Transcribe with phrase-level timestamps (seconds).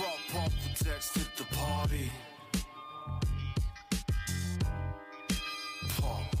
[0.00, 2.10] brought pump protects at the party.
[5.98, 6.36] Pump.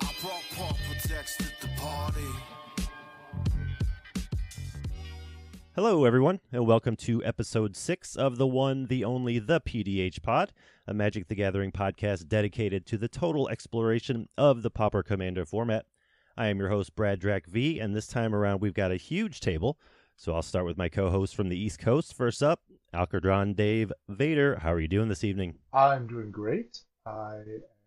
[0.00, 2.20] I brought pump protects at the party.
[5.74, 10.54] Hello, everyone, and welcome to episode six of the one, the only, the PDH Pod,
[10.86, 15.84] a Magic the Gathering podcast dedicated to the total exploration of the Pauper Commander format.
[16.40, 19.40] I am your host, Brad Drac V, and this time around we've got a huge
[19.40, 19.78] table.
[20.16, 22.14] So I'll start with my co host from the East Coast.
[22.14, 22.62] First up,
[22.94, 24.58] Alcadron Dave Vader.
[24.62, 25.58] How are you doing this evening?
[25.70, 26.78] I'm doing great.
[27.04, 27.40] I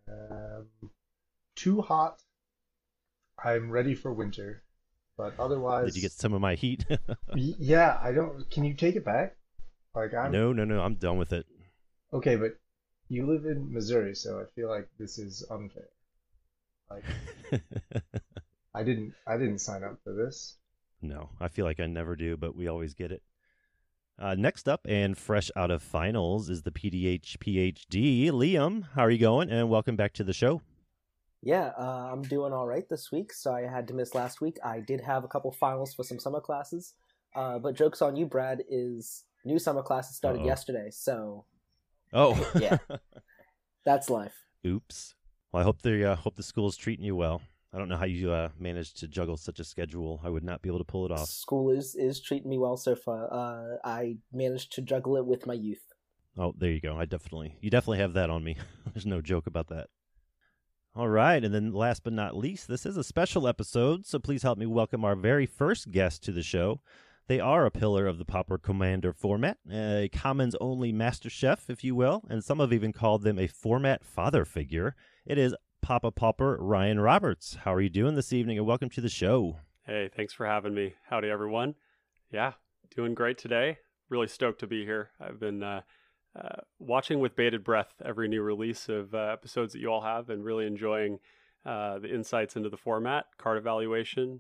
[0.08, 0.68] am
[1.56, 2.22] too hot.
[3.44, 4.62] I'm ready for winter,
[5.18, 6.86] but otherwise, Did you get some of my heat?
[7.36, 8.48] Yeah, I don't.
[8.52, 9.36] Can you take it back?
[9.96, 10.80] Like I'm no, no, no.
[10.80, 11.48] I'm done with it.
[12.14, 12.60] okay, but
[13.10, 15.90] you live in Missouri, so I feel like this is unfair.
[16.92, 17.04] Like
[18.76, 20.58] I didn't, I didn't sign up for this.
[21.02, 23.22] No, I feel like I never do, but we always get it.
[24.20, 28.30] Uh, next up and fresh out of finals is the PDH PhD.
[28.32, 29.50] Liam, how are you going?
[29.50, 30.62] And welcome back to the show.
[31.42, 33.34] Yeah, uh, I'm doing all right this week.
[33.34, 34.58] Sorry I had to miss last week.
[34.64, 36.94] I did have a couple finals for some summer classes,
[37.36, 38.64] uh, but jokes on you, Brad.
[38.70, 40.48] Is new summer classes started Uh-oh.
[40.48, 41.44] yesterday, so
[42.14, 42.78] Oh, Yeah.
[43.86, 44.46] that's life.
[44.66, 45.16] Oops.
[45.52, 47.42] Well, I hope the uh, hope the school's treating you well.
[47.74, 50.22] I don't know how you uh, managed to juggle such a schedule.
[50.24, 51.28] I would not be able to pull it off.
[51.28, 53.34] School is is treating me well so far.
[53.34, 55.84] Uh, I managed to juggle it with my youth.
[56.38, 56.98] Oh, there you go.
[56.98, 58.58] I definitely, you definitely have that on me.
[58.94, 59.88] There's no joke about that.
[60.96, 64.44] All right, and then last but not least, this is a special episode, so please
[64.44, 66.82] help me welcome our very first guest to the show.
[67.28, 71.84] They are a pillar of the Pauper Commander format, a commons only master chef, if
[71.84, 74.96] you will, and some have even called them a format father figure.
[75.26, 77.58] It is Papa Pauper Ryan Roberts.
[77.66, 79.58] How are you doing this evening, and welcome to the show.
[79.86, 80.94] Hey, thanks for having me.
[81.10, 81.76] Howdy, everyone.
[82.32, 82.54] Yeah,
[82.96, 83.80] doing great today.
[84.08, 85.10] Really stoked to be here.
[85.20, 85.82] I've been uh,
[86.42, 90.30] uh, watching with bated breath every new release of uh, episodes that you all have
[90.30, 91.20] and really enjoying
[91.66, 94.40] uh, the insights into the format, card evaluation,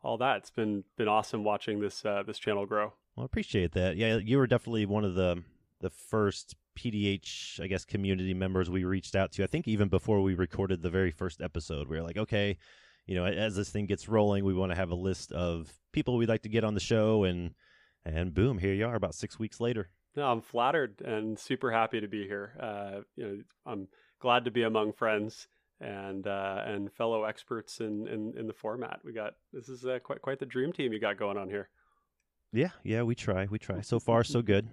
[0.00, 0.36] all that.
[0.36, 2.92] It's been been awesome watching this uh, this channel grow.
[3.16, 3.96] Well, I appreciate that.
[3.96, 5.42] Yeah, you were definitely one of the
[5.80, 9.44] the first PDH, I guess, community members we reached out to.
[9.44, 12.58] I think even before we recorded the very first episode, we were like, okay,
[13.06, 16.16] you know, as this thing gets rolling, we want to have a list of people
[16.16, 17.54] we'd like to get on the show, and
[18.04, 19.90] and boom, here you are, about six weeks later.
[20.16, 22.52] No, I'm flattered and super happy to be here.
[22.60, 23.88] Uh, you know, I'm
[24.20, 25.48] glad to be among friends
[25.80, 29.00] and uh, and fellow experts in, in, in the format.
[29.04, 31.68] We got this is uh, quite quite the dream team you got going on here.
[32.52, 33.80] Yeah, yeah, we try, we try.
[33.80, 34.68] So far, so good.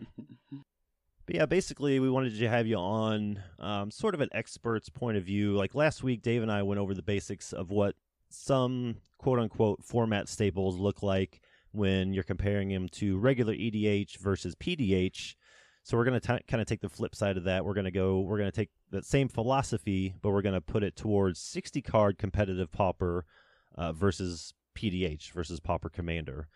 [1.32, 5.16] But yeah, basically, we wanted to have you on um, sort of an expert's point
[5.16, 5.54] of view.
[5.54, 7.96] Like last week, Dave and I went over the basics of what
[8.28, 11.40] some quote unquote format staples look like
[11.72, 15.36] when you're comparing them to regular EDH versus PDH.
[15.84, 17.64] So we're going to kind of take the flip side of that.
[17.64, 20.60] We're going to go, we're going to take that same philosophy, but we're going to
[20.60, 23.26] put it towards 60 card competitive Pauper
[23.76, 26.50] uh, versus PDH versus Pauper Commander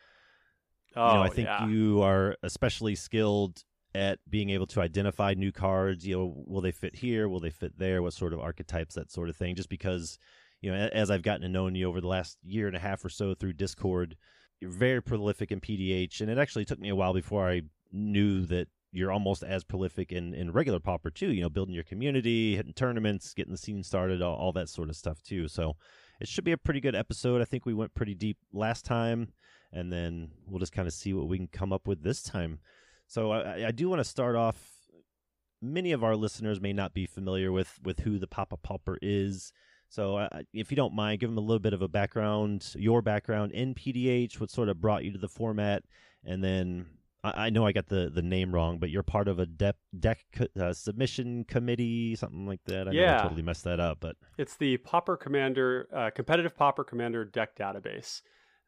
[0.95, 1.67] Oh, you know, I think yeah.
[1.67, 3.63] you are especially skilled
[3.95, 6.05] at being able to identify new cards.
[6.05, 7.29] You know, will they fit here?
[7.29, 8.01] Will they fit there?
[8.01, 8.95] What sort of archetypes?
[8.95, 9.55] That sort of thing.
[9.55, 10.19] Just because,
[10.61, 13.03] you know, as I've gotten to know you over the last year and a half
[13.05, 14.17] or so through Discord,
[14.59, 18.45] you're very prolific in PDH, and it actually took me a while before I knew
[18.45, 21.31] that you're almost as prolific in, in regular Pauper too.
[21.31, 24.89] You know, building your community, hitting tournaments, getting the scene started, all, all that sort
[24.89, 25.47] of stuff too.
[25.47, 25.75] So
[26.21, 27.41] it should be a pretty good episode.
[27.41, 29.33] I think we went pretty deep last time,
[29.73, 32.59] and then we'll just kind of see what we can come up with this time.
[33.07, 34.71] So I, I do want to start off.
[35.61, 39.51] Many of our listeners may not be familiar with with who the Papa Pauper is.
[39.89, 43.01] So uh, if you don't mind, give them a little bit of a background, your
[43.01, 45.83] background in PDH, what sort of brought you to the format,
[46.25, 46.87] and then
[47.23, 49.77] I, I know I got the, the name wrong, but you're part of a dep
[49.97, 52.87] deck co- uh, submission committee, something like that.
[52.87, 53.19] I know Yeah.
[53.19, 57.55] I totally messed that up, but It's the Pauper Commander uh, competitive Pauper Commander deck
[57.55, 58.21] database.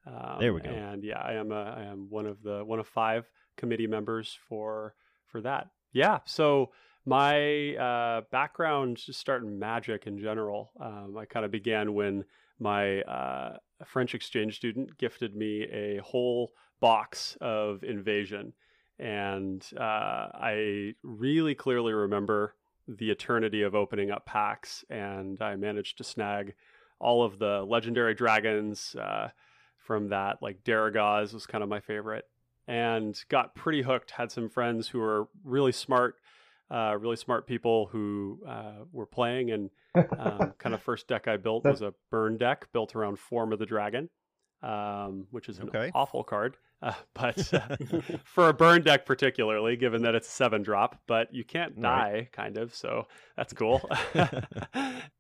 [0.06, 0.70] Um, There we go.
[0.70, 4.38] And yeah, I am a, I am one of the one of five committee members
[4.48, 4.94] for
[5.26, 5.68] for that.
[5.92, 6.20] Yeah.
[6.26, 6.72] So
[7.06, 10.72] my uh, background just starting magic in general.
[10.80, 12.26] Um, I kind of began when
[12.60, 18.54] my uh, French exchange student gifted me a whole box of Invasion,
[19.00, 22.56] and uh, I really clearly remember
[22.88, 26.56] the eternity of opening up packs, and I managed to snag
[27.00, 29.30] all of the legendary dragons uh,
[29.78, 30.42] from that.
[30.42, 32.26] Like Darigaaz was kind of my favorite,
[32.68, 34.12] and got pretty hooked.
[34.12, 36.16] Had some friends who were really smart,
[36.70, 39.70] uh, really smart people who uh, were playing, and
[40.20, 43.60] um, kind of first deck I built was a burn deck built around Form of
[43.60, 44.10] the Dragon.
[44.64, 45.92] um, which is an Okay.
[45.94, 46.58] awful card.
[46.80, 47.76] Uh, but uh,
[48.24, 52.12] for a burn deck, particularly, given that it's a seven drop, but you can't die,
[52.14, 52.32] Right.
[52.32, 52.76] kind of.
[52.76, 53.90] So that's cool.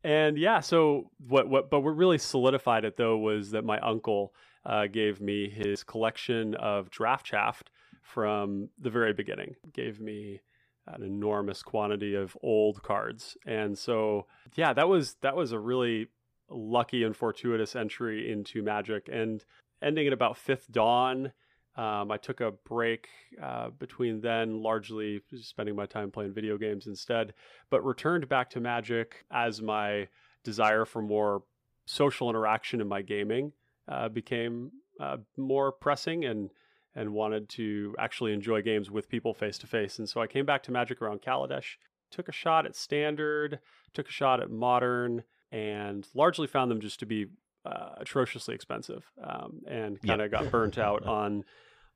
[0.03, 1.49] and yeah, so what?
[1.49, 1.69] What?
[1.69, 4.33] But what really solidified it though was that my uncle
[4.67, 7.71] uh, gave me his collection of draft shaft
[8.01, 9.55] from the very beginning.
[9.73, 10.41] Gave me
[10.85, 16.07] an enormous quantity of old cards, and so yeah, that was that was a really
[16.49, 19.43] lucky and fortuitous entry into Magic, and
[19.81, 21.31] ending at about fifth dawn.
[21.77, 23.07] Um, I took a break
[23.41, 27.33] uh, between then, largely spending my time playing video games instead,
[27.69, 30.07] but returned back to Magic as my
[30.43, 31.43] desire for more
[31.85, 33.53] social interaction in my gaming
[33.87, 36.49] uh, became uh, more pressing and
[36.95, 39.99] and wanted to actually enjoy games with people face to face.
[39.99, 41.75] And so I came back to Magic around Kaladesh,
[42.09, 43.59] took a shot at Standard,
[43.93, 47.27] took a shot at Modern, and largely found them just to be
[47.65, 51.43] uh, atrociously expensive, um, and kind of got burnt out on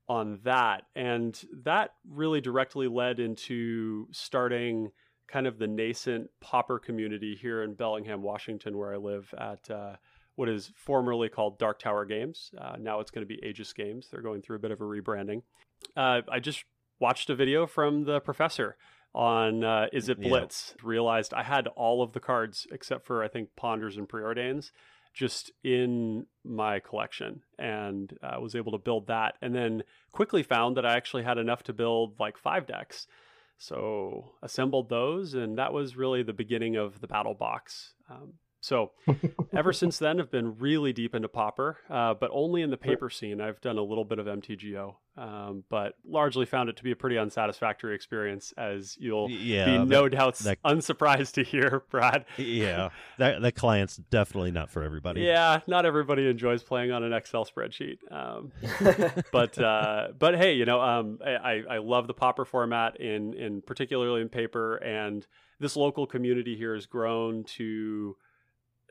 [0.08, 0.84] on that.
[0.96, 4.92] And that really directly led into starting
[5.28, 9.96] kind of the nascent Pauper community here in Bellingham, Washington, where I live at uh,
[10.36, 12.51] what is formerly called Dark Tower Games.
[12.57, 14.07] Uh, now it's going to be Aegis Games.
[14.10, 15.44] They're going through a bit of a rebranding.
[15.95, 16.63] Uh, I just
[17.00, 18.78] watched a video from the professor
[19.13, 20.30] on uh, Izzet Yeah.
[20.30, 20.75] Blitz.
[20.83, 24.72] Realized I had all of the cards except for I think Ponders and Preordains
[25.13, 29.83] just in my collection and uh, was able to build that and then
[30.13, 33.07] quickly found that I actually had enough to build like five decks.
[33.57, 37.94] So assembled those, and that was really the beginning of the battle box.
[38.10, 38.92] Um, so
[39.54, 43.10] ever since then, I've been really deep into Pauper, uh, but only in the paper
[43.10, 43.42] scene.
[43.42, 46.96] I've done a little bit of MTGO, um, but largely found it to be a
[46.96, 52.25] pretty unsatisfactory experience, as you'll yeah, be that- no doubt that- unsurprised to hear, Brad.
[52.38, 55.22] yeah, that that client's definitely not for everybody.
[55.22, 57.98] Yeah, not everybody enjoys playing on an Excel spreadsheet.
[58.12, 58.52] Um,
[59.31, 63.34] but uh, but hey, you know, um, I, I- I love the Pauper format in
[63.34, 65.25] in particularly in paper, and
[65.60, 68.16] this local community here has grown to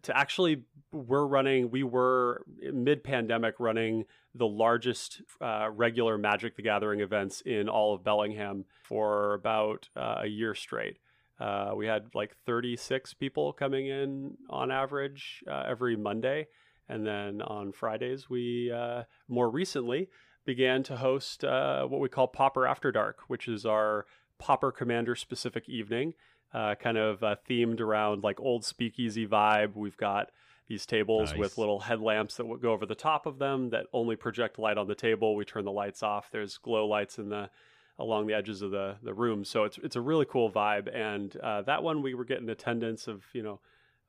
[0.02, 2.42] to actually we're running we were
[2.72, 4.04] mid pandemic running
[4.34, 10.20] the largest uh, regular Magic the Gathering events in all of Bellingham for about uh,
[10.22, 10.98] a year straight.
[11.40, 16.46] Uh, we had like 36 people coming in on average uh, every Monday.
[16.88, 20.10] And then on Fridays, we uh, more recently
[20.44, 24.06] began to host uh, what we call Pauper After Dark, which is our
[24.38, 26.14] Pauper Commander specific evening,
[26.52, 29.74] uh, kind of uh, themed around like old speakeasy vibe.
[29.76, 30.30] We've got
[30.68, 31.38] these tables Nice.
[31.38, 34.78] with little headlamps that would go over the top of them that only project light
[34.78, 35.34] on the table.
[35.34, 36.30] We turn the lights off.
[36.30, 37.50] There's glow lights in the
[37.98, 39.44] along the edges of the the room.
[39.44, 40.88] So it's it's a really cool vibe.
[40.94, 43.60] And uh, that one we were getting attendance of you know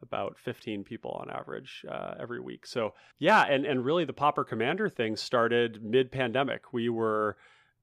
[0.03, 2.65] about 15 people on average uh, every week.
[2.65, 6.73] So yeah, and and really the Pauper Commander thing started mid pandemic.
[6.73, 7.37] We were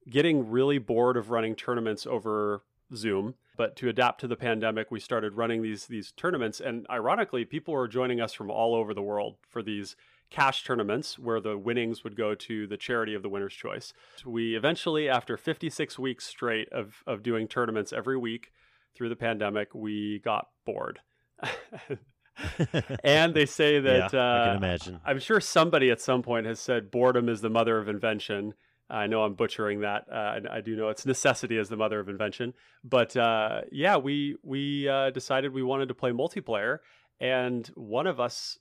[0.09, 2.63] getting really bored of running tournaments over
[2.95, 3.35] Zoom.
[3.59, 7.73] But to adapt to the pandemic, we started running these these tournaments, and ironically, people
[7.73, 9.97] were joining us from all over the world for these
[10.29, 13.91] cash tournaments where the winnings would go to the charity of the winner's choice.
[14.25, 18.53] We eventually, after 56 weeks straight of, of doing tournaments every week
[18.95, 21.01] through the pandemic, we got bored.
[23.03, 24.99] and they say that yeah, I uh, can imagine.
[25.03, 28.53] I'm sure somebody at some point has said boredom is the mother of invention.
[28.89, 30.05] I know I'm butchering that.
[30.11, 32.53] Uh, and I do know it's necessity is the mother of invention.
[32.83, 36.79] But uh, yeah, we we uh, decided we wanted to play multiplayer,
[37.19, 38.57] and one of us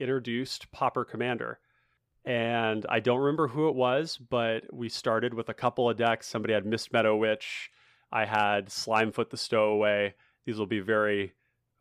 [0.00, 1.58] introduced Pauper Commander.
[2.24, 6.26] And I don't remember who it was, but we started with a couple of decks.
[6.26, 7.70] Somebody had Mistmeadow Witch.
[8.12, 10.14] I had Slimefoot the Stowaway.
[10.44, 11.32] These will be very,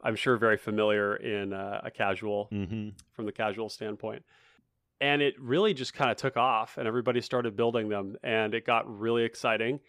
[0.01, 4.23] I'm sure, very familiar in uh, a casual hmm from the casual standpoint.
[4.99, 8.65] And it really just kind of took off, and everybody started building them, and it
[8.65, 9.79] got really exciting.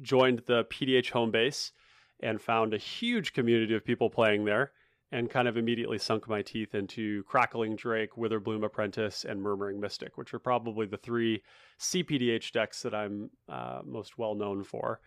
[0.00, 1.72] Joined the PDH home base
[2.20, 4.70] and found a huge community of people playing there,
[5.10, 10.16] and kind of immediately sunk my teeth into Crackling Drake, Witherbloom Apprentice, and Murmuring Mystic,
[10.16, 11.42] which are probably the three
[11.80, 15.00] CPDH decks that I'm uh, most well known for.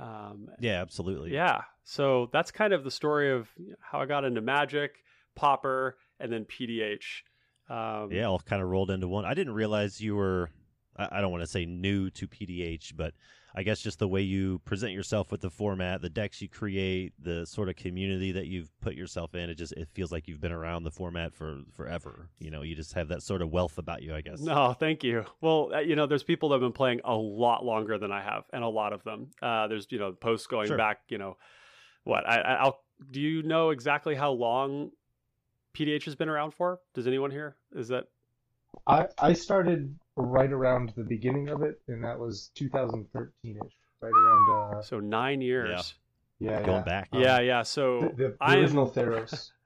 [0.00, 1.32] Um, Yeah, absolutely.
[1.32, 1.62] yeah.
[1.84, 3.50] So that's kind of the story of
[3.80, 4.96] how I got into Magic,
[5.36, 7.22] Pauper, and then PDH.
[7.68, 9.24] Um, Yeah, all kind of rolled into one.
[9.24, 10.50] I didn't realize you were.
[10.96, 13.14] I I don't want to say new to PDH, but
[13.54, 17.12] I guess just the way you present yourself with the format, the decks you create,
[17.18, 19.48] the sort of community that you've put yourself in.
[19.50, 22.28] It just it feels like you've been around the format for forever.
[22.38, 24.14] You know, you just have that sort of wealth about you.
[24.14, 24.40] I guess.
[24.40, 25.24] No, thank you.
[25.40, 28.22] Well, uh, you know, there's people that have been playing a lot longer than I
[28.22, 29.30] have, and a lot of them.
[29.40, 30.76] Uh, there's you know posts going Sure.
[30.76, 31.00] back.
[31.08, 31.36] You know,
[32.04, 32.80] what I, I- I'll.
[33.10, 34.90] Do you know exactly how long
[35.74, 36.80] PDH has been around for?
[36.94, 37.56] Does anyone here?
[37.74, 38.04] Is that
[38.86, 43.30] I I started right around the beginning of it, and that was 2013ish,
[44.00, 44.74] right around.
[44.78, 45.94] Uh, So nine years.
[46.38, 46.82] yeah, Going yeah.
[46.82, 47.08] back.
[47.12, 47.62] Um, Yeah, yeah.
[47.62, 49.50] So The, the, the I am original Theros.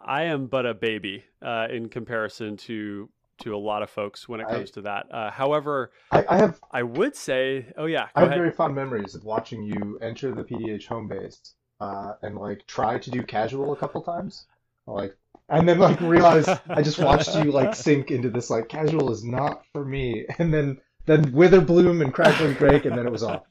[0.00, 3.08] I am but a baby uh, in comparison to
[3.38, 5.06] to a lot of folks when it I- comes to that.
[5.12, 8.38] Uh, however, I, I have I would say, oh yeah, I go have ahead.
[8.38, 12.98] very fond memories of watching you enter the PDH home base uh, and like try
[12.98, 14.46] to do casual a couple times,
[14.92, 15.16] like,
[15.48, 19.24] and then like realize I just watched you like sink into this like casual is
[19.24, 23.42] not for me, and then then Witherbloom and Crackling Drake, and then it was off.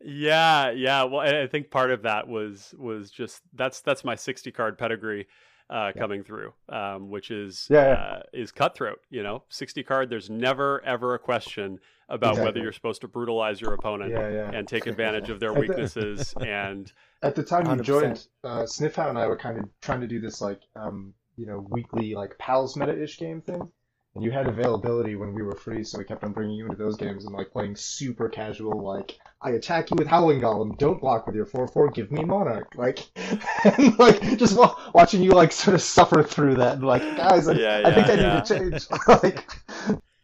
[0.00, 1.04] Yeah, yeah.
[1.04, 4.78] Well, I I think part of that was was just that's that's my sixty card
[4.78, 5.26] pedigree
[5.70, 6.00] uh, Yeah.
[6.02, 7.92] coming through, um, which is Yeah, yeah.
[7.94, 9.00] Uh, is cutthroat.
[9.08, 10.10] You know, sixty card.
[10.10, 14.86] There's never ever a question about whether you're supposed to brutalize your opponent and take
[14.86, 16.34] advantage of their weaknesses.
[16.40, 17.84] and At the time you 100%.
[17.84, 21.46] joined, uh, Sniffhound and I were kind of trying to do this like um, you
[21.46, 23.70] know weekly like pals meta-ish game thing,
[24.14, 26.76] and you had availability when we were free, so we kept on bringing you into
[26.76, 31.00] those games and like playing super casual like I attack you with Howling Golem, don't
[31.00, 33.06] block with your four four, give me Monarch, like
[33.64, 37.48] and like just wa- watching you like sort of suffer through that, and like guys,
[37.48, 38.86] I, Yeah, I think I yeah, need to change.
[39.08, 39.48] like,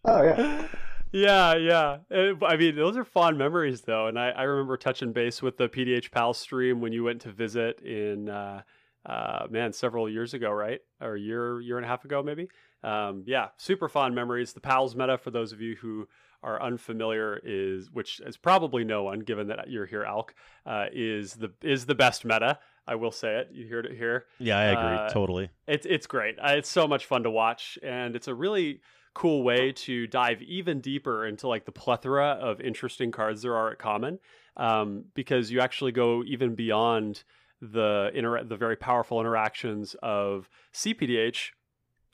[0.05, 0.38] oh yeah,
[1.12, 1.99] yeah, yeah.
[2.11, 4.07] Uh, I mean, those are fond memories, though.
[4.07, 7.33] And I, I remember touching base with the PDH Pal stream when you went to
[7.33, 8.62] visit in, uh,
[9.07, 10.81] uh, man, several years ago, right?
[11.00, 12.49] Or a year, year and a half ago, maybe.
[12.87, 14.52] Um, yeah, super fond memories.
[14.52, 16.07] The Pals meta, for those of you who
[16.43, 20.31] are unfamiliar, is which is probably no one, given that you're here, Alk,
[20.64, 22.59] uh, is the is the best meta.
[22.87, 23.49] I will say it.
[23.52, 24.99] You heard it here Yeah, I agree.
[24.99, 25.50] Uh, totally.
[25.66, 26.38] it's it's great.
[26.38, 28.81] Uh, It's so much fun to watch, and it's a really
[29.14, 33.73] cool way to dive even deeper into like the plethora of interesting cards there are
[33.73, 34.21] at common,
[34.57, 37.25] um, because you actually go even beyond
[37.61, 41.52] the inter- the very powerful interactions of CPDH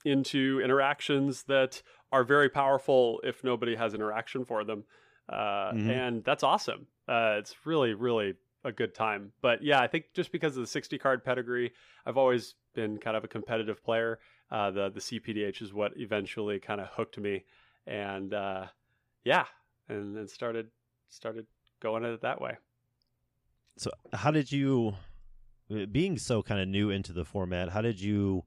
[0.05, 4.85] into interactions that are very powerful if nobody has interaction for them,
[5.29, 5.89] uh, Mhm.
[5.89, 6.87] and that's awesome.
[7.09, 9.33] Uh, it's really really a good time.
[9.41, 11.73] But yeah, I think just because of the 60 card pedigree,
[12.07, 14.21] I've always been kind of a competitive player.
[14.51, 17.45] Uh, the the CPDH is what eventually kind of hooked me,
[17.87, 18.67] and uh,
[19.25, 19.47] yeah,
[19.89, 20.71] and then started
[21.09, 21.47] started
[21.81, 22.57] going at it that way.
[23.79, 24.95] So, how did you,
[25.91, 28.45] being so kind of new into the format, how did you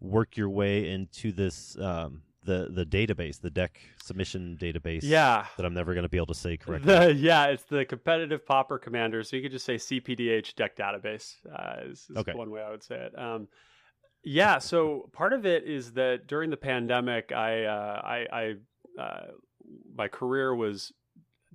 [0.00, 5.00] work your way into this um, the the database, the deck submission database?
[5.02, 6.92] Yeah, that I'm never going to be able to say correctly.
[6.94, 9.22] the yeah, it's the competitive Pauper commander.
[9.22, 11.34] So you could just say CPDH deck database.
[11.50, 12.32] Uh, is, is Okay.
[12.34, 13.18] one way I would say it.
[13.18, 13.48] Um,
[14.22, 19.26] yeah, so part of it is that during the pandemic, I uh, I, I uh,
[19.94, 20.92] my career was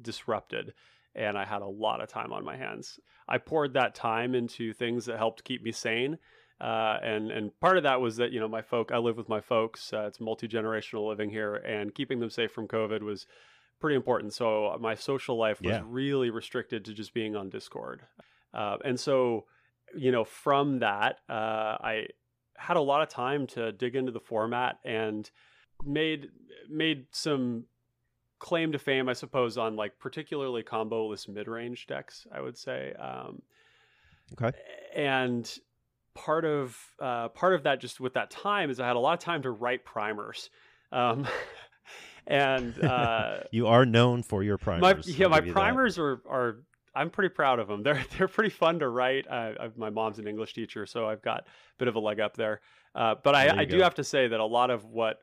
[0.01, 0.73] disrupted,
[1.15, 2.99] and I had a lot of time on my hands.
[3.27, 6.17] I poured that time into things that helped keep me sane.
[6.61, 9.27] Uh, and and part of that was that you know my folk I live with
[9.27, 9.91] my folks.
[9.91, 13.27] Uh, it's multi generational living here, and keeping them safe from COVID was
[13.81, 14.33] pretty important.
[14.33, 15.81] So my social life was Yeah.
[15.85, 18.03] really restricted to just being on Discord,
[18.53, 19.45] uh, and so
[19.95, 22.07] you know from that uh, I
[22.57, 25.29] had a lot of time to dig into the format and
[25.83, 26.29] made
[26.69, 27.65] made some
[28.39, 32.25] claim to fame, I suppose, on like particularly comboless mid range decks.
[32.31, 32.93] I would say.
[32.93, 33.41] Um,
[34.41, 34.57] Okay.
[34.95, 35.59] and
[36.15, 39.13] part of uh, part of that just with that time is I had a lot
[39.13, 40.49] of time to write primers.
[40.91, 41.27] Um,
[42.27, 44.81] and uh, you are known for your primers.
[44.81, 45.53] my I'll yeah, my you that.
[45.53, 46.57] primers are are
[46.95, 47.83] I'm pretty proud of them.
[47.83, 49.29] They're they're pretty fun to write.
[49.29, 51.43] I, I, my mom's an English teacher, so I've got a
[51.77, 52.61] bit of a leg up there.
[52.95, 55.19] Uh, but There I do have to say that a lot of what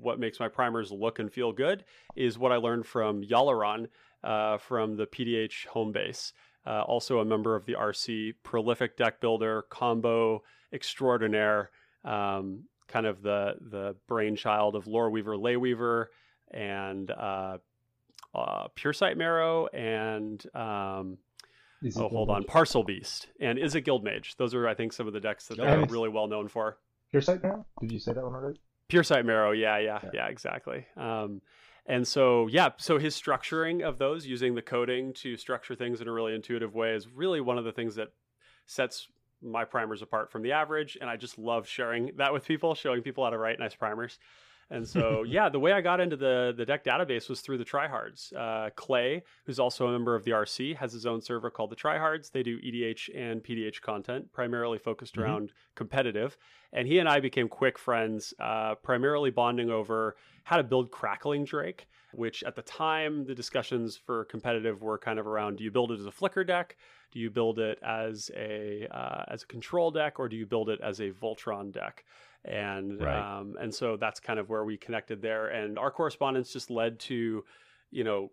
[0.00, 1.84] what makes my primers look and feel good
[2.16, 3.86] is what I learned from Yalaran
[4.24, 6.32] uh, from the PDH home base.
[6.66, 10.42] Uh, also a member of the RC, prolific deck builder, combo
[10.72, 11.70] extraordinaire,
[12.04, 16.10] um, kind of the the brainchild of Lore Weaver, Ley Weaver,
[16.50, 17.58] and uh,
[18.34, 21.18] uh, Pure Sight Marrow, and um,
[21.96, 24.36] oh, hold on, Parcelbeast, and Izzet Guildmage?
[24.36, 26.78] Those are, I think, some of the decks that they're really well known for.
[27.10, 27.64] Pure Sight now?
[27.80, 28.58] Did you say that one already?
[28.88, 30.10] Pure Sight Marrow, yeah, yeah, Yeah.
[30.14, 30.86] yeah, exactly.
[30.96, 31.40] Um,
[31.86, 36.08] and so, yeah, so his structuring of those, using the coding to structure things in
[36.08, 38.08] a really intuitive way, is really one of the things that
[38.66, 39.08] sets
[39.42, 40.96] my primers apart from the average.
[41.00, 44.18] And I just love sharing that with people, showing people how to write nice primers.
[44.70, 47.64] And so, yeah, the way I got into the the deck database was through the
[47.64, 48.32] Tryhards.
[48.34, 51.76] Uh, Clay, who's also a member of the RC, has his own server called the
[51.76, 52.30] Tryhards.
[52.30, 55.20] They do EDH and PDH content, primarily focused Mhm.
[55.22, 56.36] around competitive.
[56.72, 61.44] And he and I became quick friends, uh, primarily bonding over how to build Crackling
[61.44, 65.70] Drake, which at the time the discussions for competitive were kind of around: do you
[65.70, 66.76] build it as a flicker deck?
[67.12, 70.68] Do you build it as a uh, as a control deck, or do you build
[70.68, 72.04] it as a Voltron deck?
[72.44, 73.38] And Right.
[73.38, 75.48] um, and so that's kind of where we connected there.
[75.48, 77.44] And our correspondence just led to,
[77.90, 78.30] you know,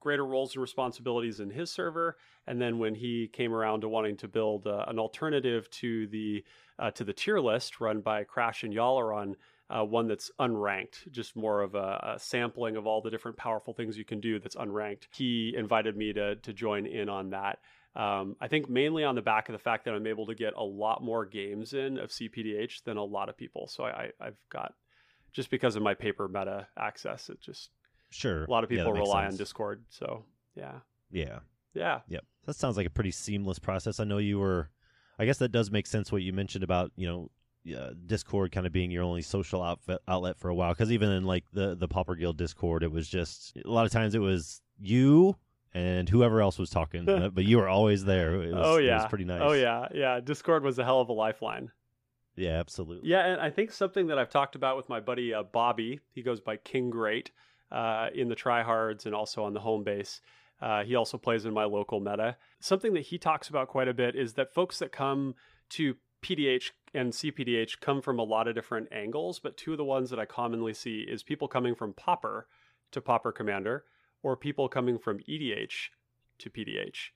[0.00, 2.18] greater roles and responsibilities in his server.
[2.46, 6.44] And then when he came around to wanting to build uh, an alternative to the
[6.78, 9.34] uh, to the tier list run by Crash and Yalaron,
[9.70, 13.72] uh, one that's unranked, just more of a, a sampling of all the different powerful
[13.72, 15.04] things you can do that's unranked.
[15.12, 17.60] He invited me to to join in on that.
[17.96, 20.54] Um, I think mainly on the back of the fact that I'm able to get
[20.56, 23.68] a lot more games in of CPDH than a lot of people.
[23.68, 24.74] So I, I've got
[25.32, 27.70] just because of my paper meta access, it just
[28.10, 28.44] Sure.
[28.44, 29.36] a lot of people makes rely on.
[29.36, 29.84] Discord.
[29.90, 30.24] So
[30.56, 31.40] yeah, Yeah.
[31.72, 32.24] yeah, Yep.
[32.46, 34.00] That sounds like a pretty seamless process.
[34.00, 34.70] I know you were.
[35.18, 37.30] I guess that does make sense what you mentioned about you know.
[37.74, 41.08] Uh, Discord kind of being your only social outfit, outlet for a while, because even
[41.10, 44.18] in like the the Pauper Guild Discord, it was just a lot of times it
[44.18, 45.34] was you
[45.74, 47.04] and whoever else was talking,
[47.34, 48.34] but you were always there.
[48.42, 49.40] It was, oh yeah, it was pretty nice.
[49.42, 50.20] Oh yeah, yeah.
[50.20, 51.70] Discord was a hell of a lifeline.
[52.36, 53.08] yeah, absolutely.
[53.08, 56.22] Yeah, and I think something that I've talked about with my buddy uh, Bobby, he
[56.22, 57.30] goes by King Great
[57.70, 60.20] uh, in the tryhards and also on the home base.
[60.60, 62.36] Uh, he also plays in my local meta.
[62.60, 65.34] Something that he talks about quite a bit is that folks that come
[65.70, 69.84] to PDH and CPDH come from a lot of different angles, but two of the
[69.84, 72.46] ones that I commonly see is people coming from Pauper
[72.92, 73.84] to Pauper Commander
[74.24, 75.90] or people coming from EDH
[76.38, 77.10] to PDH.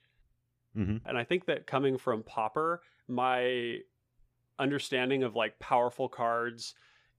[0.75, 3.79] hmm And I think that coming from Pauper, my
[4.61, 6.75] understanding of like powerful cards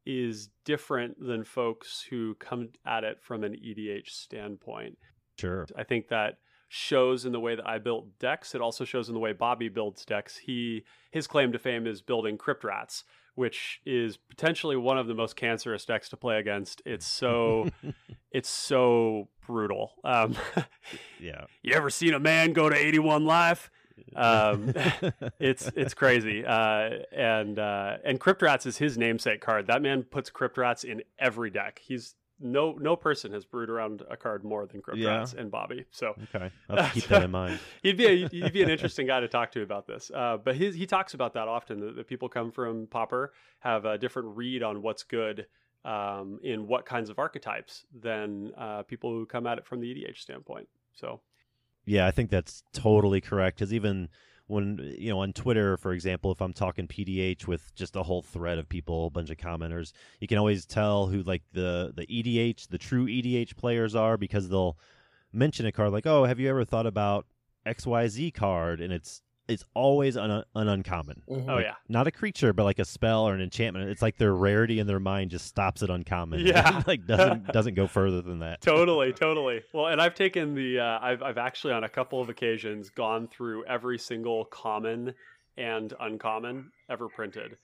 [0.05, 4.97] is different than folks who come at it from an EDH standpoint.
[5.37, 5.65] Sure.
[5.75, 6.37] I think that
[6.69, 8.53] shows in the way that I built decks.
[8.53, 10.37] It also shows in the way Bobby builds decks.
[10.37, 13.03] He his claim to fame is building Crypt Rats,
[13.39, 16.81] which is potentially one of the most cancerous decks to play against.
[16.85, 17.69] It's so
[18.31, 19.93] it's so brutal.
[20.03, 20.35] Um,
[21.21, 21.45] yeah.
[21.63, 23.71] you ever seen a man go to 81 life?
[24.13, 24.73] Um,
[25.39, 26.43] it's it's crazy.
[26.45, 29.67] Uh, and uh, and Crypt Rats is his namesake card.
[29.67, 31.79] That man puts Crypt Rats in every deck.
[31.81, 35.25] He's no no person has brewed around a card more than Crypt Yeah.
[35.37, 35.85] And Bobby.
[35.91, 36.51] So okay.
[36.69, 37.59] I'll keep that in mind.
[37.83, 40.11] he'd be a, he'd be an interesting guy to talk to about this.
[40.13, 41.79] Uh, but his, he talks about that often.
[41.79, 45.47] That, that people come from Pauper have a different read on what's good
[45.85, 49.87] um, in what kinds of archetypes than uh, people who come at it from the
[49.87, 50.67] EDH standpoint.
[50.93, 51.21] So
[51.85, 53.57] Yeah, I think that's totally correct.
[53.57, 54.09] Because even
[54.49, 58.23] when you know on Twitter, for example, if I'm talking PDH with just a whole
[58.23, 62.07] thread of people, a bunch of commenters, you can always tell who like the the
[62.07, 64.75] EDH, the true EDH players are because they'll
[65.31, 67.27] mention a card like, "Oh, have you ever thought about
[67.67, 71.23] XYZ card?" and it's it's always an, an uncommon.
[71.27, 71.49] Mhm.
[71.49, 71.75] oh Like, yeah.
[71.89, 73.89] Not a creature, but like a spell or an enchantment.
[73.89, 76.41] It's like their rarity in their mind just stops at uncommon.
[76.45, 76.83] Yeah.
[76.87, 78.61] like doesn't doesn't go further than that.
[78.61, 79.61] totally, totally.
[79.73, 83.27] Well, and I've taken the uh, I've I've actually on a couple of occasions gone
[83.27, 85.13] through every single common
[85.57, 87.57] and uncommon ever printed,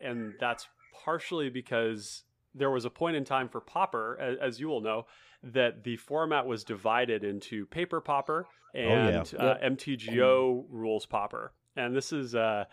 [0.00, 0.68] and that's
[1.04, 2.22] partially because
[2.54, 5.06] there was a point in time for Pauper, as, as you will know,
[5.42, 9.38] that the format was divided into paper Pauper and yeah.
[9.38, 12.64] uh, MTGO rules Pauper, and this is uh,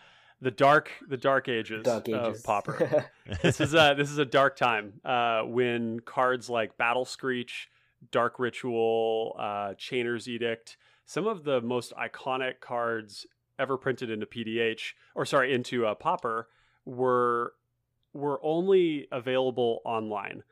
[0.41, 3.05] the dark the dark ages, Dark of Pauper.
[3.41, 7.69] This is a this is a dark time uh, when cards like Battle Screech,
[8.11, 13.25] Dark Ritual, uh, Chainer's Edict, some of the most iconic cards
[13.59, 16.47] ever printed into PDH or sorry into uh, Pauper
[16.85, 17.53] were
[18.17, 20.43] were only available online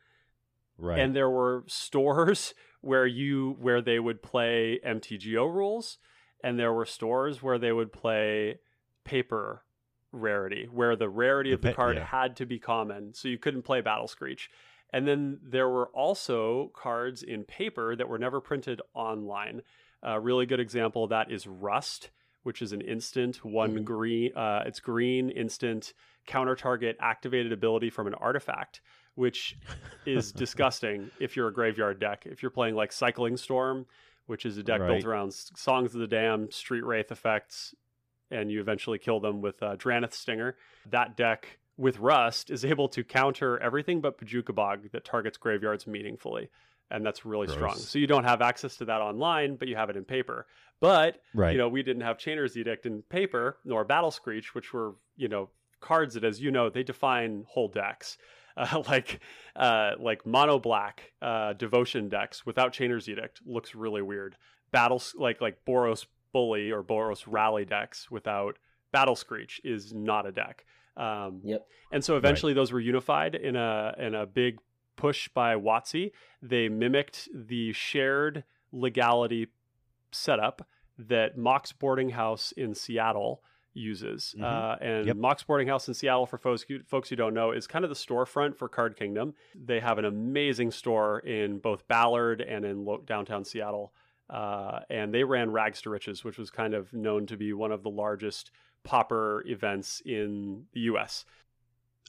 [0.77, 0.99] Right.
[0.99, 5.97] and there were stores where you where they would play MTGO rules,
[6.43, 8.59] and there were stores where they would play
[9.05, 9.63] paper
[10.11, 12.05] rarity, where the rarity The of the pa- card yeah.
[12.05, 14.49] had to be common, so you couldn't play Battle Screech.
[14.91, 19.61] And then there were also cards in paper that were never printed online.
[20.03, 22.11] A really good example of that is Rust,
[22.45, 23.83] which is an instant one Mhm.
[23.83, 24.31] green.
[24.37, 25.93] Uh, it's green instant
[26.27, 28.81] counter target activated ability from an artifact,
[29.15, 29.57] which
[30.05, 32.27] is disgusting if you're a graveyard deck.
[32.27, 33.87] If you're playing like Cycling Storm,
[34.27, 34.87] which is a deck Right.
[34.89, 37.73] built around Songs of the Damned, Street Wraith effects,
[38.29, 40.55] and you eventually kill them with uh, Drannith Stinger,
[40.85, 45.87] that deck with Rust is able to counter everything but Bojuka Bog that targets graveyards
[45.87, 46.49] meaningfully.
[46.91, 47.75] And that's really strong.
[47.77, 50.45] So you don't have access to that online, but you have it in paper.
[50.79, 51.51] But right.
[51.51, 55.27] you know, we didn't have Chainer's Edict in paper, nor Battle Screech, which were, you
[55.27, 58.17] know, cards that, as you know, they define whole decks.
[58.57, 59.19] Uh, like,
[59.57, 64.37] uh, like mono black uh, devotion decks without Chainer's Edict looks really weird.
[64.71, 68.57] Battles like like Boros Bully or Boros Rally decks without
[68.93, 70.63] Battle Screech is not a deck.
[70.95, 71.67] Um, Yep.
[71.91, 74.59] and so eventually those were unified in a in a big
[74.95, 76.11] push by Watsy.
[76.41, 79.47] They mimicked the shared legality
[80.11, 84.33] setup that Mox Boarding House in Seattle uses.
[84.37, 84.43] Mhm.
[84.43, 85.17] Uh, and Yep.
[85.17, 87.89] Mox Boarding House in Seattle, for folks who, folks who don't know, is kind of
[87.89, 89.33] the storefront for Card Kingdom.
[89.53, 93.93] They have an amazing store in both Ballard and in lo- downtown Seattle.
[94.29, 97.71] Uh, and they ran Rags to Riches, which was kind of known to be one
[97.73, 98.49] of the largest
[98.83, 101.25] Pauper events in the U.S.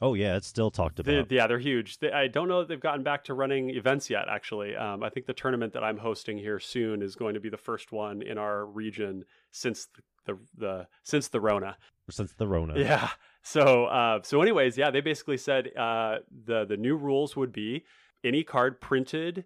[0.02, 1.30] Oh yeah, it's still talked about.
[1.30, 1.98] yeah, they're huge.
[1.98, 4.28] They, I don't know that they've gotten back to running events yet.
[4.28, 7.48] Actually, um, I think the tournament that I'm hosting here soon is going to be
[7.48, 11.76] the first one in our region since the the, the since the Rona.
[12.10, 12.78] Since the Rona.
[12.78, 13.10] Yeah.
[13.42, 17.84] So uh, so anyways, yeah, they basically said uh, the the new rules would be
[18.24, 19.44] any card printed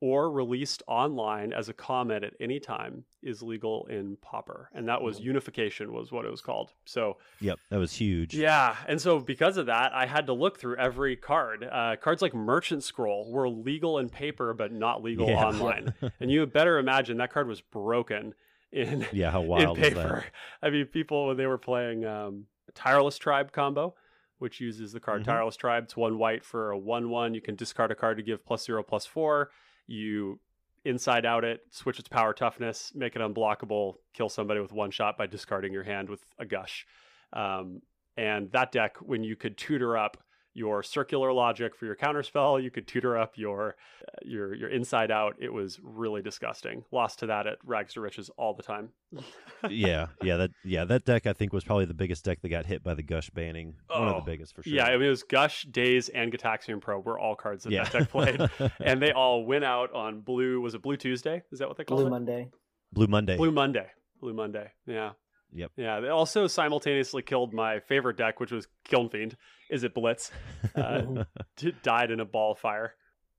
[0.00, 5.00] or released online as a comment at any time is legal in Pauper, and that
[5.00, 6.72] was unification was what it was called.
[6.84, 8.34] So Yep, that was huge.
[8.34, 11.64] yeah, and so because of that, I had to look through every card.
[11.70, 15.44] Uh, cards like Merchant Scroll were legal in paper but not legal Yeah.
[15.46, 18.34] online, and you better imagine that card was broken
[18.72, 20.24] in Yeah, how in wild was paper.
[20.62, 23.94] I mean, people when they were playing um, Tireless Tribe combo,
[24.38, 25.26] which uses the card Mhm.
[25.26, 25.84] Tireless Tribe.
[25.84, 27.32] It's one white for a one-one.
[27.34, 29.50] You can discard a card to give plus zero plus four.
[29.86, 30.40] You
[30.84, 35.16] inside out it, switch its power toughness, make it unblockable, kill somebody with one shot
[35.16, 36.86] by discarding your hand with a gush.
[37.32, 37.80] Um,
[38.16, 40.22] and that deck, when you could tutor up
[40.54, 43.74] your circular logic for your counterspell, you could tutor up your
[44.08, 45.34] uh, your your inside out.
[45.40, 46.84] It was really disgusting.
[46.92, 48.90] Lost to that at Rags to Riches all the time.
[49.68, 52.66] yeah, yeah, that yeah, that deck I think was probably the biggest deck that got
[52.66, 53.74] hit by the Gush banning.
[53.88, 54.72] One of Oh, the biggest for sure.
[54.72, 57.84] Yeah, I mean it was Gush, Daze, and Gitaxian Pro were all cards that yeah.
[57.84, 58.40] that deck played,
[58.80, 60.60] and they all went out on Blue.
[60.60, 61.42] Was it Blue Tuesday?
[61.50, 62.10] Is that what they called Blue it?
[62.10, 62.50] Monday.
[62.92, 63.36] Blue Monday.
[63.36, 63.86] Blue Monday.
[64.20, 64.70] Blue Monday.
[64.86, 65.10] Yeah.
[65.54, 65.70] Yep.
[65.76, 66.00] Yeah.
[66.00, 69.36] They also simultaneously killed my favorite deck, which was Kiln Fiend.
[69.72, 70.30] Izzet Blitz?
[70.74, 71.24] Uh,
[71.56, 72.94] d- died in a ball of fire.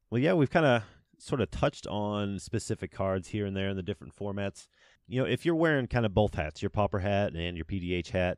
[0.10, 0.84] Well, yeah, we've kind of
[1.18, 4.68] sort of touched on specific cards here and there in the different formats.
[5.08, 8.12] You know, if you're wearing kind of both hats, your Pauper hat and your PDH
[8.12, 8.38] hat,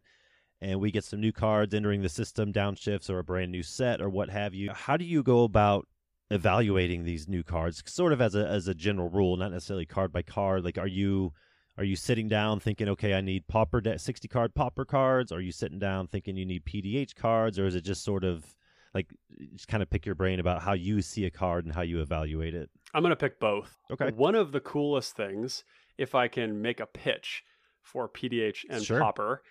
[0.62, 4.02] and we get some new cards entering the system, downshifts or a brand new set
[4.02, 5.88] or what have you, how do you go about
[6.32, 7.84] evaluating these new cards?
[7.86, 10.64] Sort of as a as a general rule, not necessarily card by card.
[10.64, 11.34] Like, are you
[11.78, 15.32] are you sitting down thinking, okay, I need Pauper de- sixty card Pauper cards?
[15.32, 18.56] Are you sitting down thinking you need PDH cards, or is it just sort of
[18.94, 19.14] like
[19.54, 22.02] just kind of pick your brain about how you see a card and how you
[22.02, 22.70] evaluate it?
[22.94, 23.78] I'm going to pick both.
[23.92, 24.12] Okay.
[24.12, 25.64] One of the coolest things,
[25.98, 27.44] if I can make a pitch
[27.82, 29.00] for PDH and Sure.
[29.00, 29.44] Pauper,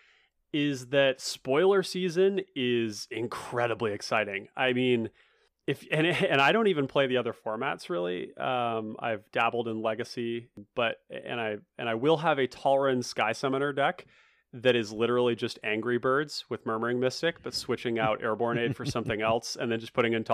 [0.52, 4.48] is that spoiler season is incredibly exciting.
[4.56, 5.10] I mean,
[5.66, 8.36] if and and I don't even play the other formats really.
[8.36, 13.32] Um, I've dabbled in Legacy, but and I and I will have a Talrand Sky
[13.32, 14.06] Summoner deck
[14.52, 18.84] that is literally just Angry Birds with Murmuring Mystic, but switching out Airborne Aid for
[18.84, 20.24] something else, and then just putting in.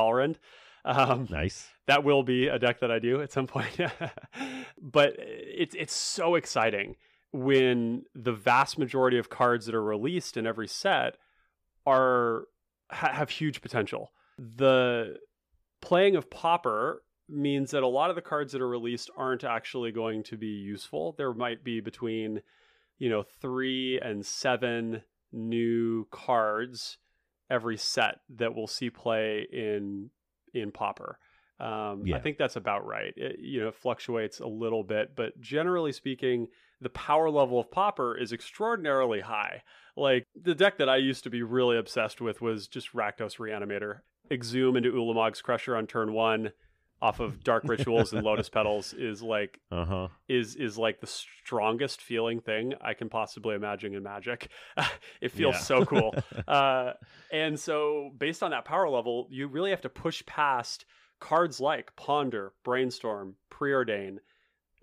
[0.84, 1.68] Um, Nice.
[1.86, 3.78] that will be a deck that I do at some point.
[4.80, 6.96] but it's it's so exciting
[7.32, 11.16] when the vast majority of cards that are released in every set
[11.86, 12.44] are
[12.90, 14.10] ha- have huge potential.
[14.42, 15.18] The
[15.80, 19.92] playing of Pauper means that a lot of the cards that are released aren't actually
[19.92, 21.14] going to be useful.
[21.16, 22.42] There might be between,
[22.98, 25.02] you know, 3 and 7
[25.32, 26.98] new cards
[27.50, 30.10] every set that we'll see play in
[30.54, 31.18] in Pauper.
[31.60, 33.12] Um, I think that's about right.
[33.16, 36.48] It, you know, it fluctuates a little bit, but generally speaking,
[36.80, 39.62] the power level of Pauper is extraordinarily high.
[39.96, 44.00] Like the deck that I used to be really obsessed with was just Rakdos Reanimator.
[44.30, 46.52] Exhume into Ulamog's Crusher on turn one
[47.00, 50.08] off of Dark Rituals and Lotus Petals is like Uh huh.
[50.28, 54.48] is is like the strongest feeling thing I can possibly imagine in Magic.
[55.20, 55.60] it feels Yeah.
[55.60, 56.14] so cool.
[56.48, 56.92] uh,
[57.32, 60.84] and so, based on that power level, you really have to push past
[61.18, 64.18] cards like Ponder, Brainstorm, Preordain,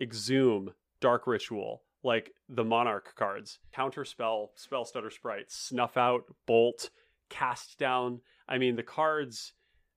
[0.00, 6.90] Exhume, Dark Ritual, like the Monarch cards, Counterspell, Spellstutter Sprite, Snuff Out, Bolt,
[7.30, 8.20] Cast Down.
[8.50, 9.52] I mean, the cards.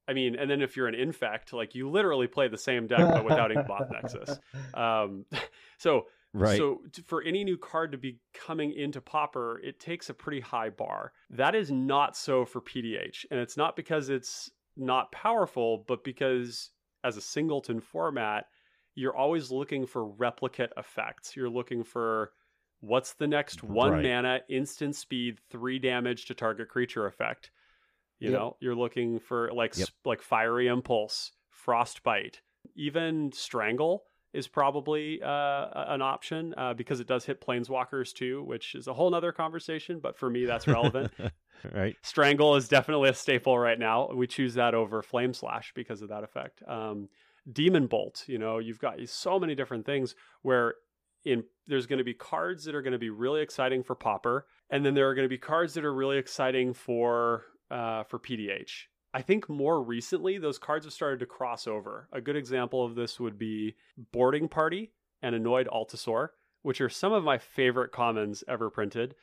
[0.08, 3.00] I mean, and then if you're an infect, like you literally play the same deck
[3.14, 4.40] but without Inkmoth Nexus.
[4.74, 5.26] Um,
[5.78, 6.58] so Right.
[6.58, 10.40] so t- for any new card to be coming into Pauper, it takes a pretty
[10.42, 11.14] high bar.
[11.30, 16.72] That is not so for PDH, and it's not because it's not powerful, but because
[17.04, 18.46] as a singleton format,
[18.96, 21.36] you're always looking for replicate effects.
[21.36, 22.32] You're looking for
[22.82, 24.04] what's the next one Right.
[24.04, 27.52] mana instant speed, three damage to target creature effect.
[28.24, 28.40] You Yep.
[28.40, 29.90] know, you're looking for like Yep.
[30.06, 32.42] like fiery impulse, frostbite,
[32.76, 38.76] even strangle is probably uh, an option uh, because it does hit planeswalkers too, which
[38.76, 40.00] is a whole nother conversation.
[40.00, 41.12] But for me, that's relevant.
[41.74, 41.96] right.
[42.02, 44.10] Strangle is definitely a staple right now.
[44.14, 46.64] We choose that over Flame Slash because of that effect.
[46.66, 47.10] Um,
[47.52, 50.76] Demon Bolt, you know, you've got so many different things where
[51.26, 54.48] in there's going to be cards that are going to be really exciting for Pauper,
[54.70, 58.20] and then there are going to be cards that are really exciting for uh, for
[58.20, 58.84] PDH.
[59.14, 62.08] I think more recently those cards have started to cross over.
[62.12, 63.76] A good example of this would be
[64.12, 66.30] Boarding Party and Annoyed Altisaur,
[66.64, 69.14] which are some of my favorite commons ever printed.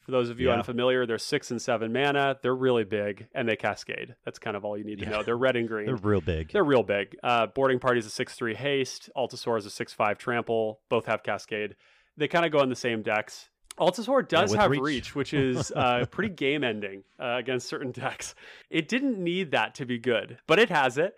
[0.00, 0.54] For those of you Yeah.
[0.54, 2.38] unfamiliar, they're six and seven mana.
[2.42, 4.14] They're really big and they cascade.
[4.24, 5.22] That's kind of all you need to know.
[5.22, 5.86] They're red and green.
[5.86, 6.50] They're real big.
[6.52, 7.16] They're real big.
[7.22, 9.10] Uh, Boarding Party is a 6 3 haste.
[9.16, 10.80] Altisaur is a 6 5 trample.
[10.88, 11.76] Both have Cascade.
[12.16, 13.48] They kind of go in the same decks.
[13.78, 14.80] Altisaur does with have reach.
[14.82, 15.14] reach.
[15.14, 18.34] which is uh, pretty game ending uh, against certain decks.
[18.70, 21.14] It didn't need that to be good, but it has it.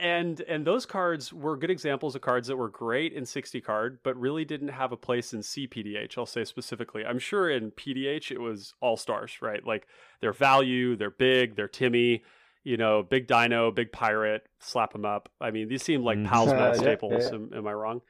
[0.00, 3.98] And and those cards were good examples of cards that were great in 60 card,
[4.02, 6.16] but really didn't have a place in CPDH.
[6.16, 7.04] I'll say specifically.
[7.04, 9.64] I'm sure in PDH it was all stars, right?
[9.66, 9.86] Like
[10.20, 12.22] their value, they're big, they're Timmy,
[12.64, 15.28] you know, big dino, big pirate, slap them up.
[15.40, 16.26] I mean, these seem like Mhm.
[16.28, 17.24] Pals Uh, yeah, staples.
[17.24, 17.34] yeah.
[17.34, 18.00] Am, am I wrong?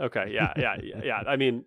[0.00, 1.22] Okay, yeah, yeah, yeah, yeah.
[1.26, 1.64] I mean,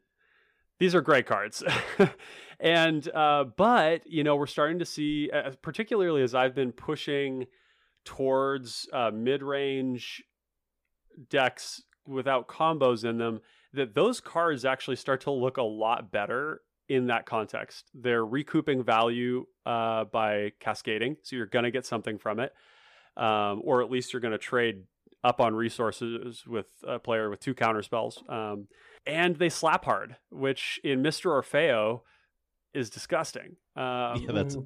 [0.79, 1.63] these are great cards.
[2.59, 7.45] and uh, but you know, we're starting to see, uh, particularly as I've been pushing
[8.05, 10.23] towards uh, mid-range
[11.29, 13.41] decks without combos in them,
[13.73, 17.91] that those cards actually start to look a lot better in that context.
[17.93, 22.51] They're recouping value uh, by cascading, so you're going to get something from it,
[23.15, 24.83] um, or at least you're going to trade
[25.23, 28.23] up on resources with a player with two counter spells.
[28.27, 28.67] Um,
[29.05, 31.25] and they slap hard, which in Mr.
[31.31, 32.01] Orfeo
[32.73, 33.55] is disgusting.
[33.75, 34.57] Um, Yeah, that's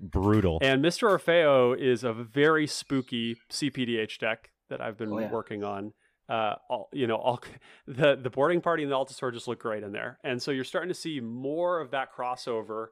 [0.00, 0.58] brutal.
[0.62, 1.08] and Mr.
[1.10, 5.30] Orfeo is a very spooky CPDH deck that I've been Oh, yeah.
[5.30, 5.92] working on.
[6.28, 7.42] Uh, all, you know, all
[7.88, 10.62] the the boarding party and the Altisaur just look great in there, and so you're
[10.64, 12.86] starting to see more of that crossover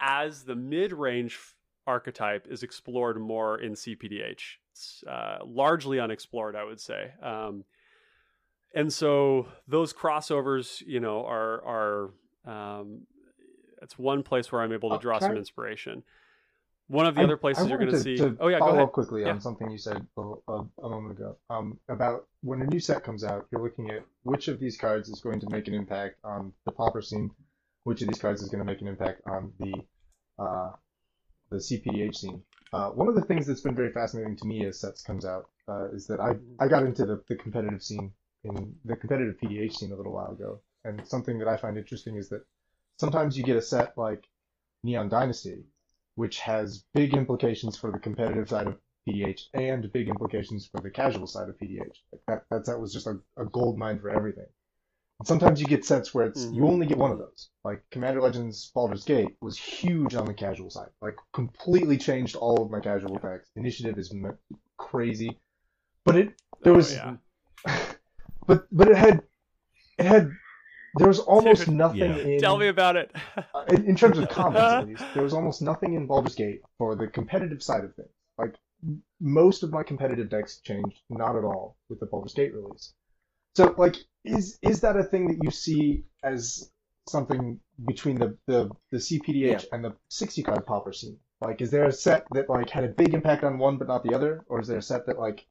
[0.00, 1.38] as the mid range
[1.86, 4.56] archetype is explored more in CPDH.
[4.72, 7.12] It's uh, largely unexplored, I would say.
[7.22, 7.64] Um,
[8.74, 12.10] and so those crossovers, you know, are
[12.46, 13.02] are um,
[13.82, 16.02] it's one place where I'm able to draw can some inspiration.
[16.88, 18.16] One of the I- other places you're going to see.
[18.16, 18.84] To oh yeah, go follow ahead.
[18.88, 19.30] up quickly Yeah.
[19.30, 21.36] on something you said a, a, a moment ago.
[21.48, 25.08] Um, about when a new set comes out, you're looking at which of these cards
[25.08, 27.30] is going to make an impact on the Pauper scene,
[27.84, 29.74] which of these cards is going to make an impact on the
[30.38, 30.72] uh,
[31.50, 32.42] the CPDH scene.
[32.72, 35.44] Uh, one of the things that's been very fascinating to me as sets comes out
[35.68, 36.32] uh, is that I
[36.62, 38.12] I got into the, the competitive scene
[38.44, 42.16] in the competitive PDH scene a little while ago, and something that I find interesting
[42.16, 42.44] is that
[42.98, 44.28] sometimes you get a set like
[44.82, 45.64] Neon Dynasty,
[46.16, 48.78] which has big implications for the competitive side of
[49.08, 51.96] PDH and big implications for the casual side of PDH.
[52.12, 54.46] Like that, that set was just a, a gold mine for everything.
[55.20, 56.68] And sometimes you get sets where it's you Mhm.
[56.68, 57.50] only get one of those.
[57.64, 60.90] Like Commander Legends Baldur's Gate was huge on the casual side.
[61.02, 63.50] Like completely changed all of my casual decks.
[63.56, 64.38] Initiative is m-
[64.76, 65.40] crazy,
[66.04, 67.16] but it there Oh, was yeah.
[68.46, 69.22] but but it had
[69.98, 70.30] it had
[70.96, 72.16] there was almost Dude, nothing yeah.
[72.16, 73.10] in Tell me about it.
[73.36, 76.60] uh, in, in terms of combos, at least, there was almost nothing in Baldur's Gate
[76.78, 78.08] for the competitive side of things.
[78.38, 78.54] Like
[79.20, 82.92] most of my competitive decks changed not at all with the Baldur's Gate release.
[83.56, 86.70] So, like, is is that a thing that you see as
[87.08, 91.18] something between the the, the CPDH and the 60 card Pauper scene?
[91.40, 94.02] Like, is there a set that like had a big impact on one but not
[94.02, 95.46] the other, or is there a set that like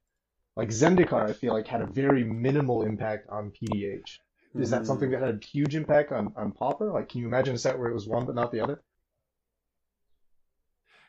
[0.56, 4.18] like Zendikar, I feel like had a very minimal impact on PDH?
[4.56, 6.92] Is that something that had a huge impact on, on Pauper?
[6.92, 8.82] Like, can you imagine a set where it was one but not the other?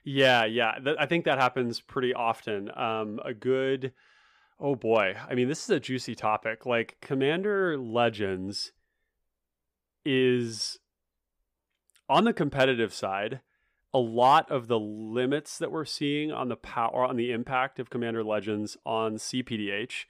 [0.04, 0.74] Yeah, yeah.
[0.84, 2.76] Th- I think that happens pretty often.
[2.76, 3.94] Um, a good,
[4.60, 5.16] oh boy.
[5.30, 6.66] I mean, this is a juicy topic.
[6.66, 8.72] Like Commander Legends
[10.04, 10.80] is
[12.10, 13.42] on the competitive side.
[13.96, 17.90] A lot of the limits that we're seeing on the power on the impact of
[17.90, 20.04] Commander Legends on CPDH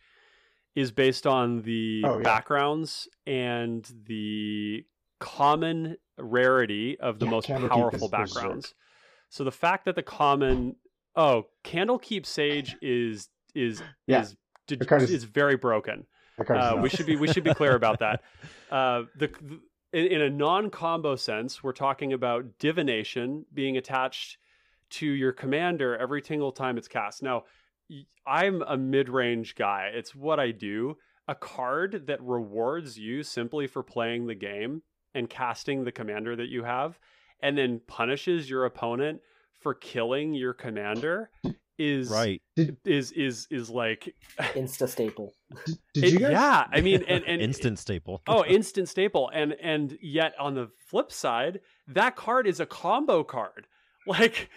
[0.75, 2.23] is based on the Oh, yeah.
[2.23, 4.83] backgrounds and the
[5.19, 8.11] common rarity of the Yeah, most powerful is berserk.
[8.11, 8.73] backgrounds.
[9.29, 10.77] So the fact that the common
[11.15, 14.21] oh Candlekeep Sage is is Yeah.
[14.21, 14.35] is
[14.69, 16.07] is- is very broken.
[16.49, 18.23] Uh, we should be we should be clear about that.
[18.71, 19.59] Uh, the, the
[19.95, 24.37] in, in a non-combo sense, we're talking about divination being attached
[24.89, 27.23] to your commander every single time it's cast.
[27.23, 27.45] Now,
[28.27, 29.91] I'm a mid-range guy.
[29.93, 30.97] It's what I do.
[31.29, 34.81] A card that rewards you simply for playing the game
[35.13, 36.99] and casting the commander that you have,
[37.41, 39.21] and then punishes your opponent
[39.61, 41.29] for killing your commander
[41.77, 42.41] is right.
[42.85, 45.33] is is is like Insta staple.
[45.65, 46.31] Did, did it- you guys?
[46.31, 46.65] yeah.
[46.71, 48.21] I mean, and, and Instant staple.
[48.27, 53.23] oh instant staple and and yet on the flip side that card is a combo
[53.23, 53.67] card
[54.07, 54.49] like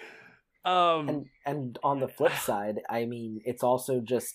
[0.65, 4.35] um And and on the flip side, I mean, it's also just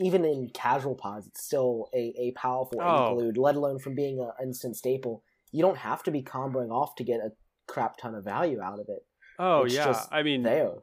[0.00, 3.10] even in casual pods, it's still a, a powerful Oh.
[3.12, 5.22] interlude, let alone from being an instant staple.
[5.50, 7.30] You don't have to be comboing off to get a
[7.66, 9.00] crap ton of value out of it.
[9.40, 10.74] Oh It's yeah, just I mean, There.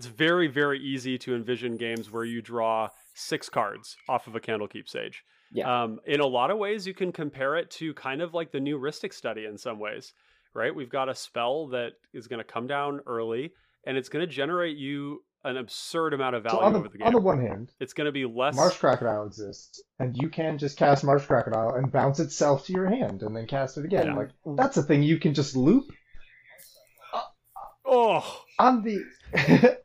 [0.00, 4.40] It's very very easy to envision games where you draw six cards off of a
[4.40, 5.22] Candlekeep Sage.
[5.52, 5.82] Yeah.
[5.82, 8.60] Um, in a lot of ways, you can compare it to kind of like the
[8.60, 10.14] new Rhystic study in some ways,
[10.54, 10.74] right?
[10.74, 13.52] We've got a spell that is going to come down early,
[13.84, 16.88] and it's going to generate you an absurd amount of So value on the, over
[16.88, 17.06] the game.
[17.06, 18.56] on the one hand, it's going to be less.
[18.56, 22.86] Marsh Crocodile exists, and you can just cast Marsh Crocodile and bounce itself to your
[22.86, 24.06] hand, and then cast it again.
[24.06, 24.14] Yeah.
[24.14, 25.92] Like that's a thing you can just loop
[27.84, 29.76] oh, on the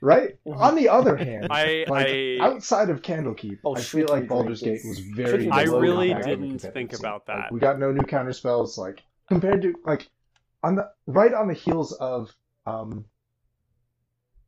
[0.00, 0.36] right.
[0.46, 4.62] On the other hand, I like I outside of Candlekeep, Oh, I feel like Baldur's
[4.62, 5.48] Gate was very.
[5.50, 7.00] I really impact on the didn't think scene.
[7.00, 7.52] about Like, that.
[7.52, 8.76] we got no new counter spells.
[8.78, 10.08] Like compared to like
[10.62, 12.34] on the right on the heels of
[12.66, 13.04] um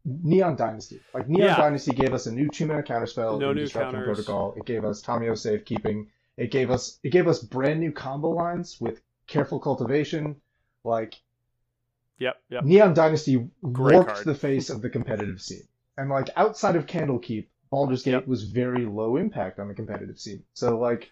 [0.05, 1.01] Neon Dynasty.
[1.15, 1.57] Like Neon Yeah.
[1.57, 4.17] Dynasty gave us a new two mana counterspell No new Disruption counters.
[4.17, 4.55] Protocol.
[4.57, 6.09] It gave us Tamiyo safekeeping.
[6.37, 10.37] It gave us it gave us brand new combo lines with careful cultivation.
[10.85, 11.15] Like
[12.23, 12.65] yep yep.
[12.65, 14.27] Neon Dynasty Great warped card.
[14.27, 15.67] the face of the competitive scene.
[15.99, 18.27] And like outside of Candlekeep, Baldur's Gate Yep.
[18.27, 20.43] was very low impact on the competitive scene.
[20.55, 21.11] So like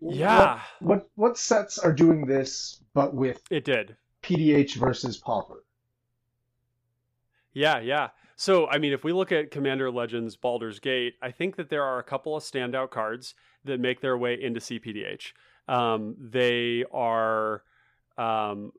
[0.00, 3.96] Yeah, what what, what sets are doing this but with it did.
[4.22, 5.62] PDH versus Pauper?
[7.52, 8.08] Yeah, yeah.
[8.38, 11.82] So, I mean, if we look at Commander Legends Baldur's Gate, I think that there
[11.82, 15.32] are a couple of standout cards that make their way into CPDH.
[15.68, 17.62] Um, they are,
[18.18, 18.72] um,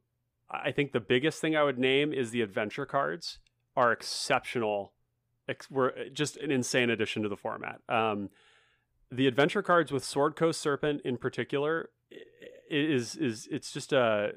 [0.50, 3.40] I think the biggest thing I would name is the adventure cards
[3.76, 4.94] are exceptional.
[5.50, 7.80] Ex- were just an insane addition to the format.
[7.88, 8.30] Um,
[9.12, 11.90] the adventure cards with Sword Coast Serpent in particular
[12.70, 14.32] is is it's just a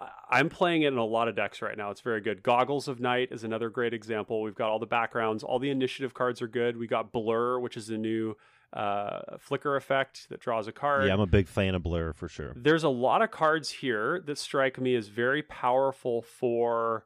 [0.00, 1.90] I- I'm playing it in a lot of decks right now.
[1.90, 2.42] It's very good.
[2.42, 4.42] Goggles of Night is another great example.
[4.42, 5.42] We've got all the backgrounds.
[5.42, 6.76] All the initiative cards are good.
[6.76, 8.36] We got Blur, which is a new
[8.72, 11.06] uh, flicker effect that draws a card.
[11.06, 12.52] Yeah, I'm a big fan of Blur for sure.
[12.54, 17.04] There's a lot of cards here that strike me as very powerful for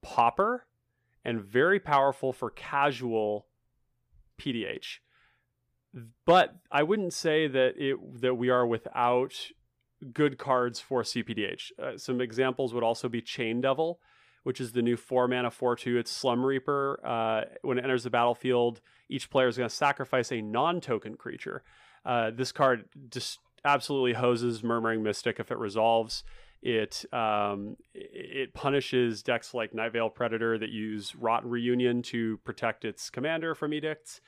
[0.00, 0.66] Pauper
[1.24, 3.46] and very powerful for casual
[4.38, 4.98] PDH.
[6.24, 9.34] But I wouldn't say that it that we are without
[10.12, 11.72] good cards for CPDH.
[11.78, 14.00] Uh, some examples would also be Chain Devil,
[14.42, 15.98] which is the new four mana four two.
[15.98, 17.00] It's Slum Reaper.
[17.04, 21.62] Uh, when it enters the battlefield, each player is going to sacrifice a non-token creature.
[22.04, 26.24] Uh, this card just absolutely hoses Murmuring Mystic if it resolves.
[26.62, 33.10] It um, it punishes decks like Nightveil Predator that use Rotten Reunion to protect its
[33.10, 34.20] commander from edicts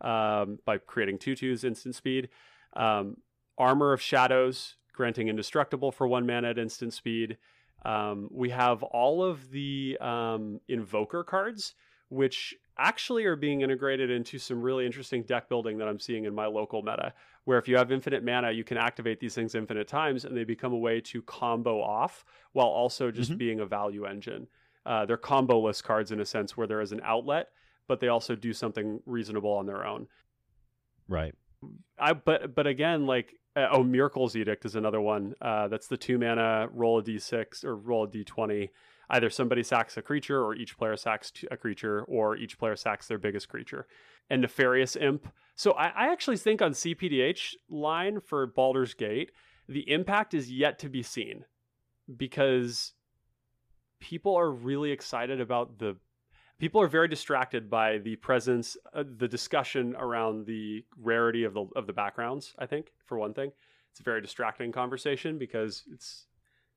[0.00, 2.28] um, by creating tutus instant speed.
[2.74, 3.16] Um,
[3.58, 7.38] Armor of Shadows, granting indestructible for one mana at instant speed.
[7.84, 11.74] Um, we have all of the um, Invoker cards,
[12.08, 16.34] which actually are being integrated into some really interesting deck building that I'm seeing in
[16.34, 17.12] my local meta.
[17.44, 20.44] Where if you have infinite mana, you can activate these things infinite times, and they
[20.44, 23.38] become a way to combo off while also just Mhm.
[23.38, 24.48] being a value engine.
[24.86, 27.52] Uh, they're combo-less cards in a sense where there is an outlet,
[27.86, 30.08] but they also do something reasonable on their own.
[31.08, 31.34] Right.
[31.98, 35.34] I but but again, like uh, oh, Myrkul's Edict is another one.
[35.40, 38.68] Uh, that's the two mana roll a d6 or roll a d20.
[39.12, 43.08] Either somebody sacks a creature, or each player sacks a creature, or each player sacks
[43.08, 43.88] their biggest creature.
[44.28, 45.26] And Nefarious Imp.
[45.56, 49.32] So I, I actually think on CPDH line for Baldur's Gate,
[49.68, 51.44] the impact is yet to be seen
[52.16, 52.92] because
[54.00, 55.96] people are really excited about the
[56.60, 61.64] people are very distracted by the presence uh, the discussion around the rarity of the
[61.74, 63.50] of the backgrounds i think for one thing
[63.90, 66.26] it's a very distracting conversation because it's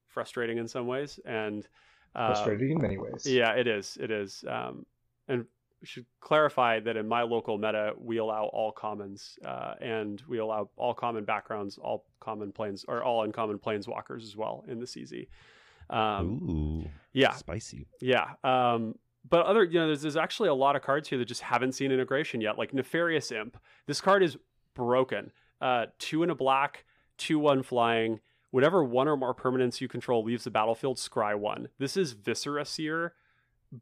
[0.08, 1.68] frustrating in some ways and
[2.16, 3.26] uh, Frustrating in many ways.
[3.28, 4.86] yeah it is it is um,
[5.28, 5.46] and
[5.84, 10.70] should clarify that in my local meta we allow all commons uh, and we allow
[10.78, 15.28] all common backgrounds all common planes or all uncommon planeswalkers as well in the cz
[15.90, 16.90] um, Ooh.
[17.12, 17.86] yeah Spicy.
[18.00, 18.28] yeah.
[18.44, 18.96] Um,
[19.28, 21.74] but other, you know, there's, there's actually a lot of cards here that just haven't
[21.74, 23.58] seen integration yet, like Nefarious Imp.
[23.88, 24.38] This card is
[24.76, 25.32] broken.
[25.62, 26.86] Uh, two in a black,
[27.18, 28.20] two one flying.
[28.52, 31.70] Whenever one or more permanents you control leaves the battlefield, scry one.
[31.80, 33.14] This is Viscera Seer,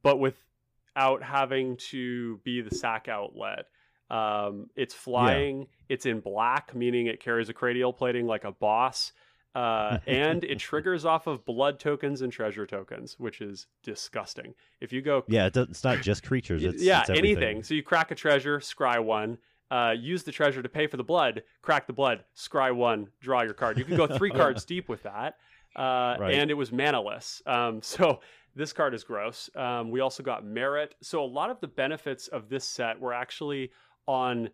[0.04, 3.66] but without having to be the sack outlet.
[4.10, 5.68] Um, it's flying.
[5.90, 9.14] It's in black, meaning it carries a cranial plating like a boss.
[9.54, 14.54] Uh, and it triggers off of blood tokens and treasure tokens, which is disgusting.
[14.80, 16.64] If you go, Yeah, it it's not just creatures.
[16.64, 17.64] It's, yeah, it's anything.
[17.64, 19.38] So you crack a treasure, scry one.
[19.70, 21.44] Uh, use the treasure to pay for the blood.
[21.62, 23.78] Crack the blood, scry one, draw your card.
[23.78, 25.36] You can go three cards deep with that,
[25.78, 26.34] uh, Right.
[26.34, 27.46] and it was manaless.
[27.48, 28.20] Um, so
[28.54, 29.50] this card is gross.
[29.56, 30.96] Um, we also got merit.
[31.02, 33.72] So a lot of the benefits of this set were actually
[34.08, 34.50] on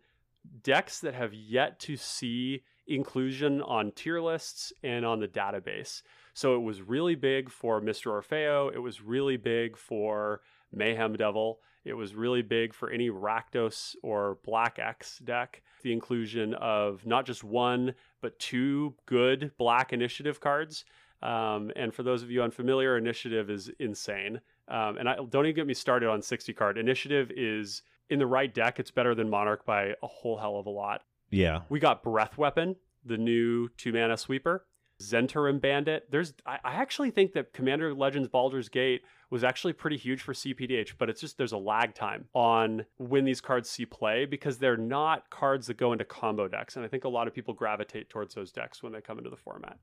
[0.62, 6.02] decks that have yet to see inclusion on tier lists and on the database.
[6.34, 8.12] So it was really big for Mr.
[8.12, 8.72] Orfeo.
[8.74, 10.40] It was really big for
[10.72, 11.60] Mayhem Devil.
[11.84, 15.62] It was really big for any Rakdos or Black X deck.
[15.82, 20.84] The inclusion of not just one, but two good Black Initiative cards.
[21.22, 24.40] Um, and for those of you unfamiliar, Initiative is insane.
[24.68, 26.78] Um, and I don't even get me started on 60 card.
[26.78, 30.66] Initiative is in the right deck, it's better than Monarch by a whole hell of
[30.66, 31.02] a lot.
[31.30, 31.62] Yeah.
[31.68, 34.64] We got Breath Weapon, the new two mana sweeper.
[35.00, 36.10] Zhentarim Bandit.
[36.10, 40.32] There's I, I actually think that Commander Legends Baldur's Gate was actually pretty huge for
[40.32, 44.58] CPDH, but it's just there's a lag time on when these cards see play because
[44.58, 46.76] they're not cards that go into combo decks.
[46.76, 49.30] And I think a lot of people gravitate towards those decks when they come into
[49.30, 49.78] the format.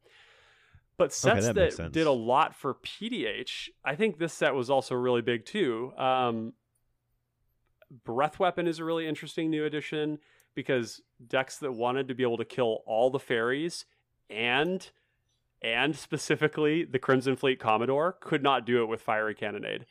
[0.97, 4.95] But sets that that did a lot for PDH, I think this set was also
[4.95, 5.93] really big too.
[5.97, 6.53] Um,
[8.03, 10.19] Breath Weapon is a really interesting new addition
[10.55, 13.85] because decks that wanted to be able to kill all the fairies
[14.29, 14.89] and
[15.61, 19.85] and specifically the Crimson Fleet Commodore could not do it with Fiery Cannonade.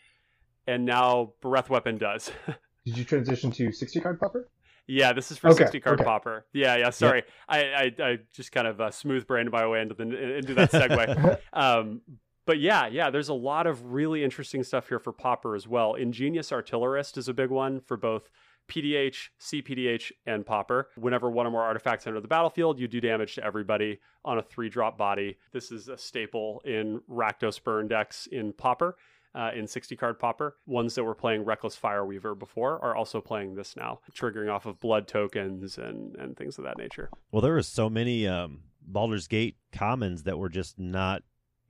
[0.66, 2.30] And now Breath Weapon does.
[2.86, 4.48] Did you transition to 60 card pauper?
[4.86, 6.04] yeah, this is for Okay, 60 card okay.
[6.04, 6.46] pauper.
[6.52, 7.24] Yeah, yeah, sorry.
[7.48, 10.70] I, I I just kind of uh, smooth brained my way into the into that
[10.70, 11.38] segue.
[11.52, 12.02] um,
[12.46, 15.94] but yeah, yeah, there's a lot of really interesting stuff here for Pauper as well.
[15.94, 18.28] Ingenious Artillerist is a big one for both
[18.68, 20.88] PDH, CPDH, and Pauper.
[20.96, 24.42] Whenever one or more artifacts enter the battlefield, you do damage to everybody on a
[24.42, 25.36] three drop body.
[25.52, 28.96] This is a staple in Rakdos burn decks in Pauper.
[29.36, 30.54] Uh, in 60 card pauper.
[30.64, 34.78] Ones that were playing Reckless Fireweaver before are also playing this now, triggering off of
[34.78, 37.10] blood tokens and, and things of that nature.
[37.32, 41.24] Well, there were so many um, Baldur's Gate commons that were just not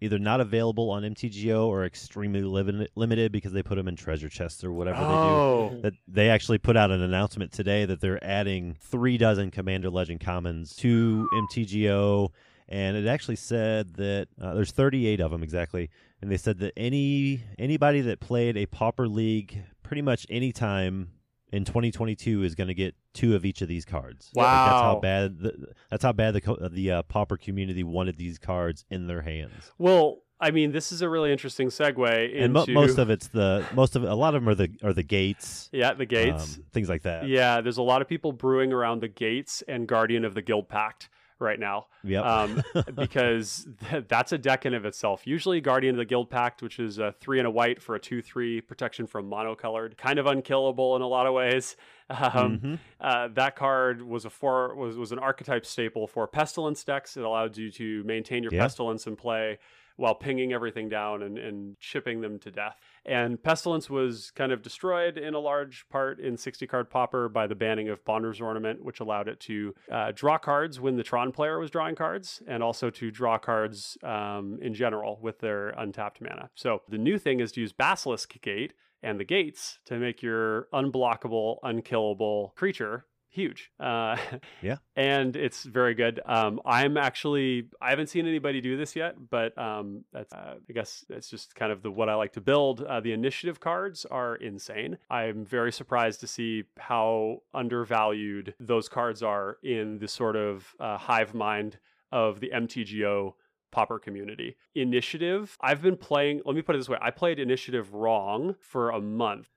[0.05, 4.29] either not available on MTGO or extremely lim- limited because they put them in treasure
[4.29, 5.11] chests or whatever they do.
[5.13, 9.91] oh, That they actually put out an announcement today that they're adding three dozen Commander
[9.91, 12.29] Legend commons to MTGO,
[12.69, 15.91] and it actually said that uh, there's 38 of them exactly,
[16.21, 21.11] and they said that any anybody that played a Pauper League pretty much any time
[21.55, 24.31] in 2022 is going to get two of each of these cards.
[24.35, 28.39] Like, that's how bad the, that's how bad the the uh, Pauper community wanted these
[28.39, 29.73] cards in their hands.
[29.79, 33.29] Well, I mean, this is a really interesting segue into And mo- most of it's
[33.29, 36.57] the most of a lot of them are the are the gates, yeah the gates.
[36.57, 37.29] um, things like that.
[37.29, 40.69] yeah, there's a lot of people brewing around the gates and Guardian of the Guild
[40.69, 41.87] Pact right now.
[42.05, 42.25] Yep.
[42.25, 42.63] um,
[42.95, 45.27] because th- that's a deck in of itself.
[45.27, 48.01] Usually, Guardian of the Guild Pact, which is a three and a white for a
[48.01, 51.77] two-three protection from monocolored, kind of unkillable in a lot of ways.
[52.11, 52.79] Um, Mhm.
[53.01, 57.17] uh, that card was a four was was an archetype staple for pestilence decks.
[57.17, 58.61] It allowed you to maintain your Yeah.
[58.63, 59.59] pestilence in play
[59.97, 62.77] while pinging everything down and, and chipping them to death.
[63.05, 67.47] And pestilence was kind of destroyed in a large part in 60 card pauper by
[67.47, 71.33] the banning of Bonder's Ornament, which allowed it to uh, draw cards when the Tron
[71.33, 76.21] player was drawing cards, and also to draw cards um, in general with their untapped
[76.21, 76.51] mana.
[76.55, 80.69] So the new thing is to use Basilisk Gate and the gates to make your
[80.73, 83.05] unblockable, unkillable creature
[83.35, 83.71] huge.
[83.79, 84.17] Uh,
[84.63, 84.77] Yeah.
[84.97, 86.21] and it's very good.
[86.25, 90.73] Um, I'm actually I haven't seen anybody do this yet, but um, that's uh, I
[90.73, 92.83] guess that's just kind of the what I like to build.
[92.83, 94.99] Uh, the initiative cards are insane.
[95.11, 100.97] I'm very surprised to see how undervalued those cards are in the sort of uh,
[100.97, 101.79] hive mind
[102.13, 103.35] of the MTGO
[103.73, 104.57] pauper community.
[104.77, 108.91] Initiative, I've been playing, let me put it this way I played Initiative wrong for
[108.91, 109.49] a month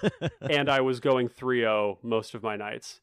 [0.48, 3.00] and I was going 3 0 most of my nights.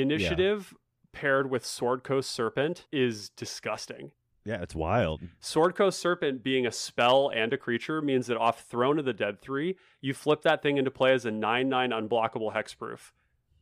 [0.00, 0.74] Initiative
[1.12, 4.12] paired with Sword Coast Serpent is disgusting.
[4.44, 5.22] yeah, it's wild.
[5.40, 9.12] Sword Coast Serpent being a spell and a creature means that off Throne of the
[9.12, 13.12] Dead 3, you flip that thing into play as a 9 9 unblockable hexproof.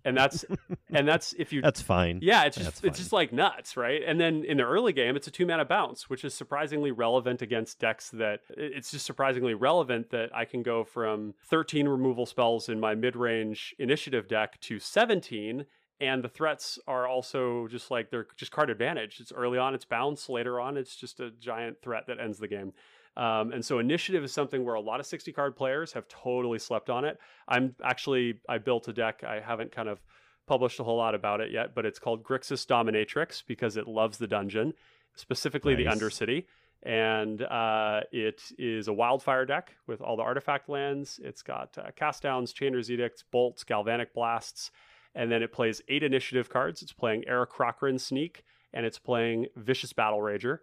[0.07, 0.45] And that's
[0.93, 2.18] and that's if you That's fine.
[2.20, 3.03] yeah, it's just That's it's fine.
[3.03, 4.03] just like nuts, right?
[4.07, 7.41] And then in the early game, it's a two mana bounce, which is surprisingly relevant
[7.41, 12.68] against decks that it's just surprisingly relevant that I can go from 13 removal spells
[12.68, 15.64] in my mid range initiative deck to 17.
[16.01, 19.20] And the threats are also just like they're just card advantage.
[19.20, 20.28] It's early on, it's bounce.
[20.28, 22.72] Later on, it's just a giant threat that ends the game.
[23.16, 26.59] Um, and so initiative is something where a lot of 60 card players have totally
[26.59, 27.18] slept on it.
[27.47, 29.22] I'm actually, I built a deck.
[29.22, 30.01] I haven't kind of
[30.47, 34.18] published a whole lot about it yet, but it's called Grixis Dominatrix because it loves
[34.18, 34.74] the dungeon,
[35.14, 36.45] specifically the Undercity.
[36.82, 41.18] And uh, it is a wildfire deck with all the artifact lands.
[41.22, 44.70] It's got uh, cast downs, Chainer's Edicts, bolts, galvanic blasts,
[45.14, 46.82] and then it plays eight initiative cards.
[46.82, 50.58] It's playing Aarakocra Sneak, and it's playing Vicious Battle Rager.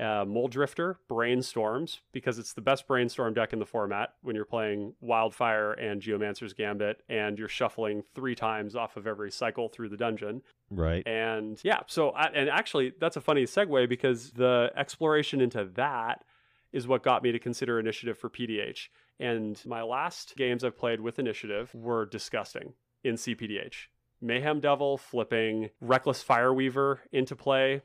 [0.00, 4.94] uh, Mulldrifter, Brainstorms, because it's the best brainstorm deck in the format when you're playing
[5.00, 9.96] Wildfire and Geomancer's Gambit, and you're shuffling three times off of every cycle through the
[9.96, 10.42] dungeon.
[10.70, 11.06] Right.
[11.06, 16.24] And yeah, so I, and actually that's a funny segue because the exploration into that
[16.72, 18.88] is what got me to consider initiative for PDH.
[19.20, 22.72] And my last games I've played with initiative were disgusting
[23.04, 23.86] in CPDH.
[24.24, 27.82] Mayhem Devil flipping Reckless Fireweaver into play,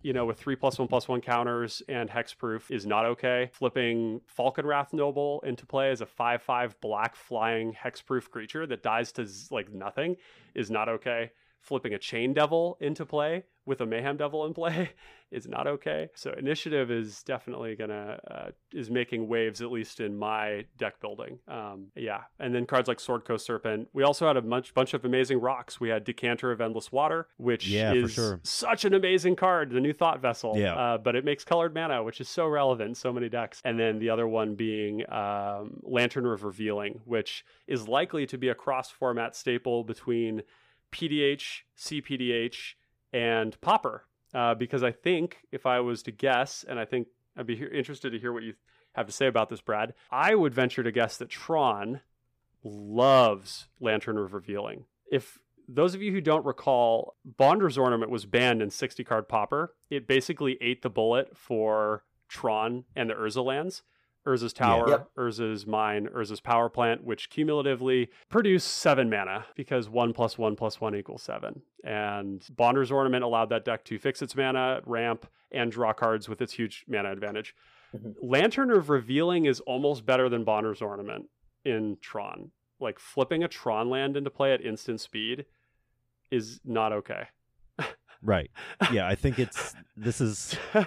[0.00, 3.50] you know, with three plus one plus one counters and hexproof is not okay.
[3.52, 9.10] Flipping Falkenrath Noble into play as a 5 5 black flying hexproof creature that dies
[9.12, 10.16] to like nothing
[10.54, 11.32] is not okay.
[11.62, 14.90] Flipping a Chain Devil into play with a Mayhem Devil in play
[15.30, 16.08] is not okay.
[16.16, 21.38] So initiative is definitely gonna uh, is making waves at least in my deck building.
[21.46, 23.88] Um, yeah, and then cards like Sword Coast Serpent.
[23.92, 25.80] We also had a bunch bunch of amazing rocks.
[25.80, 28.40] We had Decanter of Endless Water, which Yeah, is sure.
[28.42, 30.54] such an amazing card, the new Thought Vessel.
[30.56, 30.74] Yeah.
[30.74, 33.60] uh, but it makes colored mana, which is so relevant in so many decks.
[33.64, 38.48] And then the other one being um, Lantern of Revealing, which is likely to be
[38.48, 40.42] a cross format staple between
[40.92, 42.74] PDH, CPDH,
[43.12, 44.04] and Pauper.
[44.34, 48.10] Uh, because I think if I was to guess, and I think I'd be interested
[48.10, 48.54] to hear what you
[48.94, 52.00] have to say about this, Brad, I would venture to guess that Tron
[52.64, 54.84] loves Lantern of Revealing.
[55.10, 55.38] If
[55.68, 59.74] those of you who don't recall, Bonder's Ornament was banned in 60 card Pauper.
[59.90, 63.82] It basically ate the bullet for Tron and the Urza lands.
[64.26, 65.10] Urza's Tower, Yep.
[65.18, 70.80] Urza's Mine, Urza's Power Plant, which cumulatively produce seven mana because one plus one plus
[70.80, 71.62] one equals seven.
[71.84, 76.40] And Bonder's Ornament allowed that deck to fix its mana, ramp, and draw cards with
[76.40, 77.54] its huge mana advantage.
[77.94, 78.14] Mhm.
[78.22, 81.28] Lantern of Revealing is almost better than Bonder's Ornament
[81.64, 82.52] in Tron.
[82.78, 85.46] Like flipping a Tron land into play at instant speed
[86.30, 87.26] is not okay.
[88.24, 88.52] Right.
[88.92, 90.56] Yeah, I think it's this is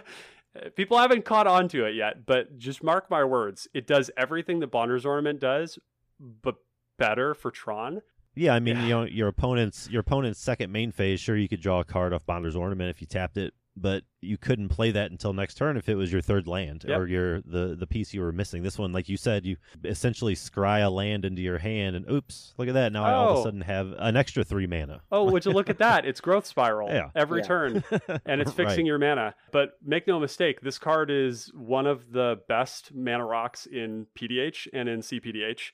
[0.76, 3.68] People haven't caught on to it yet, but just mark my words.
[3.74, 5.78] It does everything that Bonder's Ornament does,
[6.20, 6.56] but
[6.98, 8.02] better for Tron.
[8.36, 11.62] yeah, I mean, you know, your opponent's your opponent's second main phase, sure you could
[11.62, 15.12] draw a card off Bonder's Ornament if you tapped it, but you couldn't play that
[15.12, 16.98] until next turn if it was your third land Yep.
[17.00, 18.64] or your the the piece you were missing.
[18.64, 22.54] This one, like you said, you essentially scry a land into your hand and oops,
[22.58, 22.92] look at that.
[22.94, 23.40] Now I all of Oh.
[23.42, 25.02] a sudden have an extra three mana.
[25.12, 26.06] Oh, would you look at that?
[26.06, 27.10] It's growth spiral Yeah.
[27.16, 27.48] every Yeah.
[27.48, 27.84] turn.
[28.26, 28.86] and it's fixing Right.
[28.86, 29.36] your mana.
[29.52, 34.68] But make no mistake, this card is one of the best mana rocks in PDH
[34.74, 35.72] and in CPDH.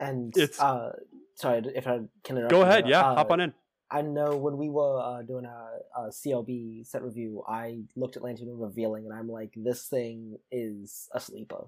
[0.00, 0.92] And It's- uh,
[1.34, 2.50] sorry if I can interrupt.
[2.50, 2.90] Go ahead, there.
[2.92, 3.54] yeah, Uh, hop on in.
[3.98, 8.22] I know when we were uh, doing a, a CLB set review, I looked at
[8.24, 11.64] Lantern of Revealing, and I'm like, this thing is a sleeper.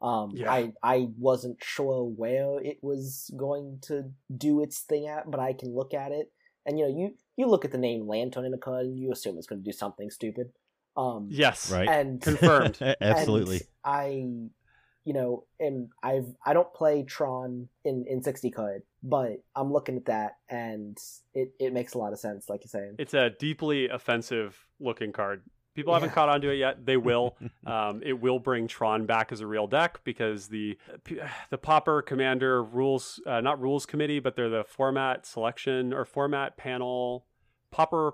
[0.00, 0.52] Um, Yeah.
[0.52, 3.96] I I wasn't sure where it was going to
[4.36, 6.32] do its thing at, but I can look at it,
[6.66, 7.06] and you know, you
[7.36, 9.70] you look at the name Lantern in a card, and you assume it's going to
[9.70, 10.50] do something stupid.
[10.96, 11.70] Um, Yes.
[11.70, 11.88] Right.
[11.88, 12.78] and Confirmed.
[13.00, 13.60] Absolutely.
[13.60, 14.04] and I,
[15.04, 19.96] you know, and I've I don't play Tron in in sixty card, but I'm looking
[19.96, 20.96] at that and
[21.34, 22.96] it it makes a lot of sense, like you're saying.
[22.98, 25.42] It's a deeply offensive looking card.
[25.74, 26.14] People haven't Yeah.
[26.14, 26.84] caught on to it yet.
[26.84, 27.36] They will.
[27.64, 30.76] um, it will bring Tron back as a real deck because the
[31.50, 36.56] the Pauper Commander rules, uh, not rules committee, but they're the format selection or format
[36.56, 37.26] panel.
[37.70, 38.12] Pauper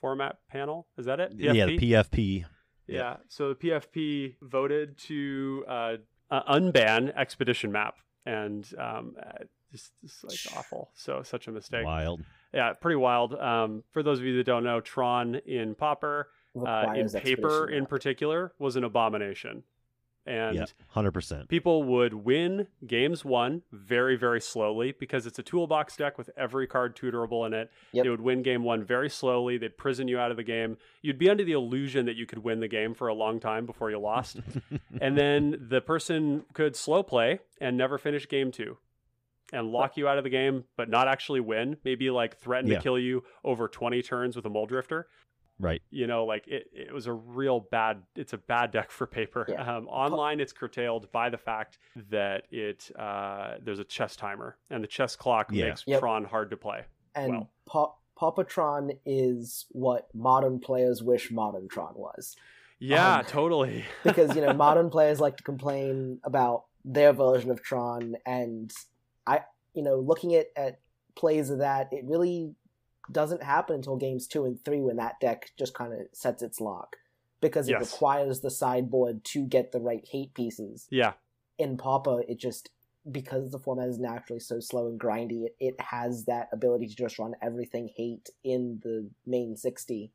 [0.00, 1.32] format panel is that it?
[1.36, 2.44] Yeah, the PFP.
[2.86, 3.16] Yeah.
[3.28, 5.96] So the PFP voted to uh,
[6.30, 7.96] uh, unban Expedition Map,
[8.26, 10.90] and um, uh, just, just like awful.
[10.94, 11.84] So such a mistake.
[11.84, 12.22] Wild.
[12.54, 13.34] Yeah, pretty wild.
[13.34, 17.80] Um, for those of you that don't know, Tron in Pauper, uh, in paper in
[17.80, 17.88] map.
[17.88, 19.64] particular, was an abomination.
[20.24, 21.48] And Yeah, hundred percent.
[21.48, 26.68] people would win games one very, very slowly because it's a toolbox deck with every
[26.68, 27.72] card tutorable in it.
[27.90, 28.04] Yep.
[28.04, 29.58] They would win game one very slowly.
[29.58, 30.76] They'd prison you out of the game.
[31.00, 33.66] You'd be under the illusion that you could win the game for a long time
[33.66, 34.38] before you lost.
[35.00, 38.78] and then the person could slow play and never finish game two
[39.52, 41.76] and lock you out of the game, but not actually win.
[41.84, 42.78] Maybe like threaten Yeah.
[42.78, 45.04] to kill you over 20 turns with a Mulldrifter
[45.58, 45.82] Right.
[45.90, 49.46] you know like it, it was a real bad it's a bad deck for paper
[49.48, 49.76] Yeah.
[49.76, 51.78] um, online it's curtailed by the fact
[52.10, 55.66] that it uh, there's a chess timer and the chess clock Yeah.
[55.68, 56.00] makes Yep.
[56.00, 56.84] tron hard to play
[57.14, 57.50] And well.
[57.66, 62.34] Pa- Papatron is what modern players wish Modern Tron was.
[62.80, 67.62] yeah Um, totally Because, you know, modern players like to complain about their version of
[67.62, 68.72] Tron and
[69.26, 69.40] I
[69.74, 70.80] you know, looking at, at
[71.14, 72.54] plays of that, it really
[73.10, 76.60] doesn't happen until games two and three when that deck just kind of sets its
[76.60, 76.96] lock.
[77.40, 77.92] Because it Yes.
[77.92, 80.86] requires the sideboard to get the right hate pieces.
[80.90, 81.14] yeah
[81.58, 82.70] in Papa, it just
[83.10, 86.94] because the format is naturally so slow and grindy, it, it has that ability to
[86.94, 90.12] just run everything hate in the main sixty,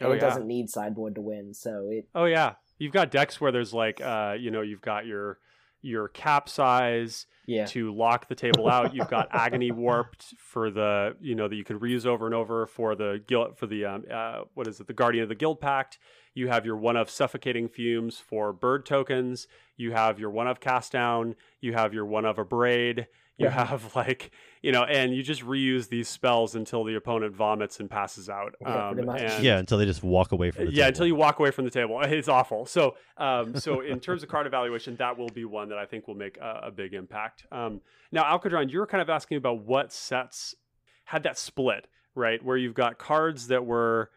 [0.00, 0.20] and Oh, it yeah.
[0.20, 1.54] doesn't need sideboard to win.
[1.54, 5.06] So it Oh yeah, you've got decks where there's like, uh, you know, you've got
[5.06, 5.38] your
[5.82, 8.94] your capsize yeah to lock the table out.
[8.94, 12.66] You've got agony warped for the, you know, that you can reuse over and over
[12.66, 15.60] for the guild for the um, uh, what is it, the guardian of the guild
[15.60, 15.98] pact.
[16.34, 19.48] You have your one of suffocating fumes for bird tokens.
[19.76, 21.34] You have your one of cast down.
[21.60, 23.08] You have your one of a braid.
[23.38, 24.32] You have like,
[24.62, 28.56] you know, and you just reuse these spells until the opponent vomits and passes out.
[28.60, 29.20] Yeah, pretty much.
[29.20, 30.88] and- yeah, until they just walk away from the yeah, table.
[30.88, 32.00] until you walk away from the table.
[32.02, 32.66] It's awful.
[32.66, 36.08] So, um, so in terms of card evaluation, that will be one that I think
[36.08, 37.46] will make a, a big impact.
[37.52, 37.80] Um,
[38.10, 40.56] now, Alcadron, you were kind of asking about what sets
[41.04, 41.86] had that split,
[42.16, 42.44] right?
[42.44, 44.10] Where you've got cards that were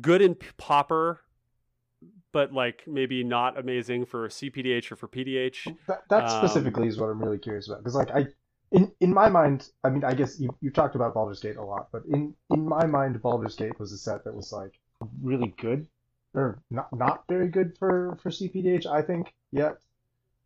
[0.00, 1.22] good in P- Pauper,
[2.32, 5.72] but like maybe not amazing for CPDH or for PDH.
[5.86, 8.28] That, that Um, specifically is what I'm really curious about because, like, I,
[8.72, 11.62] in in my mind, I mean, I guess you you talked about Baldur's Gate a
[11.64, 14.78] lot, but in in my mind, Baldur's Gate was a set that was like
[15.22, 15.86] really good,
[16.34, 19.78] or not not very good for for CPDH, I think yet.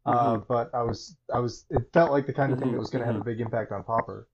[0.06, 2.80] Uh, but I was I was it felt like the kind of thing Mhm, that
[2.80, 4.28] was going to have a big impact on Pauper.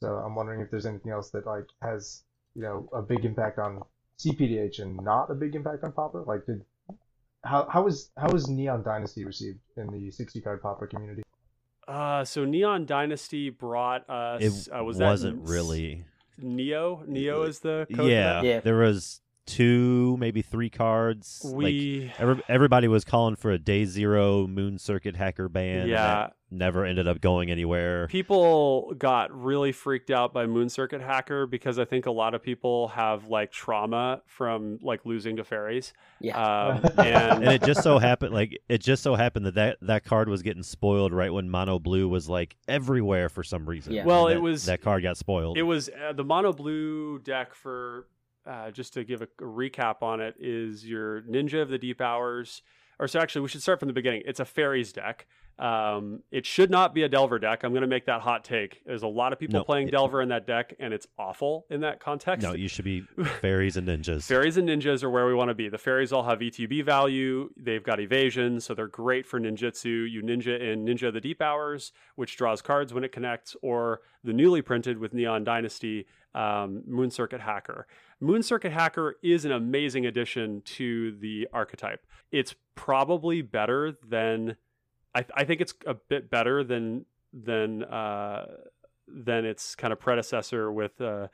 [0.00, 2.24] So I'm wondering if there's anything else that like has
[2.54, 3.82] you know a big impact on
[4.18, 6.22] CPDH and not a big impact on Pauper.
[6.24, 6.64] Like did
[7.44, 11.22] how how was how was Neon Dynasty received in the 60 card Pauper community?
[11.88, 14.42] Uh, so Neon Dynasty brought us.
[14.68, 16.04] it uh, was that wasn't N- really.
[16.38, 17.02] Neo.
[17.06, 18.42] Neo is the code Yeah.
[18.42, 18.60] Yeah.
[18.60, 21.40] there was two, maybe three cards.
[21.44, 25.88] like We every, everybody was calling for a day zero Moon Circuit hacker ban.
[25.88, 26.28] yeah.
[26.52, 28.06] never ended up going anywhere.
[28.08, 32.42] people got really freaked out by Moon Circuit Hacker because I think a lot of
[32.42, 35.92] people have like trauma from like losing to fairies.
[36.20, 39.78] yeah Um, and, and it just so happened, like it just so happened that, that
[39.82, 43.92] that card was getting spoiled right when Mono Blue was like everywhere for some reason.
[43.92, 44.00] Yeah.
[44.00, 45.56] And Well, it was- that card got spoiled.
[45.56, 48.06] it was uh, the mono blue deck for
[48.46, 52.00] uh, just to give a, a recap on it is your Ninja of the Deep
[52.00, 52.62] Hours.
[52.98, 54.22] Or so actually, we should start from the beginning.
[54.26, 55.26] It's a fairies deck.
[55.58, 57.64] Um, it should not be a Delver deck.
[57.64, 58.80] I'm going to make that hot take.
[58.86, 61.66] There's a lot of people No, playing it- Delver in that deck, and it's awful
[61.68, 62.46] in that context.
[62.46, 63.00] no, you should be
[63.42, 64.22] fairies and ninjas.
[64.24, 65.68] Fairies and ninjas are where we want to be.
[65.68, 67.50] The fairies all have ETB value.
[67.58, 70.10] They've got evasion, so they're great for ninjutsu.
[70.10, 74.00] You ninja in Ninja of the Deep Hours, which draws cards when it connects, or
[74.24, 77.86] the newly printed with Neon Dynasty, um, Moon Circuit Hacker.
[78.20, 82.06] Moon Circuit Hacker is an amazing addition to the archetype.
[82.30, 84.56] It's probably better than
[85.14, 88.46] I, I think it's a bit better than than uh,
[89.08, 91.28] than its kind of predecessor with uh,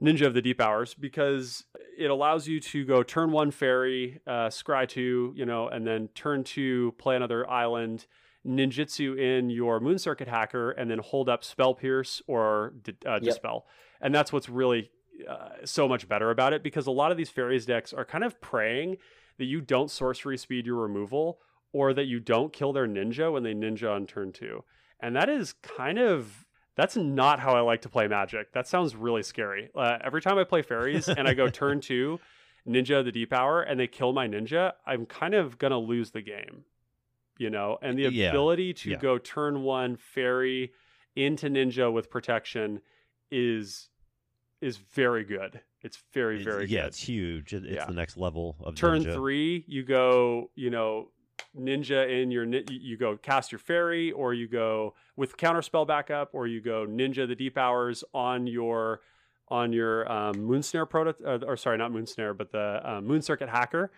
[0.00, 1.64] Ninja of the Deep Hours because
[1.98, 6.08] it allows you to go turn one fairy, uh, scry two, you know, and then
[6.14, 8.06] turn two, play another island,
[8.46, 12.74] ninjutsu in your Moon Circuit hacker, and then hold up Spell Pierce or
[13.06, 13.22] uh, Yep.
[13.22, 13.66] Dispel.
[14.00, 14.90] And that's what's really
[15.28, 18.24] uh, so much better about it because a lot of these fairies decks are kind
[18.24, 18.96] of praying
[19.38, 21.38] that you don't sorcery speed your removal
[21.72, 24.62] or that you don't kill their ninja when they ninja on turn two.
[25.00, 28.52] And that is kind of that's not how I like to play Magic.
[28.52, 29.68] That sounds really scary.
[29.74, 32.18] Uh, every time I play fairies and I go turn two,
[32.66, 36.12] ninja of the deep hour, and they kill my ninja, I'm kind of gonna lose
[36.12, 36.64] the game.
[37.38, 38.28] You know, and the Yeah.
[38.30, 38.96] ability to Yeah.
[38.98, 40.72] go turn one fairy
[41.16, 42.80] into ninja with protection
[43.30, 43.88] is
[44.62, 45.60] is very good.
[45.82, 47.52] It's very It's- very yeah, good it's huge.
[47.52, 47.86] It- It's Yeah.
[47.86, 49.14] the next level of turn ninja.
[49.14, 51.10] three you go you know
[51.56, 56.46] ninja in your you go cast your fairy or you go with counterspell backup or
[56.46, 59.00] you go ninja the deep hours on your
[59.48, 63.48] on your um, moonsnare proto uh, or sorry not moonsnare but the um, moon circuit
[63.50, 63.90] hacker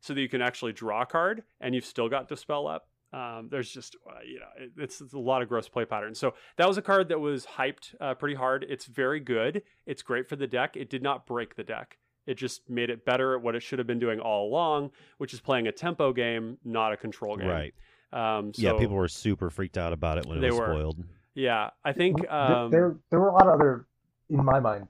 [0.00, 3.48] so that you can actually draw a card and you've still got dispel up um,
[3.50, 6.34] there's just uh, you know it- it's, it's a lot of gross play patterns so
[6.56, 10.28] that was a card that was hyped uh, pretty hard it's very good it's great
[10.28, 11.96] for the deck it did not break the deck
[12.26, 15.34] it just made it better at what it should have been doing all along, which
[15.34, 17.48] is playing a tempo game, not a control game.
[17.48, 17.74] Right.
[18.14, 20.64] Um, so, yeah, people were super freaked out about it when it was were.
[20.72, 21.04] spoiled.
[21.34, 22.20] Yeah, I think.
[22.20, 23.84] Th- Um, there, there were a lot of other,
[24.30, 24.88] in my mind,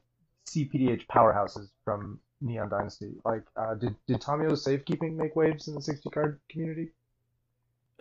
[0.49, 3.15] CPDH powerhouses from Neon Dynasty.
[3.25, 6.91] Like, uh, did did Tamiyo's safekeeping make waves in the 60 card community?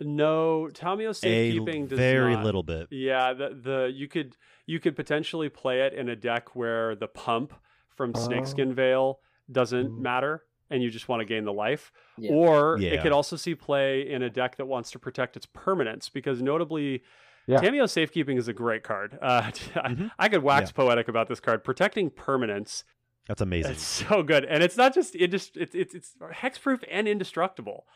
[0.00, 2.44] No, Tamiyo A safekeeping does very not.
[2.44, 2.88] little bit.
[2.90, 4.36] Yeah, the the you could
[4.66, 7.52] you could potentially play it in a deck where the pump
[7.94, 8.18] from Oh.
[8.18, 9.20] Snakeskin Veil
[9.50, 9.98] doesn't Mm.
[10.00, 11.92] matter, and you just want to gain the life.
[12.18, 12.32] Yeah.
[12.32, 16.10] Or it could also see play in a deck that wants to protect its permanents,
[16.12, 17.02] because notably,
[17.46, 17.60] Yeah.
[17.60, 19.16] Tamiyo Safekeeping is a great card.
[19.22, 20.10] Uh, Mhm.
[20.18, 21.62] I, I could wax poetic about this card.
[21.62, 22.82] Protecting permanents
[23.28, 23.72] That's amazing.
[23.72, 27.86] It's so good, and it's not just it just it's it's it's hexproof and indestructible.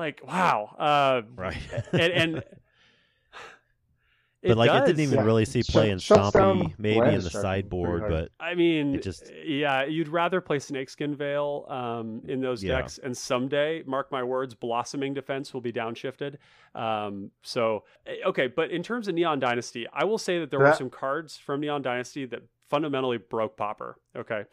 [0.00, 1.58] Like wow, uh, right.
[1.92, 2.44] and, and
[4.42, 5.24] but like it didn't even Yeah.
[5.26, 8.94] really see Shut- play in shuts down Stompy, maybe in the sideboard, but I mean,
[8.94, 12.78] It just- yeah, you'd rather play Snakeskin Veil um, in those Yeah.
[12.80, 16.36] decks, and someday, mark my words, Blossoming Defense will be downshifted.
[16.74, 20.60] Um, so, eh, okay, but in terms of Neon Dynasty, I will say that there
[20.60, 22.40] were some cards from Neon Dynasty that
[22.70, 23.98] fundamentally broke Pauper.
[24.16, 24.44] Okay,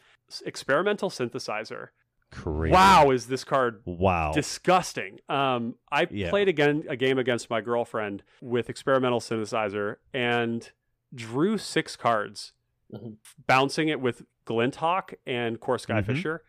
[0.46, 1.88] Experimental Synthesizer.
[2.32, 2.74] Crazy.
[2.74, 4.32] Wow, is this card Wow.
[4.34, 5.20] disgusting.
[5.30, 6.30] Um, I Yeah.
[6.30, 10.70] played again a game against my girlfriend with experimental synthesizer and
[11.16, 12.52] drew six cards,
[12.94, 13.16] Mhm.
[13.48, 16.06] bouncing it with Glinthawk and Kor Sky Mhm.
[16.06, 16.44] Fisher.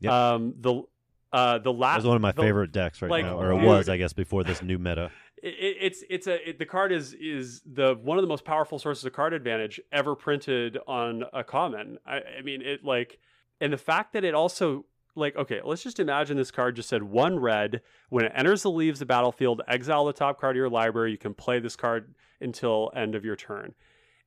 [0.00, 0.12] Yep.
[0.12, 0.82] Um, the
[1.32, 3.58] uh, the last was one of my the- favorite decks right like, now, or it
[3.58, 3.64] dude.
[3.64, 5.12] was, I guess, before this new meta.
[5.42, 8.80] it, it's it's a it, the card is is the one of the most powerful
[8.80, 11.98] sources of card advantage ever printed on a common.
[12.04, 13.20] I, I mean it like
[13.60, 17.02] and the fact that it also like okay let's just imagine this card just said
[17.02, 17.82] one red.
[18.08, 21.10] When it enters the leaves the battlefield exile the top card of your library.
[21.10, 23.74] You can play this card until end of your turn.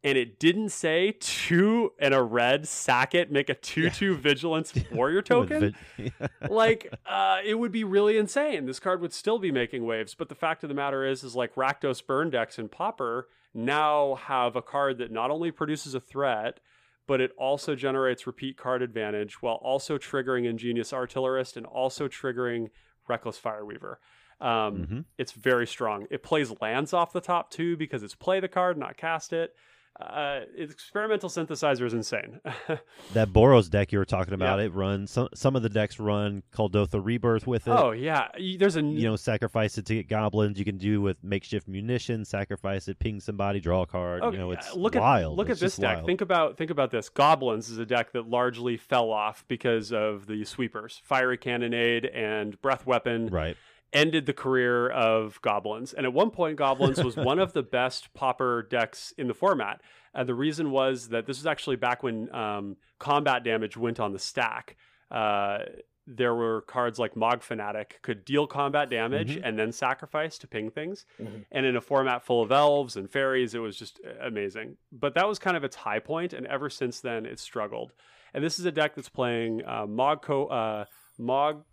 [0.05, 4.73] And it didn't say two and a red sack it make a two two vigilance
[4.91, 5.75] warrior token.
[6.49, 8.65] like uh, it would be really insane.
[8.65, 11.35] This card would still be making waves, but the fact of the matter is, is
[11.35, 15.99] like Rakdos Burn decks and Pauper now have a card that not only produces a
[15.99, 16.59] threat,
[17.07, 22.69] but it also generates repeat card advantage while also triggering Ingenious Artillerist and also triggering
[23.07, 23.97] Reckless Fireweaver.
[24.39, 25.05] Um, Mhm.
[25.17, 26.07] It's very strong.
[26.09, 29.55] It plays lands off the top too because it's play the card, not cast it.
[29.99, 32.39] Uh, experimental synthesizer is insane.
[33.13, 36.41] That Boros deck you were talking about, it runs some some of the decks run
[36.51, 37.71] Kuldotha Rebirth with it.
[37.71, 40.57] oh yeah, there's a you know, sacrifice it to get goblins.
[40.57, 44.23] You can do with makeshift munitions, sacrifice it, ping somebody, draw a card.
[44.23, 45.33] Okay, you know, it's look wild.
[45.33, 45.97] at look It's at this deck.
[45.97, 46.07] wild.
[46.07, 47.09] Think about think about this.
[47.09, 52.59] Goblins is a deck that largely fell off because of the sweepers, fiery cannonade and
[52.61, 53.55] breath weapon right.
[53.93, 55.93] Ended the career of goblins.
[55.93, 59.81] And at one point, goblins was one of the best pauper decks in the format.
[60.15, 64.11] And the reason was that this was actually back when um, combat damage went on
[64.11, 64.75] the stack.
[65.11, 65.59] Uh,
[66.05, 69.41] there were cards like Mogg Fanatic could deal combat damage Mhm.
[69.45, 71.05] and then sacrifice to ping things.
[71.21, 71.45] Mhm.
[71.51, 74.75] And in a format full of elves and fairies, it was just uh, amazing.
[74.91, 77.93] But that was kind of its high point, and ever since then, it's struggled.
[78.33, 80.85] And this is a deck that's playing uh, Mogg Co- uh,
[81.17, 81.63] Mogg.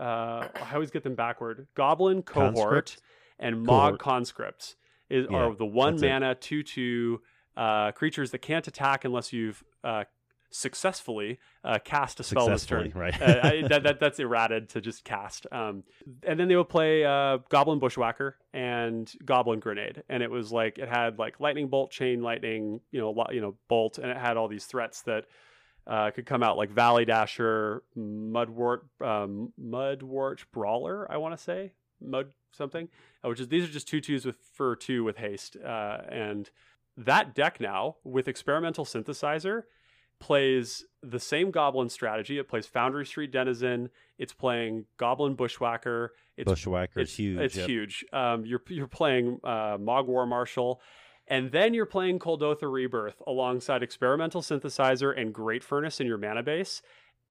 [0.00, 1.66] Uh, I always get them backward.
[1.74, 2.96] Goblin cohort Conscript?
[3.38, 3.98] and Mogg Cohort.
[4.00, 4.76] conscripts
[5.10, 6.08] is, Yeah, are the one that's it.
[6.08, 7.20] mana two two
[7.56, 10.04] uh, creatures that can't attack unless you've uh,
[10.52, 12.92] successfully uh, cast a spell this turn.
[12.94, 13.20] right.
[13.20, 15.46] uh, I, that, that that's errated to just cast.
[15.52, 15.84] Um,
[16.26, 20.78] and then they would play uh, Goblin Bushwhacker and Goblin Grenade, and it was like
[20.78, 24.16] it had like lightning bolt, chain lightning, you know, lo- you know, bolt, and it
[24.16, 25.26] had all these threats that
[25.90, 31.10] uh, could come out like Valley Dasher, Mudwort, um, Mudwort Brawler.
[31.10, 32.88] I want to say Mud something,
[33.24, 36.48] uh, which is these are just two twos with for two with haste, uh, and
[36.96, 39.64] that deck now with experimental synthesizer
[40.20, 42.38] plays the same goblin strategy.
[42.38, 43.90] It plays Foundry Street Denizen.
[44.18, 46.12] It's playing Goblin Bushwhacker.
[46.36, 47.38] It's Bushwhacker is it's huge.
[47.40, 47.68] It's yep.
[47.68, 48.04] huge.
[48.12, 50.80] Um, you're you're playing uh, Mogg War Marshal,
[51.30, 56.42] and then you're playing Kuldotha Rebirth alongside Experimental Synthesizer and Great Furnace in your mana
[56.42, 56.82] base.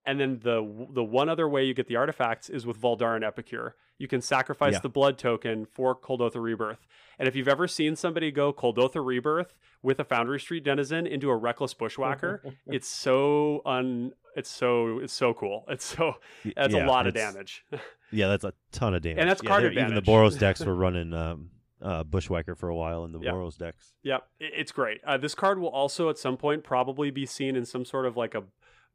[0.06, 3.76] And then the the one other way you get the artifacts is with Voldaren Epicure.
[4.00, 4.80] You can sacrifice Yeah.
[4.80, 6.88] the blood token for Kuldotha Rebirth.
[7.20, 11.30] And if you've ever seen somebody go Kuldotha Rebirth with a Foundry Street Denizen into
[11.30, 15.66] a Reckless Bushwhacker, it's so un it's so it's so cool.
[15.68, 16.14] It's so
[16.56, 17.66] that's yeah, a lot of damage.
[18.12, 19.20] Yeah, that's a ton of damage.
[19.20, 20.02] And that's yeah, card they're- Even the.
[20.02, 21.52] Boros decks were running um,
[21.82, 23.32] uh, Bushwhacker for a while in the Yeah.
[23.32, 23.94] Boros decks.
[24.04, 25.02] Yep, it's great.
[25.06, 28.18] Uh, this card will also at some point probably be seen in some sort of
[28.18, 28.44] like a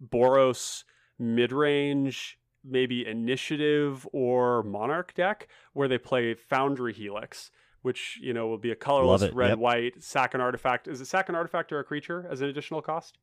[0.05, 0.85] Boros
[1.19, 7.51] mid-range, maybe initiative or monarch deck where they play Foundry Helix,
[7.83, 9.59] which you know will be a colorless red yep.
[9.59, 10.89] white sack an artifact.
[10.89, 13.19] Is it sack an artifact or a creature as an additional cost?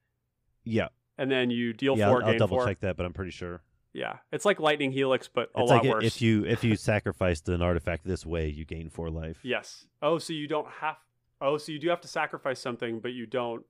[0.64, 2.08] Yeah, And then you deal yeah.
[2.10, 2.68] four, I'll, I'll double four.
[2.68, 3.64] check that, but I'm pretty sure.
[3.94, 6.06] Yeah, it's like Lightning Helix, but a it's lot like worse.
[6.06, 9.40] if you if you sacrificed an artifact this way, you gain four life.
[9.44, 9.86] Yes.
[10.02, 10.96] Oh, so you don't have.
[11.42, 13.66] Oh, so you do have to sacrifice something, but you don't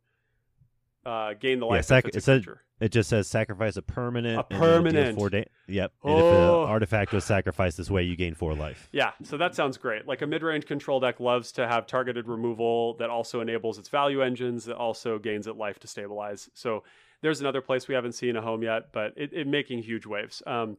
[1.06, 1.86] uh, gain the Yeah, life.
[1.86, 2.46] sac- it's a it said-
[2.80, 4.38] It just says sacrifice a permanent.
[4.40, 5.18] A and then you deal permanent.
[5.18, 5.92] Four da- yep.
[6.04, 6.64] And if Oh.
[6.64, 8.90] an artifact was sacrificed this way, you gain four life.
[8.92, 10.08] Yeah, so that sounds great.
[10.08, 14.22] Like a mid-range control deck loves to have targeted removal that also enables its value
[14.22, 16.50] engines that also gains it life to stabilize.
[16.54, 16.84] So
[17.22, 20.42] there's another place we haven't seen a home yet, but it, it making huge waves.
[20.46, 20.78] Um,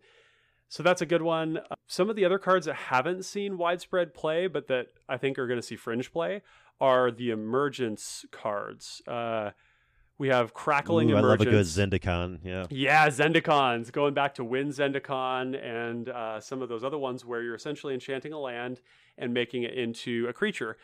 [0.68, 1.60] so that's a good one.
[1.86, 5.46] Some of the other cards that haven't seen widespread play, but that I think are
[5.46, 6.42] going to see fringe play,
[6.80, 9.02] are the emergence cards.
[9.06, 9.50] Uh,
[10.18, 12.38] we have crackling Ooh, I love a good Zendikon.
[12.44, 12.64] Yeah.
[12.70, 17.42] Yeah, Zendikons, going back to Wind Zendikon and uh, some of those other ones where
[17.42, 18.80] you're essentially enchanting a land
[19.18, 20.76] and making it into a creature.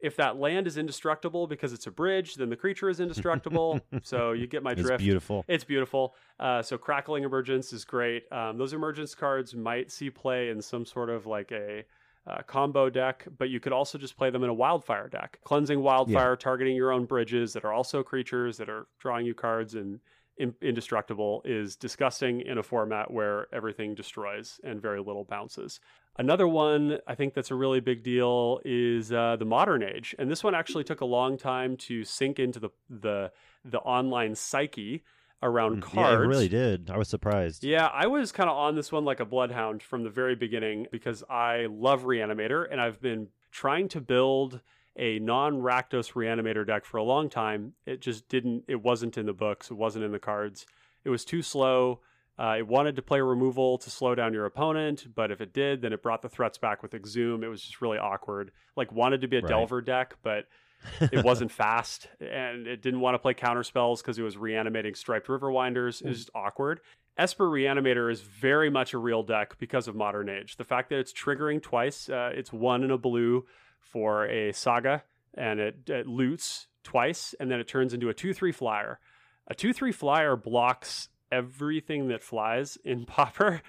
[0.00, 3.80] If that land is indestructible because it's a bridge, then the creature is indestructible.
[4.02, 4.92] so you get my drift.
[4.92, 5.44] It's beautiful.
[5.48, 6.14] It's beautiful.
[6.38, 8.30] Uh, so crackling emergence is great.
[8.30, 11.84] Um, those emergence cards might see play in some sort of like a
[12.26, 15.38] uh, combo deck, but you could also just play them in a wildfire deck.
[15.44, 19.74] Cleansing wildfire, targeting your own bridges that are also creatures that are drawing you cards
[19.74, 20.00] and
[20.38, 25.80] in- indestructible is disgusting in a format where everything destroys and very little bounces.
[26.18, 30.30] Another one I think that's a really big deal is uh, the modern age, and
[30.30, 33.32] this one actually took a long time to sink into the the
[33.64, 35.02] the online psyche
[35.42, 35.94] around cards.
[35.96, 36.90] Mm, Yeah, it really did.
[36.90, 37.62] I was surprised.
[37.64, 40.86] Yeah, I was kind of on this one like a bloodhound from the very beginning
[40.90, 44.60] because I love Reanimator and I've been trying to build
[44.98, 47.74] a non-Rakdos Reanimator deck for a long time.
[47.84, 50.64] It just didn't it wasn't in the books, it wasn't in the cards.
[51.04, 52.00] It was too slow.
[52.38, 55.80] Uh, it wanted to play removal to slow down your opponent, but if it did,
[55.80, 57.42] then it brought the threats back with Exhume.
[57.42, 58.50] It was just really awkward.
[58.76, 59.48] Like wanted to be a Right.
[59.48, 60.46] Delver deck, but
[61.00, 64.94] it wasn't fast and it didn't want to play counter spells because it was reanimating
[64.94, 66.80] striped riverwinders it was just awkward
[67.16, 70.98] esper reanimator is very much a real deck because of modern age the fact that
[70.98, 73.44] it's triggering twice uh, it's one in a blue
[73.80, 75.02] for a saga
[75.34, 79.00] and it, it loots twice and then it turns into a 2-3 flyer
[79.48, 83.62] a 2-3 flyer blocks everything that flies in pauper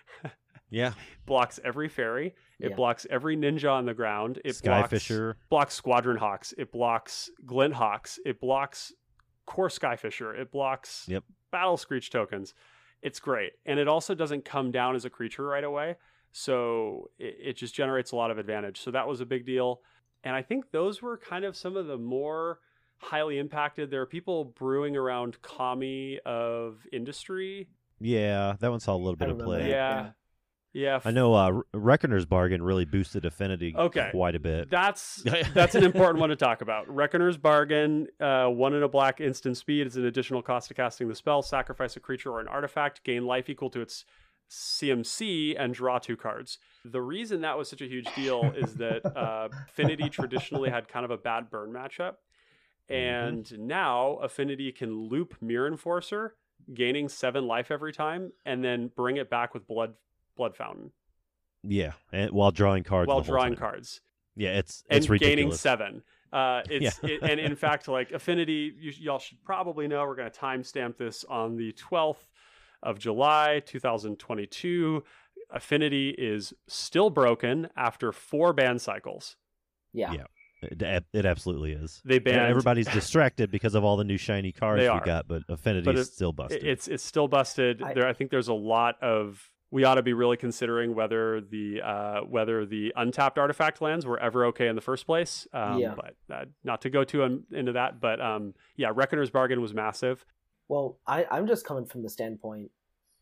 [0.70, 0.94] Yeah.
[1.26, 2.76] blocks every fairy it Yeah.
[2.76, 5.36] blocks every ninja on the ground it blocks Skyfisher.
[5.50, 6.54] blocks Squadron Hawks.
[6.58, 8.20] It blocks Glint Hawks.
[8.26, 8.92] It blocks
[9.46, 10.38] Kor Skyfisher.
[10.38, 11.24] It blocks Yep.
[11.52, 12.54] Battle Screech tokens.
[13.02, 13.54] It's great.
[13.66, 15.96] And it also doesn't come down as a creature right away.
[16.34, 18.82] So it, it just generates a lot of advantage.
[18.82, 19.82] So that was a big deal.
[20.24, 22.60] And I think those were kind of some of the more
[23.00, 23.92] highly impacted.
[23.92, 27.68] There are people brewing around Kami of industry.
[28.00, 29.64] Yeah, that one saw a little bit of play.
[29.64, 29.70] that.
[29.70, 30.10] Yeah.
[30.74, 31.00] Yeah.
[31.04, 34.10] I know uh, Reckoner's Bargain really boosted Affinity Okay.
[34.12, 34.70] quite a bit.
[34.70, 35.24] That's
[35.54, 36.88] that's an important one to talk about.
[36.88, 41.08] Reckoner's Bargain, uh, one in a black instant speed is an additional cost to casting
[41.08, 41.42] the spell.
[41.42, 44.06] Sacrifice a creature or an artifact, gain life equal to its
[44.52, 46.60] CMC, and draw two cards.
[46.86, 51.06] The reason that was such a huge deal is that uh, Affinity traditionally had kind
[51.06, 52.16] of a bad burn matchup,
[52.90, 56.36] and now Affinity can loop Myr Enforcer,
[56.74, 59.94] gaining seven life every time, and then bring it back with Blood
[60.36, 60.92] Blood Fountain
[61.64, 63.08] Yeah, and while drawing cards.
[63.08, 63.60] while drawing time.
[63.60, 64.02] cards
[64.36, 65.36] Yeah, it's and it's ridiculous.
[65.38, 66.04] gaining seven.
[66.32, 67.10] Uh, it's Yeah.
[67.10, 70.06] it, and in fact, like Affinity, you, y'all should probably know.
[70.06, 72.28] We're going to timestamp this on the twelfth
[72.84, 75.04] of July, two thousand twenty-two.
[75.50, 79.38] Affinity is still broken after four ban cycles.
[79.94, 80.12] Yeah.
[80.12, 80.24] Yeah.
[80.62, 82.02] It, it absolutely is.
[82.04, 85.06] They And banned Everybody's distracted because of all the new shiny cards They we are.
[85.06, 86.64] got, but Affinity But it- still busted.
[86.64, 87.82] It's it's still busted.
[87.82, 89.50] I- there, I think there's a lot of.
[89.70, 94.18] We ought to be really considering whether the uh, whether the untapped artifact lands were
[94.20, 95.46] ever okay in the first place.
[95.54, 95.94] Um, Yeah.
[95.96, 98.00] But uh, not to go too un- into that.
[98.00, 100.26] But um, yeah, Reckoner's Bargain was massive.
[100.70, 102.72] Well, I, I'm just coming from the standpoint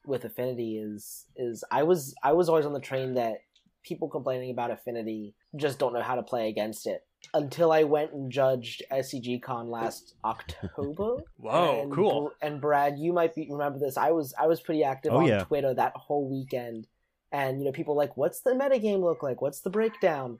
[0.05, 3.38] with Affinity is is I was I was always on the train that
[3.83, 7.01] people complaining about Affinity just don't know how to play against it.
[7.34, 11.17] Until I went and judged SCG Con last October.
[11.38, 12.32] Whoa, and, cool.
[12.41, 13.97] And Brad, you might be remember this.
[13.97, 15.43] I was I was pretty active Oh, on yeah.
[15.43, 16.88] Twitter that whole weekend,
[17.32, 19.41] and you know people were like, "What's the metagame look like?
[19.41, 20.38] What's the breakdown?"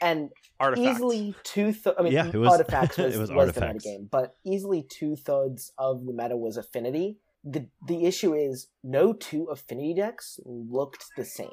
[0.00, 0.30] And
[0.60, 0.96] Artifacts.
[0.96, 1.96] easily two thirds.
[1.98, 3.84] I mean, Yeah, it was- artifacts was, it was was, artifacts.
[3.84, 7.18] the metagame, but easily two thirds of the meta was affinity.
[7.44, 11.50] The the issue is no two affinity decks looked the same,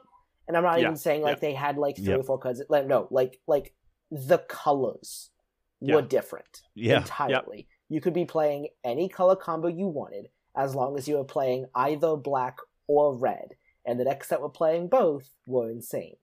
[0.47, 1.49] and I'm not Yeah, even saying like yeah.
[1.49, 2.19] they had like three Yep.
[2.19, 2.61] or four cards.
[2.69, 3.73] Like no, like like
[4.13, 5.31] the colors
[5.81, 5.95] Yeah.
[5.95, 7.67] were different yeah, entirely.
[7.89, 11.65] You could be playing any color combo you wanted as long as you were playing
[11.73, 12.57] either black
[12.87, 13.55] or red,
[13.85, 16.15] and the decks that were playing both were insane.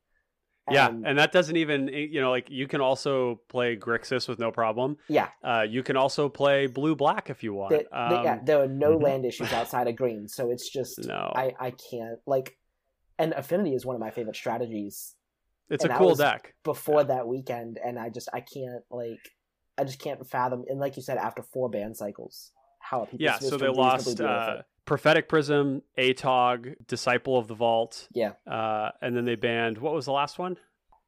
[0.70, 4.38] Yeah, And- and that doesn't even you know like you can also play Grixis with
[4.38, 4.98] no problem.
[5.08, 5.30] yeah.
[5.42, 7.70] Uh, you can also play blue black if you want.
[7.70, 9.02] There- yeah, Um, there are no mhm.
[9.02, 12.56] land issues outside of green, so it's just no, I I can't like.
[13.18, 15.16] And affinity is one of my favorite strategies.
[15.70, 16.54] It's and a cool deck.
[16.64, 19.20] Before that weekend, and I just I can't like
[19.78, 20.64] I just can't fathom.
[20.68, 24.20] And like you said, after four ban cycles, how are people Yeah, so they lost
[24.20, 24.62] uh.
[24.84, 28.08] Prophetic Prism, Atog, Disciple of the Vault.
[28.12, 28.32] Yeah.
[28.50, 30.56] uh, and then they banned what was the last one?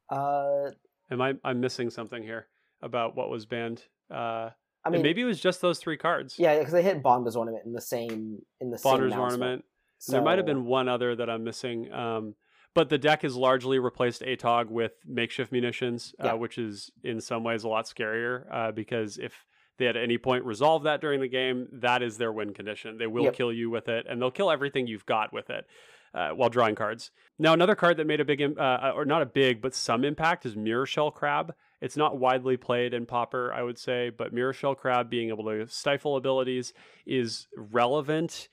[0.09, 0.71] Uh,
[1.11, 2.47] Am I I'm missing something here
[2.81, 3.83] about what was banned?
[4.11, 4.51] Uh,
[4.85, 6.37] I and mean, maybe it was just those three cards.
[6.39, 9.43] yeah, because they hit Bonder's ornament in the same in the same Bonder's announcement.
[9.43, 9.65] Ornament.
[10.09, 11.93] And There might have been one other that I'm missing.
[11.93, 12.35] Um,
[12.75, 16.33] but the deck has largely replaced ATOG with makeshift munitions, Yeah.
[16.33, 19.45] uh, which is in some ways a lot scarier uh, because if
[19.79, 22.99] they at any point resolve that during the game, that is their win condition.
[22.99, 23.35] They will Yep.
[23.35, 25.67] kill you with it, and they'll kill everything you've got with it
[26.15, 27.11] uh, while drawing cards.
[27.39, 30.05] Now, another card that made a big, im- uh, or not a big, but some
[30.05, 31.55] impact is Mirror Shell Crab.
[31.81, 35.45] It's not widely played in Pauper, I would say, but Mirror Shell Crab being able
[35.45, 36.75] to stifle abilities
[37.07, 38.49] is relevant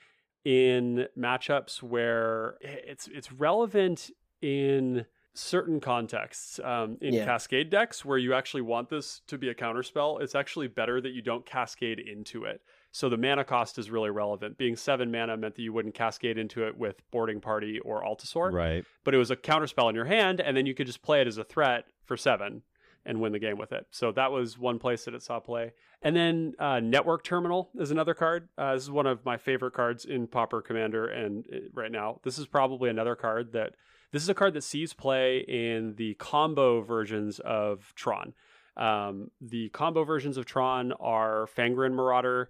[0.46, 4.10] in matchups where it's it's relevant
[4.42, 6.60] in certain contexts.
[6.64, 7.26] Um, in Yeah.
[7.26, 11.12] Cascade decks, where you actually want this to be a counterspell, it's actually better that
[11.12, 12.62] you don't cascade into it.
[12.92, 14.58] So the mana cost is really relevant.
[14.58, 18.52] Being seven mana meant that you wouldn't cascade into it with Boarding Party or Altisaur,
[18.52, 18.84] Right.
[19.04, 21.28] but it was a counterspell in your hand, and then you could just play it
[21.28, 22.64] as a threat for seven
[23.06, 23.88] and win the game with it.
[23.92, 25.74] So that was one place that it saw play.
[26.02, 28.50] And then uh, Network Terminal is another card.
[28.58, 32.38] Uh, this is one of my favorite cards in Pauper Commander, and right now this
[32.38, 33.74] is probably another card that
[34.12, 38.34] this is a card that sees play in the combo versions of Tron.
[38.76, 42.50] Um, the combo versions of Tron are Fangren Marauder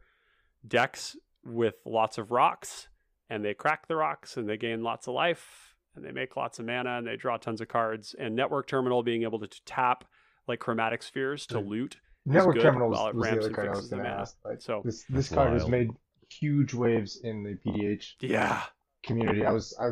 [0.67, 2.87] decks with lots of rocks,
[3.29, 6.59] and they crack the rocks and they gain lots of life and they make lots
[6.59, 8.15] of mana and they draw tons of cards.
[8.17, 10.05] And Network Terminal being able to tap
[10.49, 11.65] like chromatic spheres to Right.
[11.65, 11.97] loot.
[12.25, 13.95] Network good Terminals while it was the ramps other and card I fixes was the
[13.95, 14.21] going to mana.
[14.21, 14.37] ask.
[14.43, 15.89] Like, So- this this That's card has made
[16.29, 18.61] huge waves in the PDH Yeah,
[19.03, 19.45] community.
[19.45, 19.91] I was I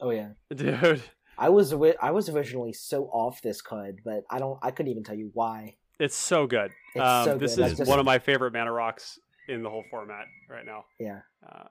[0.00, 0.30] Oh yeah.
[0.54, 1.02] dude,
[1.38, 4.90] I was ori- I was originally so off this card, but I don't I couldn't
[4.92, 5.76] even tell you why.
[5.98, 6.72] it's so good.
[6.94, 7.66] It's um, so this good.
[7.72, 9.18] is just- one of my favorite mana rocks
[9.48, 10.84] in the whole format right now.
[10.98, 11.20] Yeah.
[11.46, 11.64] Uh,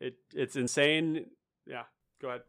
[0.00, 1.26] it it's insane.
[1.66, 1.84] Yeah,
[2.20, 2.42] go ahead.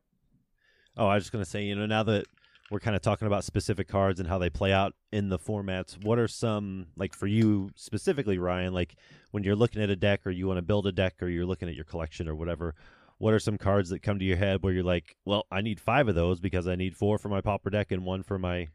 [0.95, 2.25] Oh, I was just gonna say, you know, now that
[2.69, 6.03] we're kind of talking about specific cards and how they play out in the formats,
[6.03, 8.73] what are some like for you specifically, Ryan?
[8.73, 8.95] Like
[9.31, 11.45] when you're looking at a deck, or you want to build a deck, or you're
[11.45, 12.75] looking at your collection, or whatever.
[13.19, 15.79] What are some cards that come to your head where you're like, well, I need
[15.79, 18.67] five of those because I need four for my pauper deck and one for my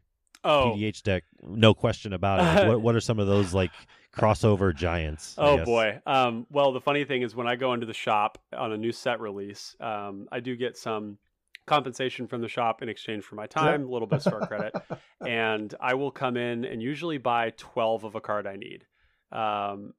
[0.43, 1.23] Oh, PDH deck?
[1.41, 2.43] No question about it.
[2.43, 3.71] Like, what What are some of those like
[4.13, 5.35] crossover giants?
[5.37, 6.01] Oh boy.
[6.05, 8.91] Um, well, the funny thing is when I go into the shop on a new
[8.91, 11.17] set release, um, I do get some
[11.65, 14.73] compensation from the shop in exchange for my time, a little bit of store credit,
[15.25, 18.85] and I will come in and usually buy twelve of a card I need,
[19.31, 19.93] um,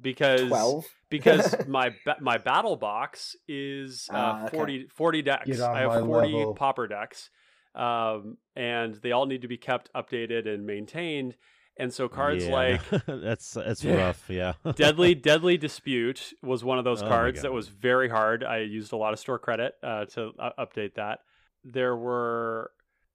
[0.00, 0.84] because Twelve.
[1.10, 4.56] because my ba- my battle box is uh, Ah, okay.
[4.56, 5.60] 40, 40 decks.
[5.60, 6.54] I have forty level.
[6.54, 7.30] pauper decks,
[7.74, 11.36] um, and they all need to be kept updated and maintained.
[11.78, 12.52] And so cards Yeah.
[12.52, 14.28] like that's that's rough.
[14.28, 14.54] Yeah.
[14.74, 18.42] Deadly Deadly Dispute was one of those Oh cards that was very hard.
[18.42, 21.20] I used a lot of store credit uh, to uh, update that.
[21.64, 22.70] There were,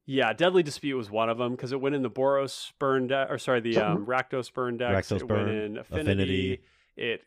[0.06, 3.28] yeah, Deadly Dispute was one of them because it went in the Boros burn deck,
[3.30, 4.78] or sorry, the um, Rakdos burn.
[4.78, 6.12] Rakdos it burn, went in Affinity.
[6.12, 6.62] Affinity.
[6.96, 7.22] It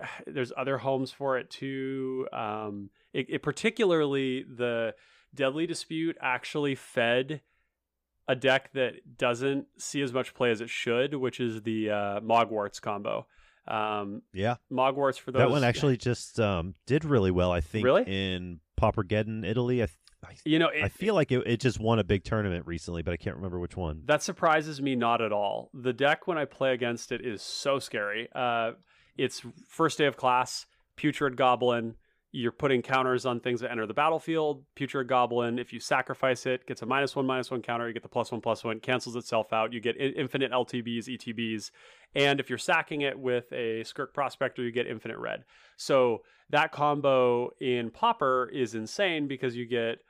[0.26, 2.26] there's other homes for it too.
[2.32, 4.94] Um, it, it particularly the
[5.34, 7.40] Deadly Dispute actually fed
[8.28, 12.20] a deck that doesn't see as much play as it should, which is the uh,
[12.20, 13.26] Moggwarts combo.
[13.66, 14.56] Um, Yeah.
[14.70, 18.02] Moggwarts for those That one actually just um, did really well, I think, Really?
[18.06, 19.82] in Paupergeddon, Italy.
[19.82, 22.24] I, th- I, You know, it, I feel like it, it just won a big
[22.24, 24.02] tournament recently, but I can't remember which one.
[24.06, 25.70] that surprises me not at all.
[25.74, 28.28] The deck when I play against it is so scary.
[28.34, 28.72] Uh,
[29.16, 30.66] it's first day of class,
[30.96, 31.94] Putrid Goblin.
[32.36, 34.64] You're putting counters on things that enter the battlefield.
[34.74, 37.86] Putrid Goblin, if you sacrifice it, gets a minus one, minus one counter.
[37.86, 39.72] You get the plus one, plus one, cancels itself out.
[39.72, 41.70] You get in- infinite LTBs, ETBs.
[42.16, 45.44] And if you're sacking it with a Skirk Prospector, you get infinite red.
[45.76, 50.00] So that combo in Pauper is insane because you get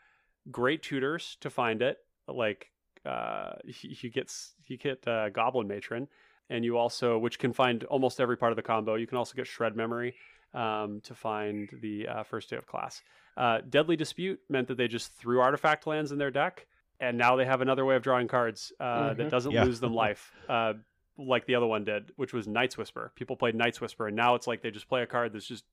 [0.50, 1.98] great tutors to find it.
[2.26, 2.70] Like
[3.04, 4.32] uh, you you get
[4.66, 6.08] you get uh, Goblin Matron,
[6.48, 8.94] and you also which can find almost every part of the combo.
[8.94, 10.14] You can also get Shred Memory
[10.54, 13.02] um, to find the uh, first day of class.
[13.36, 16.66] Uh, Deadly Dispute meant that they just threw artifact lands in their deck,
[17.00, 19.30] and now they have another way of drawing cards uh, that Mhm.
[19.30, 19.64] doesn't Yeah.
[19.64, 20.32] lose them life.
[20.48, 20.74] Uh,
[21.16, 23.12] like the other one did, which was Night's Whisper.
[23.14, 25.64] People played Night's Whisper, and now it's like they just play a card that's just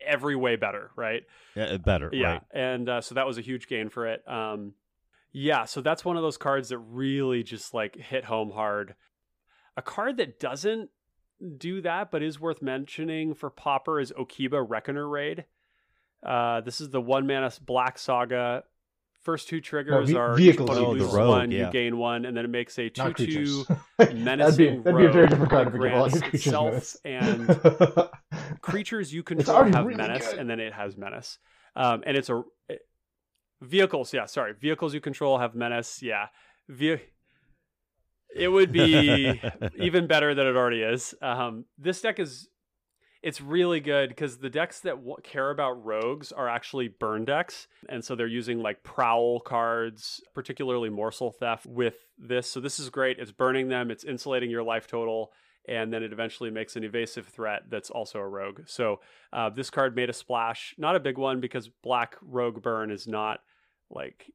[0.00, 1.22] every way better, right?
[1.54, 2.42] Yeah, better, Yeah, right?
[2.52, 4.26] and uh, so that was a huge gain for it.
[4.28, 4.74] Um,
[5.32, 8.96] yeah, so that's one of those cards that really just like hit home hard.
[9.76, 10.90] A card that doesn't
[11.56, 15.44] do that but is worth mentioning for Pauper is Okiba Reckoner Raid.
[16.24, 18.64] Uh, this is the one mana Black Saga.
[19.22, 21.02] First two triggers ve- are vehicles you one use.
[21.02, 21.66] loses Oh, the rogue, one, yeah.
[21.66, 23.66] you gain one, and then it makes a two Not creatures.
[23.98, 26.96] two that'd be that'd be a very different card that if we grants itself menace.
[27.04, 28.10] and
[28.62, 30.38] creatures you control have really menace, good.
[30.38, 31.38] and then it has menace.
[31.76, 32.80] Um, and it's a it-
[33.60, 34.12] vehicles.
[34.14, 36.02] Yeah, sorry, vehicles you control have menace.
[36.02, 36.28] Yeah,
[36.68, 37.00] Ve-
[38.34, 39.40] it would be
[39.76, 41.14] even better than it already is.
[41.22, 42.48] Um, this deck is
[43.22, 47.66] it's really good because the decks that w- care about rogues are actually burn decks,
[47.88, 52.50] and so they're using like prowl cards, particularly morsel theft with this.
[52.50, 53.18] So this is great.
[53.18, 53.90] It's burning them.
[53.90, 55.32] It's insulating your life total.
[55.68, 58.62] And then it eventually makes an evasive threat that's also a rogue.
[58.66, 59.00] So
[59.32, 63.06] uh, this card made a splash, not a big one because Black Rogue Burn is
[63.06, 63.40] not
[63.90, 64.32] like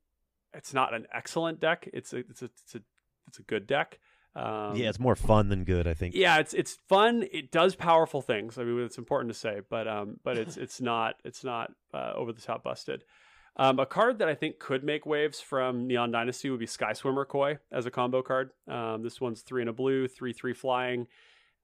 [0.53, 1.89] it's not an excellent deck.
[1.91, 2.81] It's a it's a, it's a
[3.27, 3.99] it's a good deck.
[4.35, 6.13] Um, yeah, it's more fun than good, I think.
[6.13, 7.25] yeah, it's it's fun.
[7.31, 8.57] It does powerful things.
[8.57, 12.11] I mean, it's important to say, but um, but it's it's not it's not uh,
[12.15, 13.03] over the top busted.
[13.57, 16.91] Um, a card that I think could make waves from Neon Dynasty would be Sky
[16.91, 18.49] Swimmer Koi as a combo card.
[18.67, 21.07] Um, this one's three and a blue, three three flying.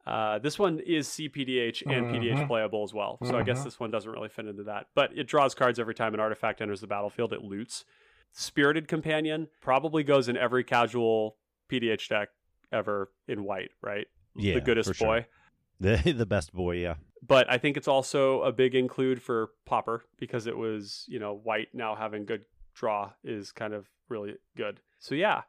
[0.07, 2.47] Uh, this one is CPDH and PDH Mhm.
[2.47, 3.63] playable as well, so I guess Mhm.
[3.65, 4.87] this one doesn't really fit into that.
[4.95, 7.33] But it draws cards every time an artifact enters the battlefield.
[7.33, 7.83] It loots.
[8.31, 11.35] Spirited Companion probably goes in every casual
[11.71, 12.29] PDH deck
[12.71, 14.07] ever in white, right?
[14.35, 15.07] Yeah, the goodest for sure.
[15.07, 15.25] boy.
[15.81, 16.95] The the best boy, yeah.
[17.27, 21.33] But I think it's also a big include for Pauper because it was, you know,
[21.33, 22.45] white now having good
[22.75, 24.79] draw is kind of really good.
[24.99, 25.41] So yeah,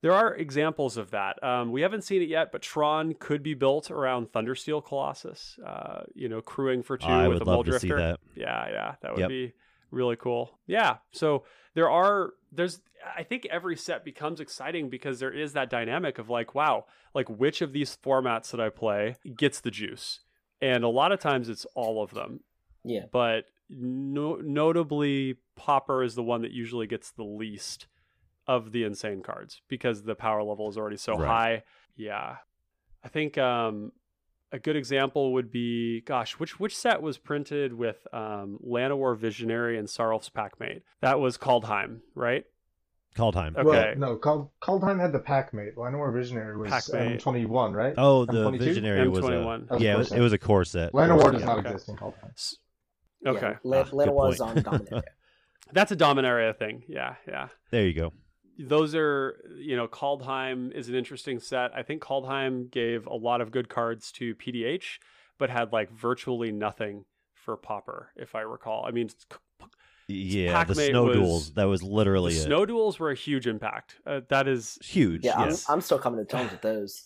[0.00, 1.40] there are examples of that.
[1.44, 5.60] Um, we haven't seen it yet, but Tron could be built around Thundersteel Colossus.
[5.64, 8.18] Uh, you know, crewing for two I with would a love Mole to see that.
[8.34, 9.28] Yeah, yeah, that would Yep.
[9.28, 9.52] be
[9.92, 10.58] really cool.
[10.66, 12.80] Yeah, so there are there's
[13.16, 17.28] I think every set becomes exciting because there is that dynamic of like, wow, like
[17.28, 20.20] which of these formats that I play gets the juice,
[20.60, 22.40] and a lot of times it's all of them.
[22.84, 23.04] Yeah.
[23.12, 27.86] But no, notably, Pauper is the one that usually gets the least
[28.46, 31.26] of the insane cards because the power level is already so Right.
[31.28, 31.62] high.
[31.96, 32.36] Yeah,
[33.04, 33.92] I think um,
[34.52, 39.78] a good example would be, gosh, which which set was printed with um, Llanowar Visionary
[39.78, 40.82] and Sarulf's Packmate?
[41.00, 42.44] That was Kaldheim, right?
[43.16, 43.56] Kaldheim.
[43.56, 43.64] Okay.
[43.64, 45.74] Well, no, Cald- Kaldheim had the Packmate.
[45.74, 47.20] Llanowar Visionary was Packmate.
[47.22, 47.94] M21, right?
[47.98, 48.58] Oh, the M22?
[48.58, 49.64] visionary was M21.
[49.64, 50.92] a That was yeah, it was, it was a core set.
[50.92, 51.68] Llanowar Core does set, not okay.
[51.70, 52.54] exist in Kaldheim.
[53.26, 54.40] Okay, Yeah, La- Ah, good is point.
[54.40, 55.02] on Dominaria.
[55.72, 56.82] that's a Dominaria thing.
[56.88, 57.48] Yeah, yeah.
[57.70, 58.12] There you go.
[58.58, 61.72] Those are you know Kaldheim is an interesting set.
[61.74, 64.98] I think Kaldheim gave a lot of good cards to PDH,
[65.38, 68.84] but had like virtually nothing for Pauper, if I recall.
[68.86, 69.08] I mean,
[70.08, 71.54] Yeah, the Packmate snow was- duals.
[71.54, 72.42] That was the literally it.
[72.42, 73.96] snow duals were a huge impact.
[74.06, 75.24] Uh, that is, huge.
[75.24, 75.68] Yeah, yes.
[75.68, 77.04] I'm, I'm still coming to terms with those.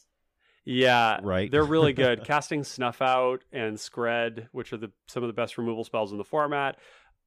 [0.65, 1.51] yeah, Right.
[1.51, 2.25] They're really good.
[2.25, 6.19] Casting Snuff Out and Skred, which are the some of the best removal spells in
[6.19, 6.79] the format,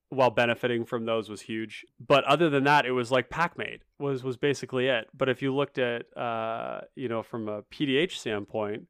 [0.10, 1.86] while benefiting from those was huge.
[2.06, 5.08] But other than that, it was like Packmate was was basically it.
[5.16, 8.88] But if you looked at uh, you know, from a PDH standpoint,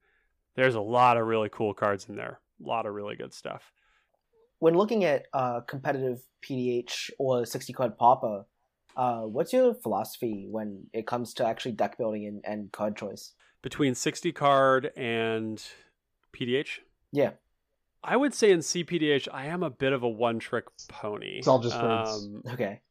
[0.55, 2.39] there's a lot of really cool cards in there.
[2.63, 3.71] A lot of really good stuff.
[4.59, 8.45] When looking at uh, competitive PDH or 60 card Pauper,
[8.97, 13.33] uh, what's your philosophy when it comes to actually deck building and, and card choice?
[13.61, 15.63] Between 60 card and
[16.33, 16.79] PDH,
[17.11, 17.31] Yeah.
[18.03, 21.37] I would say in CPDH, I am a bit of a one trick pony.
[21.39, 22.09] It's all just birds.
[22.25, 22.81] Um, Okay.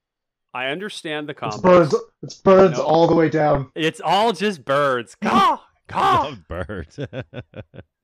[0.54, 1.94] I understand the It's birds.
[2.22, 3.70] It's birds all the way down.
[3.74, 5.14] It's all just birds.
[5.22, 6.22] Caw, caw.
[6.30, 6.98] Love birds.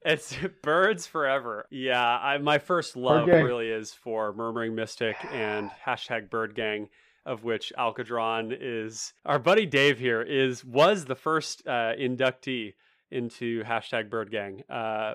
[0.04, 1.66] It's birds forever.
[1.70, 6.90] Yeah, I, my first love really is for Murmuring Mystic and hashtag Bird Gang,
[7.24, 9.14] of which Alcadron is.
[9.24, 12.74] Our buddy Dave here is was the first uh, inductee
[13.10, 15.14] into hashtag Bird Gang uh,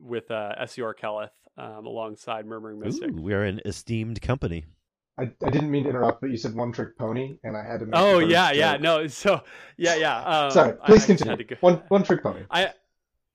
[0.00, 3.10] with uh, Esior Keleth um, alongside Murmuring Mystic.
[3.10, 4.64] Ooh, we are an esteemed company.
[5.18, 7.80] I, I didn't mean to interrupt, but you said one trick pony, and I had
[7.80, 7.86] to.
[7.86, 8.80] Make Oh the birds yeah, yeah, joke.
[8.82, 9.06] no.
[9.08, 9.42] So
[9.76, 10.18] yeah, yeah.
[10.22, 11.36] Um, Sorry, I- please I just had continue.
[11.36, 12.42] to go- One one trick pony.
[12.50, 12.72] I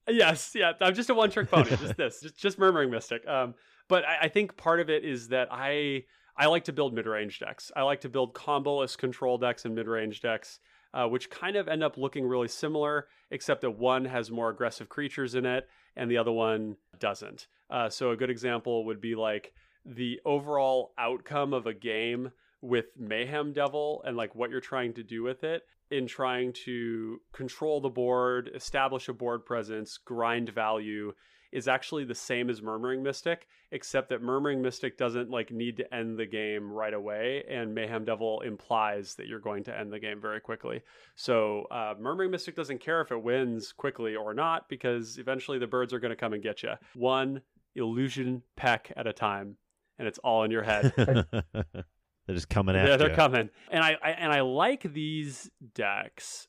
[0.10, 0.72] yes, yeah.
[0.82, 1.70] I'm just a one trick pony.
[1.76, 3.28] just this, just, just murmuring mystic.
[3.28, 3.54] Um,
[3.90, 6.06] but I, I think part of it is that I
[6.38, 7.70] I like to build mid range decks.
[7.76, 10.60] I like to build comboless control decks and mid range decks,
[10.94, 14.90] uh, which kind of end up looking really similar, except that one has more aggressive
[14.90, 17.48] creatures in it and the other one doesn't.
[17.70, 19.54] Uh, so a good example would be like
[19.86, 22.32] the overall outcome of a game
[22.62, 27.20] with Mayhem Devil and like what you're trying to do with it in trying to
[27.34, 31.14] control the board, establish a board presence, grind value
[31.54, 35.94] is actually the same as Murmuring Mystic, except that Murmuring Mystic doesn't like need to
[35.94, 40.00] end the game right away, and Mayhem Devil implies that you're going to end the
[40.00, 40.82] game very quickly.
[41.16, 45.68] So uh, Murmuring Mystic doesn't care if it wins quickly or not, because eventually the
[45.68, 46.74] birds are going to come and get you.
[46.96, 47.42] One
[47.76, 49.58] illusion peck at a time,
[50.00, 50.92] and it's all in your head.
[50.98, 52.92] they're just coming at you.
[52.92, 53.16] Yeah, they're you.
[53.16, 53.50] coming.
[53.70, 56.48] And I, I and I like these decks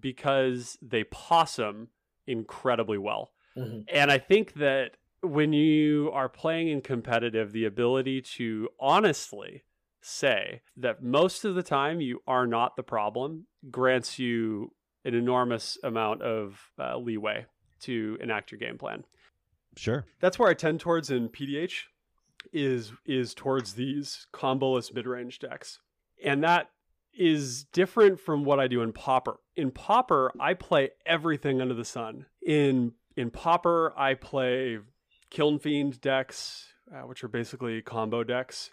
[0.00, 1.88] because they possum
[2.26, 3.32] incredibly well.
[3.56, 3.84] Mhm.
[3.88, 9.64] And I think that when you are playing in competitive, the ability to honestly
[10.00, 14.72] say that most of the time you are not the problem grants you
[15.04, 17.44] an enormous amount of uh, leeway
[17.80, 19.04] to enact your game plan
[19.76, 20.04] Sure.
[20.20, 21.84] that's where I tend towards in PDH
[22.52, 25.80] is is towards these comboless mid-range decks.
[26.24, 26.70] And that
[27.12, 29.40] is different from what I do in Pauper.
[29.56, 32.26] In Pauper, I play everything under the sun.
[32.46, 34.78] In in Pauper, I play
[35.30, 38.70] Kiln Fiend decks, uh, which are basically combo decks.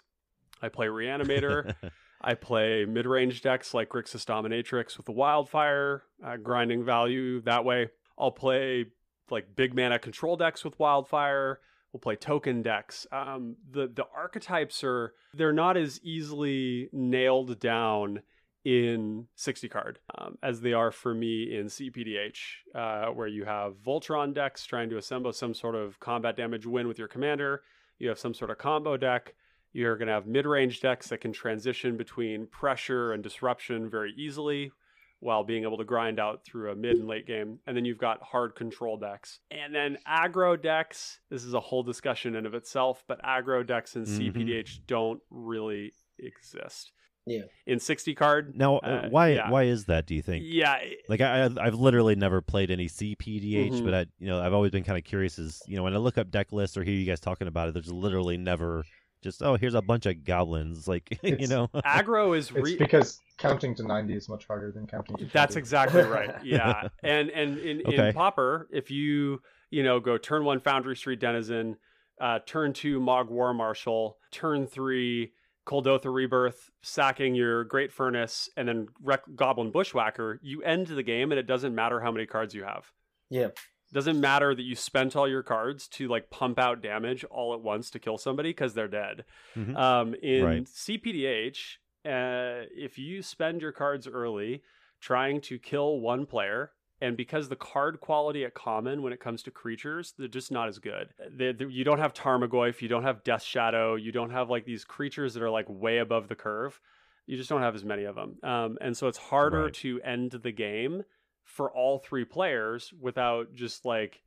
[0.62, 1.74] I play Reanimator.
[2.20, 7.64] I play mid range decks like Grixis Dominatrix with the Wildfire, uh, grinding value that
[7.64, 7.90] way.
[8.18, 8.86] I'll play
[9.30, 11.60] like big mana control decks with Wildfire.
[11.92, 13.06] We'll play token decks.
[13.12, 18.22] Um, the the archetypes are they're not as easily nailed down
[18.64, 22.38] in 60 card um, as they are for me in CPDH,
[22.74, 26.88] uh, where you have Voltron decks trying to assemble some sort of combat damage win
[26.88, 27.62] with your commander.
[27.98, 29.34] You have some sort of combo deck.
[29.72, 34.12] You're going to have mid range decks that can transition between pressure and disruption very
[34.16, 34.72] easily
[35.20, 37.58] while being able to grind out through a mid and late game.
[37.66, 39.40] And then you've got hard control decks.
[39.50, 41.20] And then aggro decks.
[41.30, 44.16] This is a whole discussion in of itself, but aggro decks in Mhm.
[44.32, 46.92] CPDH don't really exist.
[47.26, 47.42] Yeah.
[47.66, 48.54] In 60 card.
[48.56, 49.50] Now, Uh, uh, why yeah.
[49.50, 50.06] why is that?
[50.06, 50.44] Do you think?
[50.46, 50.78] Yeah.
[51.08, 53.84] Like I, I've- I've literally never played any CPDH, Mhm.
[53.84, 55.38] but I, you know, I've always been kind of curious.
[55.38, 57.68] Is you know, when I look up deck lists or hear you guys talking about
[57.68, 58.84] it, there's literally never
[59.22, 60.86] just oh, here's a bunch of goblins.
[60.88, 64.86] Like you know, aggro is It's re- because counting to 90 is much harder than
[64.86, 65.30] counting to 20.
[65.32, 66.34] That's exactly right.
[66.44, 68.08] Yeah, and and in, Okay.
[68.08, 69.40] in Pauper, if you
[69.70, 71.76] you know go turn one Foundry Street Denizen,
[72.20, 75.32] uh, turn two Mogg War Marshal, turn three
[75.66, 81.32] Kuldotha Rebirth, sacking your Great Furnace, and then Rec- Goblin Bushwhacker, you end the game,
[81.32, 82.92] and it doesn't matter how many cards you have.
[83.30, 83.48] Yeah.
[83.92, 87.60] Doesn't matter that you spent all your cards to like pump out damage all at
[87.60, 89.24] once to kill somebody because they're dead.
[89.54, 89.76] Mhm.
[89.76, 90.68] Um, in Right.
[90.68, 94.62] CPDH, uh, if you spend your cards early
[95.00, 96.72] trying to kill one player,
[97.04, 100.68] and because the card quality at common when it comes to creatures, they're just not
[100.68, 101.08] as good.
[101.30, 104.64] They, they- you don't have Tarmogoyf, you don't have Death Shadow, you don't have like
[104.64, 106.80] these creatures that are like way above the curve.
[107.26, 109.74] You just don't have as many of them, um, and so it's harder Right.
[109.74, 111.02] to end the game
[111.44, 114.22] for all three players without just like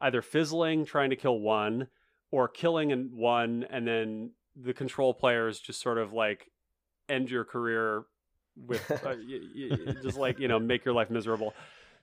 [0.00, 1.86] either fizzling trying to kill one
[2.30, 6.50] or killing and one and then the control players just sort of like
[7.08, 8.04] end your career
[8.56, 11.54] with uh, y- y- just like you know make your life miserable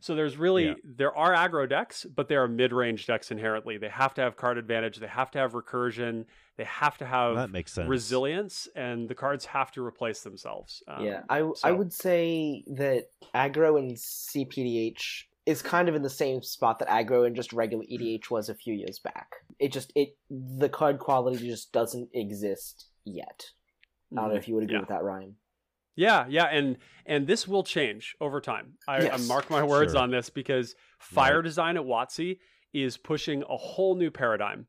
[0.01, 0.73] so there's really Yeah.
[0.83, 4.57] there are aggro decks but they are mid-range decks inherently they have to have card
[4.57, 6.25] advantage they have to have recursion
[6.57, 7.87] they have to have that makes sense.
[7.89, 13.09] resilience and the cards have to replace themselves um, yeah, I I would say that
[13.35, 17.83] aggro and CPDH is kind of in the same spot that aggro and just regular
[17.85, 19.31] EDH was a few years back.
[19.57, 23.45] It just it the card quality just doesn't exist yet.
[24.11, 24.81] I don't know if you would agree Yeah.
[24.81, 25.35] with that, Ryan.
[25.99, 28.77] Yeah, yeah, and and this will change over time.
[28.87, 30.01] I, I mark my words Sure.
[30.01, 31.43] on this because fire Right.
[31.43, 32.39] design at WotC
[32.71, 34.67] is pushing a whole new paradigm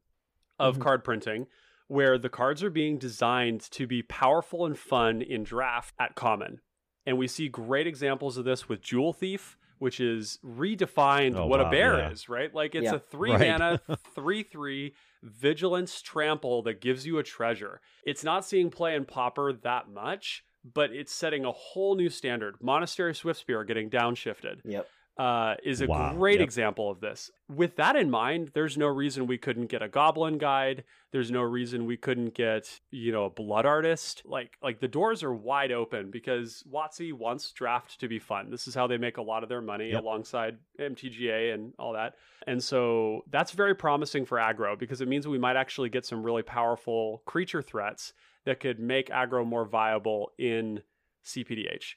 [0.58, 0.80] of Mhm.
[0.80, 1.46] card printing,
[1.86, 6.62] where the cards are being designed to be powerful and fun in draft at common,
[7.06, 11.60] and we see great examples of this with Jewel Thief, which is redefined Oh, what
[11.60, 12.10] a bear yeah.
[12.10, 12.28] is.
[12.28, 12.94] Right, like it's Yeah.
[12.94, 13.48] a three Right.
[13.50, 13.78] mana,
[14.16, 17.80] three three vigilance trample that gives you a treasure.
[18.04, 22.56] It's not seeing play in Pauper that much, but it's setting a whole new standard.
[22.60, 24.86] Monastery Swiftspear getting downshifted Yep.
[25.18, 26.44] uh, is a Wow, great yep.
[26.44, 27.30] example of this.
[27.48, 30.84] With that in mind, there's no reason we couldn't get a Goblin guide.
[31.12, 34.22] There's no reason we couldn't get, you know, a Blood Artist.
[34.24, 38.50] Like, like the doors are wide open because WotC wants draft to be fun.
[38.50, 40.02] This is how they make a lot of their money Yep.
[40.02, 42.14] alongside MTGA and all that.
[42.46, 46.22] And so that's very promising for aggro because it means we might actually get some
[46.22, 48.12] really powerful creature threats
[48.46, 50.82] that could make aggro more viable in
[51.24, 51.94] CPDH.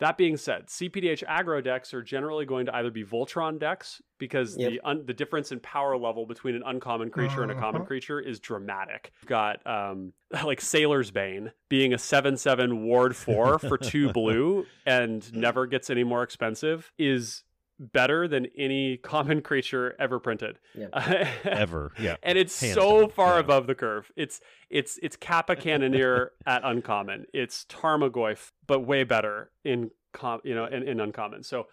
[0.00, 4.56] That being said, CPDH aggro decks are generally going to either be Voltron decks because
[4.58, 4.70] Yep.
[4.70, 7.86] the un- the difference in power level between an uncommon creature and a common Uh-huh.
[7.86, 9.12] creature is dramatic.
[9.22, 10.12] You've got um,
[10.44, 15.88] like Sailor's Bane being a seven seven ward four for two blue and never gets
[15.90, 17.44] any more expensive is
[17.78, 20.58] better than any common creature ever printed.
[20.78, 21.28] yeah.
[21.44, 21.92] ever.
[21.98, 22.16] Yeah.
[22.22, 23.40] and it's Hands so down, far yeah.
[23.40, 24.10] above the curve.
[24.16, 24.40] It's
[24.70, 27.26] it's it's Kappa Cannoneer at uncommon.
[27.34, 31.42] It's Tarmogoyf, but way better in com, you know in, in uncommon.
[31.42, 31.66] So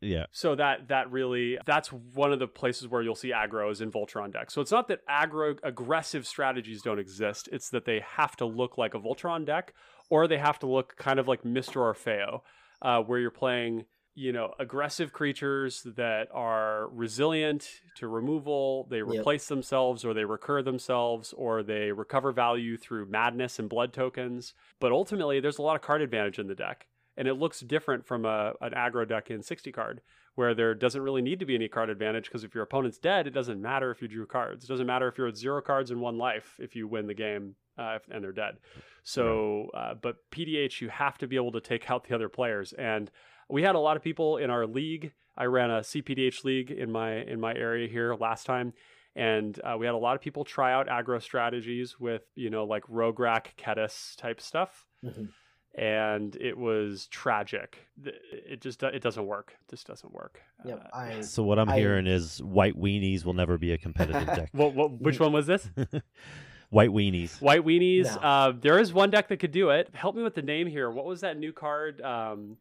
[0.00, 0.26] Yeah.
[0.32, 3.90] so that that really that's one of the places where you'll see aggro is in
[3.92, 4.54] Voltron decks.
[4.54, 7.48] So it's not that aggro aggressive strategies don't exist.
[7.52, 9.74] It's that they have to look like a Voltron deck,
[10.08, 11.76] or they have to look kind of like Mr.
[11.76, 12.40] Orfeo,
[12.82, 13.84] uh, where you're playing
[14.14, 18.86] you know aggressive creatures that are resilient to removal.
[18.90, 23.92] They replace themselves, or they recur themselves, or they recover value through madness and blood
[23.92, 24.54] tokens.
[24.80, 26.86] But ultimately, there's a lot of card advantage in the deck
[27.16, 30.00] and it looks different from a an aggro deck in 60 card
[30.34, 33.26] where there doesn't really need to be any card advantage because if your opponent's dead
[33.26, 35.90] it doesn't matter if you drew cards it doesn't matter if you're at zero cards
[35.90, 38.56] in one life if you win the game uh, if- and they're dead
[39.02, 42.72] so uh, but pdh you have to be able to take out the other players
[42.74, 43.10] and
[43.48, 46.90] we had a lot of people in our league i ran a cpdh league in
[46.90, 48.72] my in my area here last time
[49.16, 52.64] and uh, we had a lot of people try out aggro strategies with you know
[52.64, 55.28] like Rograkh Ketis type stuff Mhm.
[55.76, 57.78] and it was tragic.
[58.04, 59.54] It just it doesn't work.
[59.60, 60.40] It just doesn't work.
[60.64, 63.78] Yep, Uh, I So what I'm I- hearing is white weenies will never be a
[63.78, 64.48] competitive deck.
[64.52, 65.68] what, what, which one was this?
[66.70, 67.40] white weenies.
[67.40, 68.06] White weenies.
[68.16, 68.20] No.
[68.20, 69.90] Uh, there is one deck that could do it.
[69.94, 70.90] Help me with the name here.
[70.90, 72.00] What was that new card?
[72.02, 72.56] Um,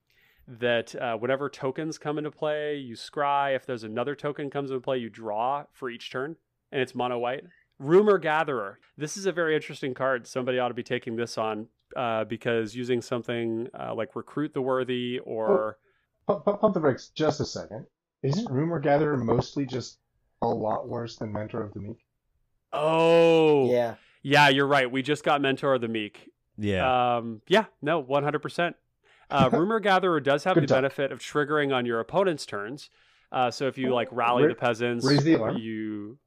[0.48, 3.56] that uh, whenever tokens come into play, you scry.
[3.56, 6.36] If there's another token comes into play, you draw for each turn,
[6.72, 7.44] and it's mono white.
[7.80, 8.80] Rumor Gatherer.
[8.98, 10.28] This is a very interesting card.
[10.28, 14.62] Somebody ought to be taking this on uh, because using something uh, like Recruit the
[14.62, 15.78] Worthy or
[16.28, 17.86] Pump, pump, pump the brakes just a second.
[18.22, 20.00] Isn't Rumor Gatherer mostly just
[20.42, 21.98] a lot worse than Mentor of the Meek?
[22.72, 23.96] oh yeah.
[24.24, 24.90] yeah, you're right.
[24.90, 26.30] We just got Mentor of the Meek.
[26.58, 27.18] Yeah.
[27.18, 28.76] Um, yeah, no, one hundred percent.
[29.30, 32.90] Uh, Rumor Gatherer does have the benefit of triggering on your opponent's turns.
[33.32, 35.58] Uh, so if you like rally Ra- the peasants, raise the alarm.
[35.58, 36.18] you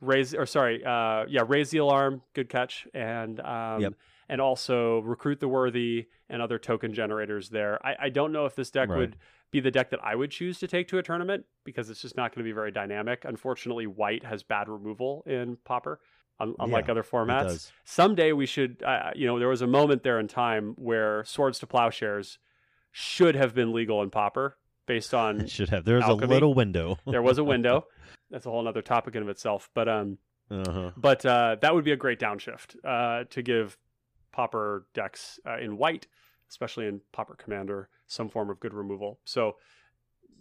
[0.00, 2.22] raise or sorry, uh, yeah, raise the alarm.
[2.34, 3.94] Good catch, and um, Yep.
[4.28, 7.84] and also recruit the worthy and other token generators there.
[7.84, 8.98] I, I don't know if this deck Right.
[8.98, 9.16] would
[9.50, 12.16] be the deck that I would choose to take to a tournament because it's just
[12.16, 13.24] not going to be very dynamic.
[13.24, 16.00] Unfortunately, white has bad removal in Pauper,
[16.58, 20.18] unlike Yeah, other formats someday we should uh, you know there was a moment there
[20.18, 22.38] in time where swords to plowshares
[22.90, 24.56] should have been legal in pauper
[24.86, 25.84] based on It should have.
[25.84, 26.26] There's Alchemy.
[26.26, 26.98] a little window.
[27.06, 27.86] there was a window
[28.30, 30.18] that's a whole other topic in of itself but um
[30.50, 30.90] uh-huh.
[30.96, 33.78] but uh, that would be a great downshift uh, to give
[34.32, 36.06] pauper decks uh, in white
[36.50, 39.56] especially in pauper commander some form of good removal so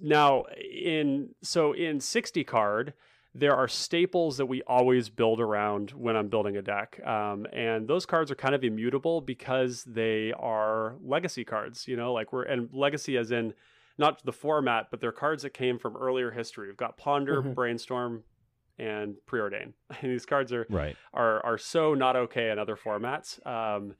[0.02, 2.94] now in so in 60 card
[3.33, 7.87] there are staples that we always build around when i'm building a deck um, and
[7.87, 12.43] those cards are kind of immutable because they are legacy cards you know like we're
[12.43, 13.53] and legacy as in
[13.97, 17.55] not the format but they're cards that came from earlier history we've got ponder Mhm.
[17.55, 18.23] brainstorm
[18.77, 20.97] and preordain and these cards are Right.
[21.13, 23.45] are are so not okay in other formats.
[23.45, 23.95] Um,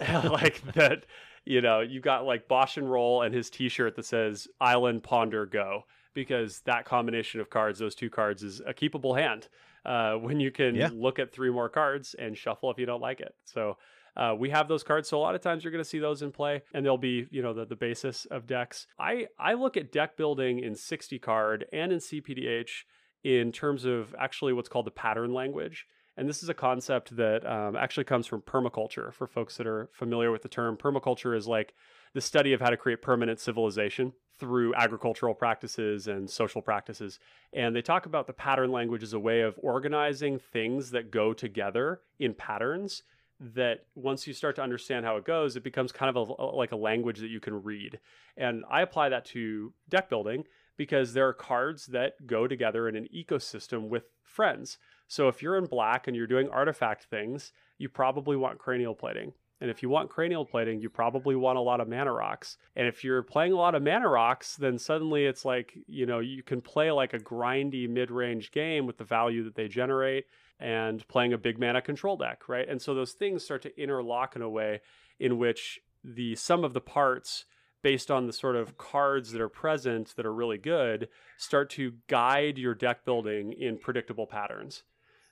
[0.30, 1.04] like that,
[1.44, 5.46] you know, you've got like Bosch and Roll and his T-shirt that says "Island Ponder
[5.46, 5.84] Go"
[6.14, 9.48] because that combination of cards, those two cards, is a keepable hand.
[9.84, 10.88] Uh, when you can Yeah.
[10.94, 13.34] look at three more cards and shuffle if you don't like it.
[13.44, 13.76] So.
[14.16, 16.22] Uh, we have those cards, so a lot of times you're going to see those
[16.22, 18.86] in play, and they'll be, you know, the, the basis of decks.
[18.96, 22.84] I I look at deck building in 60 card and in CPDH
[23.24, 25.88] in terms of actually what's called the pattern language.
[26.16, 29.12] And this is a concept that um, actually comes from permaculture.
[29.12, 31.74] For folks that are familiar with the term, permaculture is like
[32.12, 37.18] the study of how to create permanent civilization through agricultural practices and social practices.
[37.52, 41.32] And they talk about the pattern language as a way of organizing things that go
[41.32, 43.02] together in patterns.
[43.40, 46.72] That once you start to understand how it goes, it becomes kind of a, like
[46.72, 47.98] a language that you can read.
[48.36, 50.44] And I apply that to deck building
[50.76, 54.78] because there are cards that go together in an ecosystem with friends.
[55.08, 59.32] So if you're in black and you're doing artifact things, you probably want cranial plating.
[59.60, 62.56] And if you want cranial plating, you probably want a lot of mana rocks.
[62.76, 66.18] And if you're playing a lot of mana rocks, then suddenly it's like, you know,
[66.18, 70.26] you can play like a grindy mid range game with the value that they generate
[70.60, 72.68] and playing a big mana control deck, right?
[72.68, 74.80] And so those things start to interlock in a way
[75.18, 77.44] in which the sum of the parts
[77.82, 81.92] based on the sort of cards that are present that are really good start to
[82.08, 84.82] guide your deck building in predictable patterns.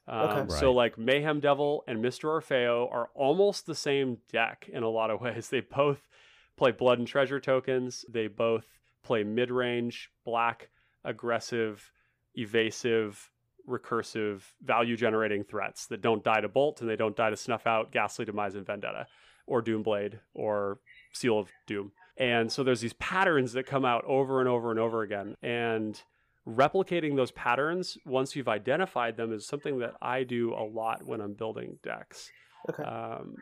[0.06, 0.48] Um, Okay.
[0.58, 0.76] So, Right.
[0.76, 2.24] like Mayhem Devil and Mr.
[2.24, 5.48] Orfeo are almost the same deck in a lot of ways.
[5.48, 6.08] They both
[6.56, 8.66] play blood and treasure tokens, they both
[9.02, 10.68] play mid range, black,
[11.04, 11.90] aggressive,
[12.34, 13.30] evasive,
[13.68, 17.66] recursive, value generating threats that don't die to bolt and they don't die to snuff
[17.66, 19.06] out Ghastly Demise and Vendetta
[19.46, 20.78] or Doomblade or
[21.12, 21.92] Seal of Doom.
[22.16, 25.36] And so there's these patterns that come out over and over and over again.
[25.42, 26.00] And
[26.46, 31.20] replicating those patterns once you've identified them is something that I do a lot when
[31.20, 32.30] I'm building decks.
[32.68, 32.82] Okay.
[32.82, 33.34] Um,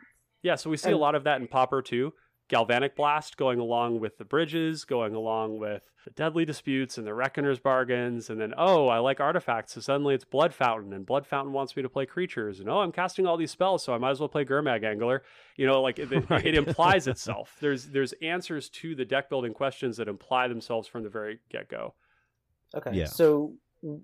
[0.43, 2.13] yeah, so we see a lot of that in Pauper too.
[2.49, 7.13] Galvanic Blast going along with the bridges, going along with the Deadly Disputes and the
[7.13, 11.25] Reckoner's Bargains, and then, oh, I like artifacts, so suddenly it's Blood Fountain, and Blood
[11.25, 13.99] Fountain wants me to play creatures, and oh, I'm casting all these spells, so I
[13.99, 15.23] might as well play Gurmag Angler.
[15.55, 16.45] You know, like it, it- Right.
[16.45, 17.55] it implies itself.
[17.61, 21.69] There's there's answers to the deck building questions that imply themselves from the very get
[21.69, 21.93] go.
[22.75, 22.91] Okay.
[22.93, 23.05] Yeah.
[23.05, 23.53] So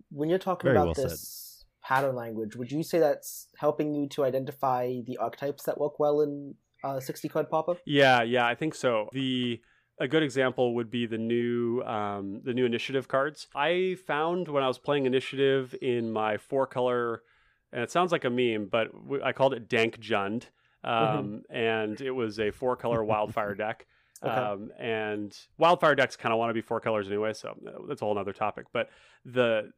[0.10, 1.10] when you're talking Very about well said.
[1.12, 6.00] this pattern language, would you say that's helping you to identify the archetypes that work
[6.00, 7.78] well in uh, 60 card Pauper?
[7.86, 9.10] Yeah, yeah, I think so.
[9.14, 9.62] The
[10.00, 13.48] a good example would be the new um, the new initiative cards.
[13.56, 17.24] I found when I was playing initiative in my four color,
[17.72, 18.90] and it sounds like a meme, but
[19.24, 20.44] I called it Dank Jund,
[20.84, 23.88] um, and it was a four color wildfire deck.
[24.24, 24.34] Okay.
[24.34, 27.56] Um, and wildfire decks kind of want to be four colors anyway, so
[27.88, 28.66] that's a whole other topic.
[28.74, 28.90] But
[29.26, 29.72] the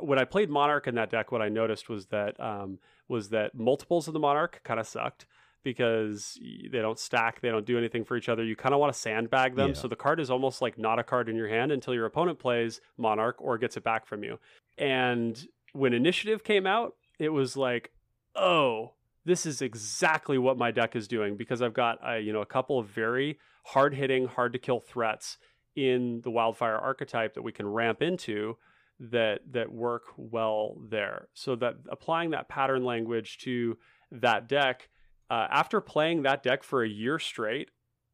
[0.00, 2.78] when I played Monarch in that deck, what I noticed was that um,
[3.08, 5.26] was that multiples of the Monarch kind of sucked
[5.62, 8.44] because they don't stack, they don't do anything for each other.
[8.44, 9.70] You kind of want to sandbag them.
[9.70, 9.74] Yeah.
[9.74, 12.38] So the card is almost like not a card in your hand until your opponent
[12.38, 14.38] plays Monarch or gets it back from you.
[14.76, 17.90] And when Initiative came out, it was like,
[18.34, 18.92] oh,
[19.28, 22.46] this is exactly what my deck is doing because I've got uh, you know a
[22.46, 23.38] couple of very
[23.68, 25.36] hard hitting, hard to kill threats
[25.76, 28.56] in the Wildfire archetype that we can ramp into
[28.98, 31.28] that that work well there.
[31.34, 33.76] So that applying that pattern language to
[34.10, 34.88] that deck
[35.30, 37.70] uh, after playing that deck for a year straight,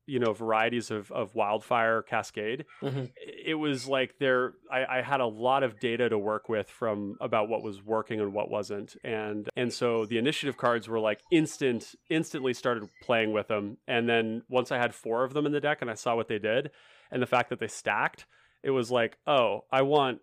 [0.06, 3.10] you know varieties of of Wildfire Cascade, Mhm.
[3.16, 7.16] it was like there I, I had a lot of data to work with from
[7.20, 8.96] about what was working and what wasn't.
[9.04, 13.78] And and so the initiative cards were like instant instantly started playing with them.
[13.86, 16.28] And then once i had four of them in the deck and i saw what
[16.28, 16.70] they did
[17.10, 18.26] and the fact that they stacked
[18.62, 20.20] it was like oh i want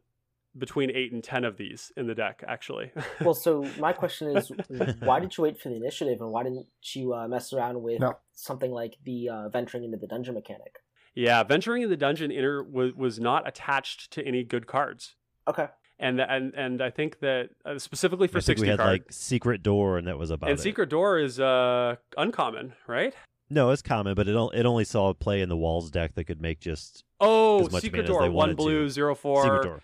[0.58, 2.92] between eight and ten of these in the deck actually
[3.22, 4.52] Well, so my question is,
[5.00, 8.00] why did you wait for the initiative, and why didn't you uh, mess around with
[8.02, 8.18] No.
[8.34, 10.76] something like the uh, venturing into the dungeon mechanic?
[11.14, 15.16] yeah venturing in the dungeon inner was, was not attached to any good cards
[15.48, 15.68] Okay.
[16.00, 18.92] and and and i think that uh, specifically for I think 60 we had card
[18.92, 20.62] like Secret Door, and that was about and it.
[20.62, 23.14] secret door is uh uncommon right
[23.50, 26.16] No, it's common, but it o- it only saw a play in the walls deck
[26.16, 28.64] that could make just Oh, as much Secret mana as Door, they one wanted to.
[28.64, 29.82] blue, zero four, Secret Door.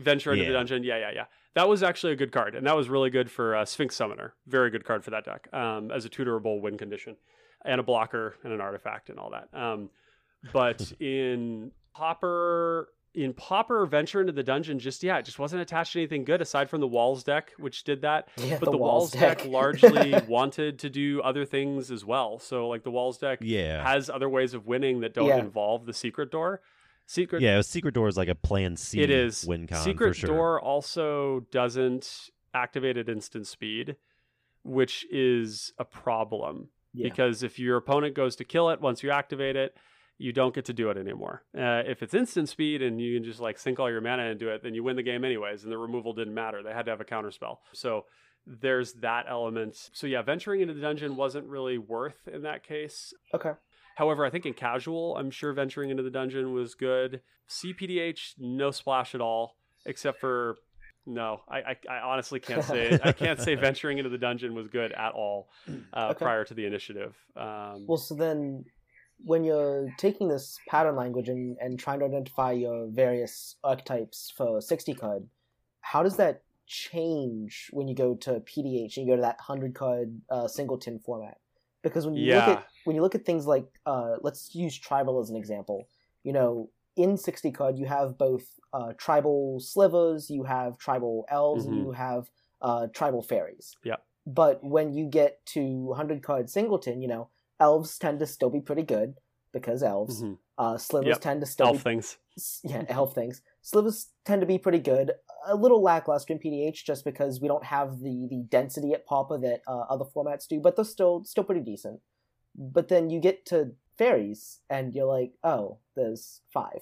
[0.00, 0.82] Venture into the dungeon.
[0.84, 1.24] Yeah, yeah, yeah.
[1.54, 4.34] That was actually a good card, and that was really good for uh, Sphinx Summoner.
[4.46, 7.16] Very good card for that deck um, as a tutorable win condition,
[7.64, 9.48] and a blocker and an artifact and all that.
[9.56, 9.90] Um,
[10.52, 15.92] but in Pauper, in Pauper, venture into the dungeon, just yeah, it just wasn't attached
[15.92, 18.28] to anything good aside from the Walls deck, which did that.
[18.38, 19.46] Yeah, But the, Walls, Walls deck, deck.
[19.48, 22.40] largely wanted to do other things as well.
[22.40, 25.38] So like the Walls deck Yeah, has other ways of winning that don't Yeah.
[25.38, 26.62] involve the Secret Door.
[27.06, 27.60] Secret yeah.
[27.60, 29.00] Secret Door is like a Plan C.
[29.00, 30.28] it is win con secret for sure.
[30.28, 33.96] door also doesn't activate at instant speed
[34.62, 37.08] which is a problem Yeah.
[37.10, 39.76] because if your opponent goes to kill it once you activate it
[40.16, 43.24] you don't get to do it anymore uh, if it's instant speed and you can
[43.24, 45.72] just like sink all your mana into it then you win the game anyways and
[45.72, 48.04] the removal didn't matter they had to have a counter spell so
[48.46, 53.12] there's that element so yeah venturing into the dungeon wasn't really worth in that case
[53.34, 53.52] Okay.
[53.94, 57.20] However, I think in casual, I'm sure venturing into the dungeon was good.
[57.48, 59.56] CPDH, no splash at all,
[59.86, 60.56] except for
[61.06, 61.42] no.
[61.48, 64.92] I, I, I honestly can't say I can't say venturing into the dungeon was good
[64.92, 65.48] at all
[65.92, 66.24] uh, Okay.
[66.24, 67.14] prior to the initiative.
[67.36, 68.64] Um, Well, so then,
[69.24, 74.60] when you're taking this pattern language and, and trying to identify your various archetypes for
[74.60, 75.28] 60 card,
[75.82, 79.74] how does that change when you go to PDH and you go to that 100
[79.74, 81.38] card uh, singleton format?
[81.84, 85.20] Because when you look at when you look at things like uh, let's use tribal
[85.20, 85.88] as an example.
[86.24, 91.66] You know, in 60 card you have both uh, tribal slivers, you have tribal elves,
[91.66, 91.84] and Mhm.
[91.84, 92.28] you have
[92.62, 93.76] uh, tribal fairies.
[93.84, 94.00] Yep.
[94.26, 97.28] But when you get to 100 card singleton, you know,
[97.60, 99.14] elves tend to still be pretty good
[99.52, 100.22] because elves.
[100.22, 100.38] mhm.
[100.56, 101.20] Uh, slivers Yep.
[101.20, 102.18] tend to still elf be things.
[102.64, 103.42] yeah, elf things.
[103.64, 105.12] Slivers tend to be pretty good.
[105.46, 109.38] A little lackluster in PDH just because we don't have the, the density at Papa
[109.40, 112.00] that uh, other formats do, but they're still still pretty decent.
[112.54, 116.80] But then you get to fairies and you're like, oh, there's five.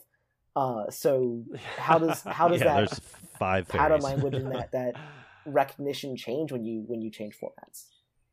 [0.56, 1.44] Uh, so
[1.78, 3.00] how does how does yeah, that there's
[3.38, 4.02] five pattern fairies.
[4.02, 4.96] language and that that
[5.46, 7.84] recognition change when you when you change formats?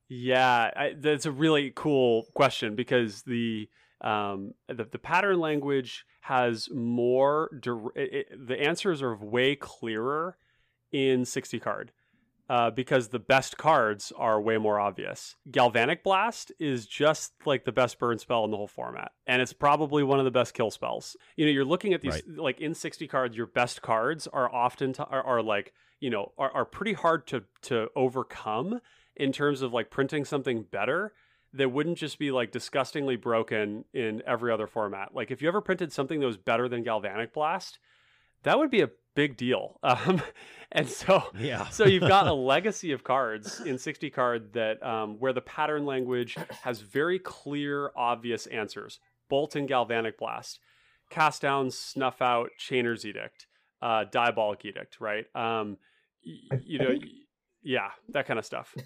[0.08, 3.70] Yeah, I, that's a really cool question because the
[4.02, 7.50] um, the, the pattern language has more.
[7.60, 10.38] dir- it, it, the answers are way clearer
[10.92, 11.92] in sixty card
[12.50, 15.36] uh, because the best cards are way more obvious.
[15.52, 19.54] Galvanic Blast is just like the best burn spell in the whole format, and it's
[19.54, 21.16] probably one of the best kill spells.
[21.36, 22.38] You know, you're looking at these Right.
[22.38, 26.32] like in sixty cards, your best cards are often t- are, are like you know
[26.38, 28.80] are, are pretty hard to to overcome
[29.16, 31.14] in terms of like printing something better
[31.54, 35.16] that wouldn't just be like disgustingly broken in every other format.
[35.16, 37.80] Like if you ever printed something that was better than Galvanic Blast,
[38.44, 39.80] that would be a big deal.
[39.84, 40.22] Um,
[40.72, 41.68] and so Yeah.
[41.70, 45.86] so you've got a legacy of cards in 60 card that um, where the pattern
[45.86, 49.00] language has very clear, obvious answers.
[49.30, 50.60] Bolt and Galvanic Blast,
[51.10, 53.48] Cast Down, Snuff Out, Chainer's Edict,
[53.82, 55.26] uh, Diabolic Edict, right?
[55.36, 55.78] Um,
[56.24, 57.10] y- I- you I know, think- y-
[57.64, 58.76] yeah, that kind of stuff.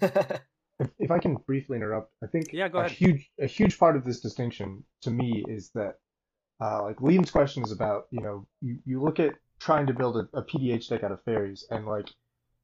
[0.84, 2.92] if, if I can briefly interrupt, I think Yeah, go a ahead.
[2.92, 5.98] huge a huge part of this distinction to me is that
[6.60, 10.16] uh, like Liam's question is about you know you, you look at trying to build
[10.16, 12.08] a, a PDH deck out of fairies and like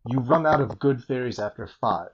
[0.06, 2.10] you run out of good fairies after five,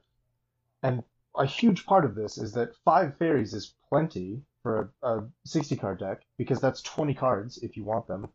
[0.83, 1.03] and
[1.37, 5.77] a huge part of this is that five fairies is plenty for a, a 60
[5.77, 8.29] card deck because that's 20 cards if you want them.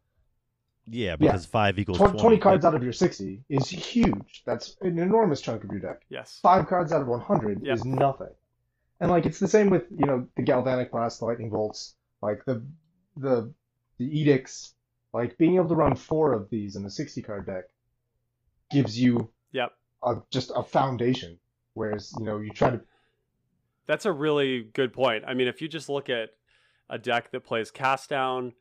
[0.92, 2.22] Yeah, because five equals 20, 20.
[2.22, 4.44] 20 cards out of your 60 is huge.
[4.46, 6.40] That's an enormous chunk of your deck Yes.
[6.44, 7.74] five cards out of 100 Yep.
[7.76, 8.30] is nothing.
[9.00, 12.44] And like it's the same with you know the galvanic blast, the lightning bolts, like
[12.46, 12.64] the
[13.18, 13.52] the
[13.98, 14.76] the edicts,
[15.14, 17.66] like being able to run four of these in a 60 card deck
[18.70, 19.72] gives you Yep.
[20.04, 21.40] a, just a foundation.
[21.74, 22.82] Whereas you know you try to
[23.88, 25.24] That's a really good point.
[25.26, 26.32] I mean, if you just look at
[26.90, 28.54] a deck that plays Cast Down,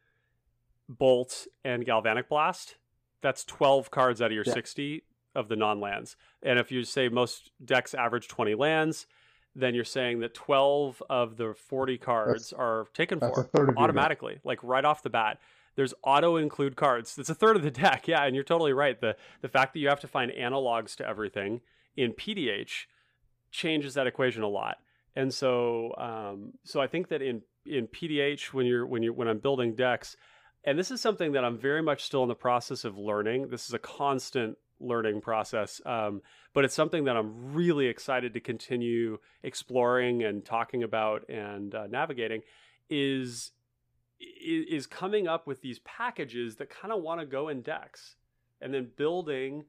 [0.91, 2.77] Bolt, and Galvanic Blast,
[3.23, 4.55] that's 12 cards out of your Yeah.
[4.55, 5.05] 60
[5.35, 6.17] of the non lands.
[6.43, 9.07] And if you say most decks average 20 lands,
[9.55, 14.85] then you're saying that 12 of the 40 cards are taken for automatically, like right
[14.85, 15.39] off the bat.
[15.77, 17.15] There's auto include cards.
[17.15, 18.09] That's a third of the deck.
[18.09, 19.01] Yeah, and you're totally right.
[19.01, 21.61] The the fact that you have to find analogs to everything
[21.97, 22.87] in PDH
[23.51, 24.79] changes that equation a lot.
[25.17, 29.29] And so um, so I think that in in PDH when you're when you when
[29.29, 30.17] I'm building decks,
[30.65, 33.49] and this is something that I'm very much still in the process of learning.
[33.49, 36.23] This is a constant learning process, um,
[36.55, 41.87] but it's something that I'm really excited to continue exploring and talking about and uh,
[41.87, 42.43] navigating.
[42.89, 43.53] Is
[44.21, 48.17] is coming up with these packages that kind of want to go in decks,
[48.61, 49.65] and then building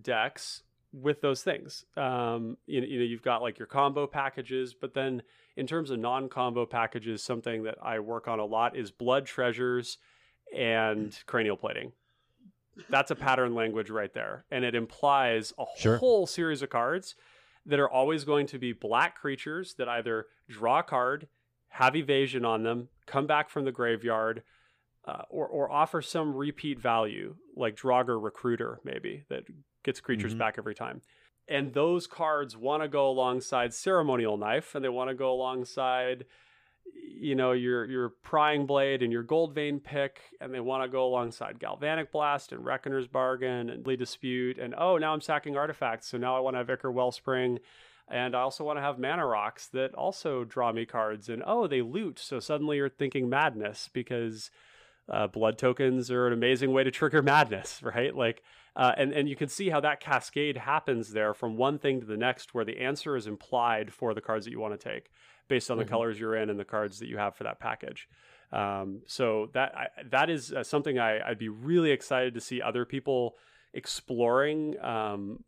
[0.00, 0.62] decks
[0.92, 1.84] with those things.
[1.96, 5.22] Um, you, you know, you've got like your combo packages, but then
[5.56, 9.98] in terms of non-combo packages, something that I work on a lot is blood treasures
[10.54, 11.92] and cranial plating.
[12.88, 15.96] That's a pattern language right there, and it implies a Sure.
[15.98, 17.14] whole series of cards
[17.64, 21.26] that are always going to be black creatures that either draw a card,
[21.68, 24.42] have evasion on them, come back from the graveyard,
[25.04, 29.44] uh, or or offer some repeat value, like Draugr Recruiter, maybe that
[29.82, 30.38] gets creatures Mhm.
[30.38, 31.00] back every time.
[31.48, 36.26] And those cards want to go alongside Ceremonial Knife, and they want to go alongside,
[37.18, 40.88] you know, your your Prying Blade and your Gold Vein pick, and they want to
[40.88, 45.56] go alongside Galvanic Blast and Reckoner's Bargain and Lee Dispute, and oh, now I'm sacking
[45.56, 47.58] artifacts, so now I want to have Ichor Wellspring.
[48.08, 51.28] And I also want to have mana rocks that also draw me cards.
[51.28, 52.20] And oh, they loot.
[52.20, 54.52] So suddenly you're thinking madness because
[55.08, 58.14] uh, blood tokens are an amazing way to trigger madness, right?
[58.14, 58.42] Like,
[58.76, 62.06] uh, and and you can see how that cascade happens there from one thing to
[62.06, 65.10] the next, where the answer is implied for the cards that you want to take
[65.48, 65.88] based on the Mhm.
[65.88, 68.08] colors you're in and the cards that you have for that package.
[68.52, 72.62] Um, so that I, that is uh, something I, I'd be really excited to see
[72.62, 73.36] other people
[73.72, 75.44] exploring um,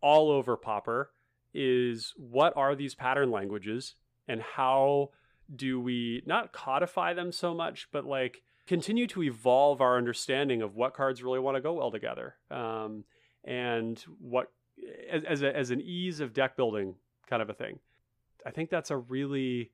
[0.00, 1.10] all over Pauper.
[1.56, 3.94] Is what are these pattern languages
[4.26, 5.10] and how
[5.54, 10.74] do we not codify them so much, but like continue to evolve our understanding of
[10.74, 13.04] what cards really want to go well together, um,
[13.44, 14.50] and what
[15.08, 16.96] as as, a, as an ease of deck building
[17.28, 17.78] kind of a thing.
[18.44, 19.70] I think that's a really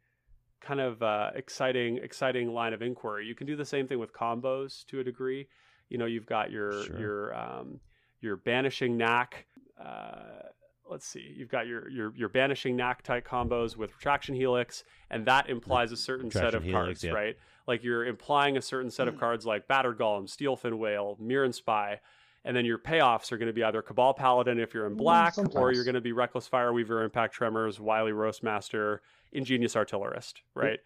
[0.60, 3.26] kind of uh, exciting exciting line of inquiry.
[3.26, 5.48] You can do the same thing with combos to a degree.
[5.88, 6.98] You know, you've got your Sure.
[6.98, 7.80] your um,
[8.20, 9.46] your banishing knack.
[9.82, 10.48] Uh,
[10.88, 15.26] let's see, you've got your your your banishing knack type combos with retraction helix, and
[15.26, 17.12] that implies a certain set of Retraction cards, yeah.
[17.12, 17.36] right?
[17.66, 22.00] Like you're implying a certain set of cards like Battered Golem, Steelfin Whale, Mirran Spy,
[22.44, 24.98] and then your payoffs are going to be either Cabal Paladin if you're in Mm,
[24.98, 29.02] black, or you're going to be Reckless Fireweaver, Impact Tremors, Wily Roastmaster,
[29.32, 30.78] Ingenious Artillerist, right?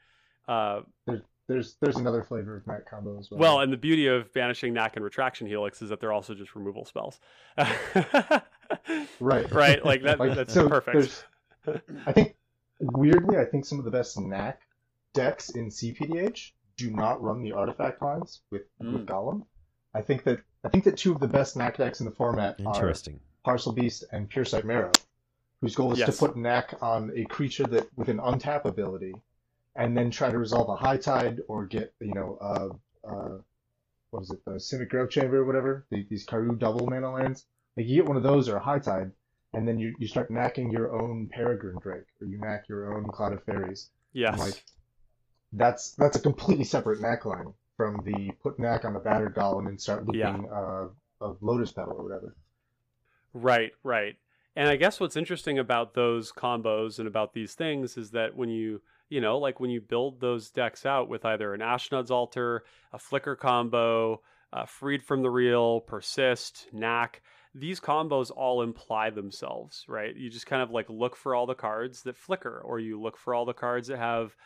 [0.49, 0.81] Uh,
[1.47, 3.39] there's there's another flavor of Mac combo as well.
[3.41, 6.55] well, and the beauty of Banishing Knack and Retraction Helix is that they're also just
[6.57, 7.21] removal spells.
[9.21, 11.27] right, right, like that- Like, that's so perfect.
[12.07, 12.35] I think
[12.81, 14.61] weirdly, I think some of the best Knack
[15.13, 18.93] decks in CPDH do not run the artifact lines with Mm.
[18.95, 19.43] with Golem.
[19.95, 22.61] I think that I think that two of the best Knack decks in the format
[22.61, 23.21] are Interesting.
[23.47, 24.93] Parcelbeast and Puresight Merrow,
[25.61, 26.17] whose goal is Yes.
[26.19, 29.15] to put Knack on a creature that with an untap ability,
[29.77, 32.69] and then try to resolve a high tide or get you know uh
[33.09, 33.39] uh
[34.11, 37.45] what is it the Simic Growth Chamber or whatever the, these karoo double mana lands.
[37.77, 39.13] Like you get one of those or a high tide,
[39.53, 43.05] and then you you start knacking your own Peregrine Drake or you knack your own
[43.09, 43.91] Cloud of Fairies.
[44.13, 44.39] yes.
[44.39, 44.65] Like
[45.53, 49.59] that's that's a completely separate knack line from the put knack on the battered golem
[49.61, 50.37] and then start looping Yeah.
[50.51, 50.89] uh,
[51.21, 52.37] of Lotus Petal or whatever.
[53.33, 54.17] Right, right.
[54.57, 58.49] And I guess what's interesting about those combos and about these things is that when
[58.49, 62.65] you, you know, like when you build those decks out with either an Ashnod's Altar,
[62.93, 64.21] a Flicker combo,
[64.53, 67.23] uh, Freed from the Real, Persist, Knack,
[67.57, 70.15] these combos all imply themselves, right?
[70.15, 73.17] You just kind of like look for all the cards that flicker, or you look
[73.17, 74.37] for all the cards that have,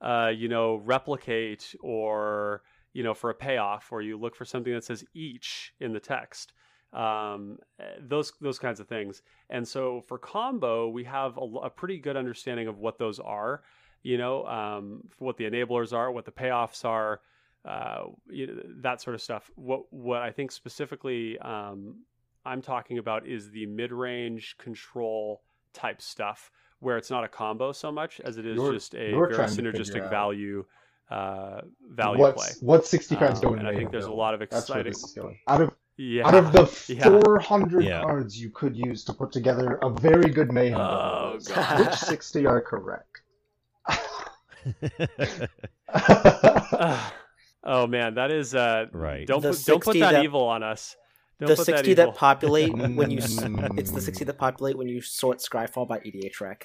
[0.00, 2.62] uh, you know, replicate, or,
[2.92, 6.00] you know, for a payoff, or you look for something that says each in the
[6.00, 6.52] text
[6.92, 9.22] um, eh, those those kinds of things.
[9.50, 13.62] And so for combo, we have a pretty good understanding of what those are.
[14.02, 17.20] You know, um, what the enablers are, what the payoffs are,
[17.64, 19.50] uh, you know, that sort of stuff.
[19.56, 21.96] What what I think specifically um,
[22.46, 25.42] I'm talking about is the mid range control
[25.74, 26.50] type stuff
[26.80, 29.48] where it's not a combo so much as it is You're- just a very trying
[29.48, 30.64] to figure synergistic out value
[31.10, 31.60] uh,
[31.90, 32.32] value play.
[32.32, 34.68] What's what sixty cards Um, go in and I think there's a lot of That's
[34.68, 34.92] where exciting.
[34.92, 35.38] this is going.
[35.48, 36.26] Out of Yeah.
[36.26, 37.20] out of the Yeah.
[37.22, 38.02] 400 Yeah.
[38.02, 41.80] cards you could use to put together a very good Mayhem Oh, Devil God.
[41.86, 43.22] which 60 are correct?
[47.64, 49.26] oh man, that is uh, Right.
[49.26, 50.96] Don't The put, don't put that, that- evil on us.
[51.40, 53.18] Don't the put 60 that, that, populate when you
[53.76, 56.62] it's the 60 that populate when you sort Scryfall by EDHREC.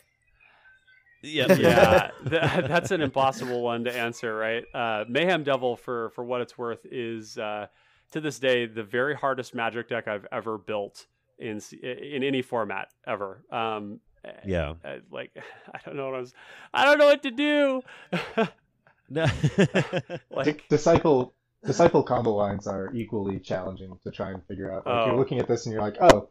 [1.24, 1.58] Yep.
[1.60, 4.64] yeah, th- that's an impossible one to answer, right?
[4.74, 7.68] Uh, Mayhem Devil, for for what it's worth, is uh,
[8.12, 11.08] to this day the very hardest Magic deck I've ever built
[11.40, 13.44] in in any format ever.
[13.52, 14.00] Um,
[14.46, 14.74] Yeah.
[14.84, 15.32] uh, like
[15.74, 16.34] I don't know what I was,
[16.74, 17.82] I don't know what to do.
[19.10, 19.26] No.
[20.32, 21.34] like Disciple
[21.66, 24.86] Disciple combo lines are equally challenging to try and figure out.
[24.86, 25.06] Like Oh.
[25.08, 26.28] you're looking at this and you're like, oh,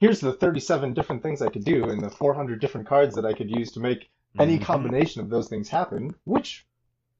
[0.00, 3.32] here's the 37 different things I could do and the 400 different cards that I
[3.32, 4.08] could use to make
[4.38, 4.62] any Mhm.
[4.62, 6.14] combination of those things happen.
[6.24, 6.66] Which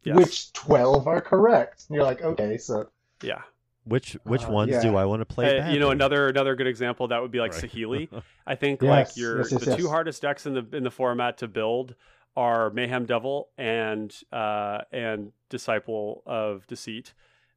[0.04, 0.16] yes.
[0.16, 1.84] which 12 are correct?
[1.88, 2.88] And you're like, okay, so
[3.22, 3.42] yeah.
[3.84, 4.82] Which which Uh, ones yeah.
[4.82, 5.58] do I want to play?
[5.60, 7.64] Uh, you know, another another good example that would be like Right.
[7.64, 8.22] Saheeli.
[8.46, 10.90] I think Yes, like your yes, yes, the two hardest decks in the in the
[10.90, 11.94] format to build
[12.36, 17.14] are Mayhem Devil and uh, and Disciple of Deceit.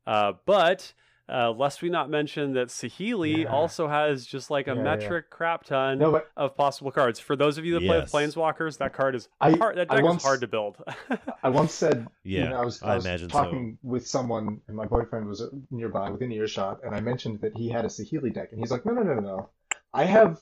[0.07, 0.93] Uh, but
[1.29, 3.51] uh, lest we not mention that Saheeli Yeah.
[3.51, 4.83] also has just like a Yeah, yeah.
[4.83, 7.19] metric crap ton no, but of possible cards.
[7.19, 9.77] For those of you that play with Planeswalkers, that card is I- hard.
[9.77, 10.77] That deck once- is hard to build.
[11.43, 13.37] I once said, you Yeah, know, I was, I I was imagine so.
[13.43, 17.69] talking with someone, and my boyfriend was nearby within earshot, and I mentioned that he
[17.69, 19.49] had a Saheeli deck, and he's like, no, no, no, no, no.
[19.93, 20.39] I have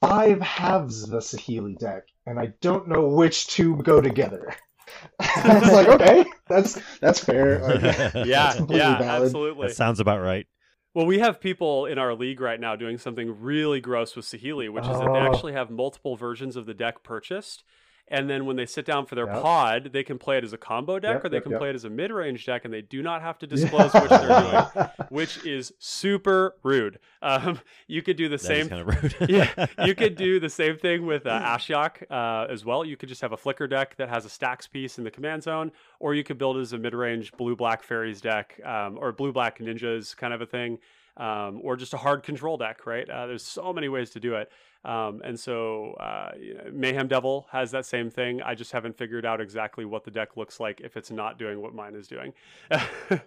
[0.00, 4.54] five halves of the Saheeli deck, and I don't know which two go together.
[5.20, 7.60] I was like, okay, that's that's fair.
[7.60, 7.82] Like,
[8.26, 9.22] yeah, that's yeah, valid.
[9.24, 9.68] absolutely.
[9.68, 10.46] that sounds about right.
[10.94, 14.70] Well, we have people in our league right now doing something really gross with Saheeli,
[14.70, 15.32] which is that they Oh.
[15.32, 17.64] actually have multiple versions of the deck purchased.
[18.08, 19.42] And then when they sit down for their Yep.
[19.42, 21.60] pod, they can play it as a combo deck Yep, or they yep, can yep.
[21.60, 24.10] play it as a mid range deck, and they do not have to disclose which
[24.10, 24.40] they're
[24.74, 26.98] doing, which is super rude.
[27.22, 29.16] Um, you could do the That is same kind of rude.
[29.30, 32.84] yeah, you could do the same thing with uh, Ashiok uh, as well.
[32.84, 35.42] You could just have a flicker deck that has a stacks piece in the command
[35.42, 39.60] zone, or you could build it as a mid-range blue-black fairies deck um, or blue-black
[39.60, 40.78] ninjas kind of a thing,
[41.16, 42.86] um, or just a hard control deck.
[42.86, 43.08] Right?
[43.08, 44.52] Uh, there's so many ways to do it,
[44.84, 46.32] um, and so uh,
[46.72, 48.42] Mayhem Devil has that same thing.
[48.42, 51.60] I just haven't figured out exactly what the deck looks like if it's not doing
[51.60, 52.32] what mine is doing.
[53.10, 53.20] um,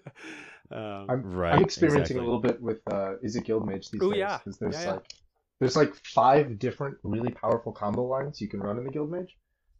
[0.71, 2.17] I'm, Right, I'm experimenting exactly.
[2.17, 4.37] a little bit with uh, Izzet Guildmage these Ooh, days yeah.
[4.37, 4.91] because there's Yeah, yeah.
[4.91, 5.13] like
[5.59, 9.29] there's like five different really powerful combo lines you can run in the Guildmage,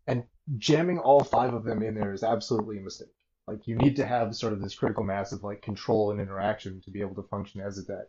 [0.07, 0.23] and
[0.57, 3.09] jamming all five of them in there is absolutely a mistake.
[3.47, 6.81] Like you need to have sort of this critical mass of like control and interaction
[6.81, 8.07] to be able to function as a deck,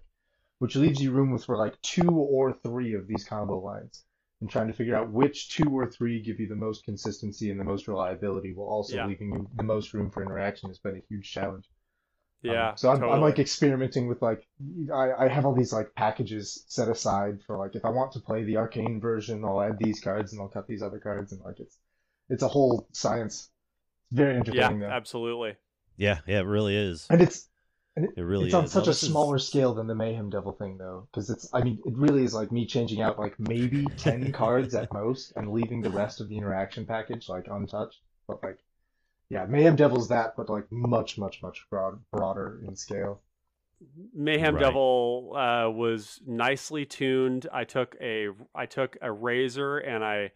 [0.58, 4.04] which leaves you room for like two or three of these combo lines.
[4.40, 7.58] And trying to figure out which two or three give you the most consistency and
[7.58, 9.06] the most reliability, while also Yeah.
[9.06, 11.68] leaving you the most room for interaction has been a huge challenge.
[12.46, 14.46] Um, yeah, so I'm, I'm like experimenting with like
[14.94, 18.20] I, I have all these like packages set aside for like if I want to
[18.20, 21.40] play the arcane version, I'll add these cards and I'll cut these other cards and
[21.42, 21.76] like it's
[22.28, 23.50] it's a whole science.
[24.10, 24.88] It's very yeah, though.
[24.88, 25.56] absolutely.
[25.96, 27.06] yeah, yeah, it really is.
[27.10, 27.48] And it's
[28.16, 28.72] It really it's on is.
[28.72, 31.62] such a this is- smaller scale than the Mayhem Devil thing though, because it's I
[31.62, 35.52] mean it really is like me changing out like maybe ten cards at most and
[35.52, 38.00] leaving the rest of the interaction package like untouched.
[38.26, 38.58] But like
[39.30, 43.20] yeah, Mayhem Devil's that, but like much much much broad, broader in scale.
[44.14, 44.60] Mayhem Right.
[44.64, 47.46] Devil uh, was nicely tuned.
[47.52, 50.32] I took a I took a razor and I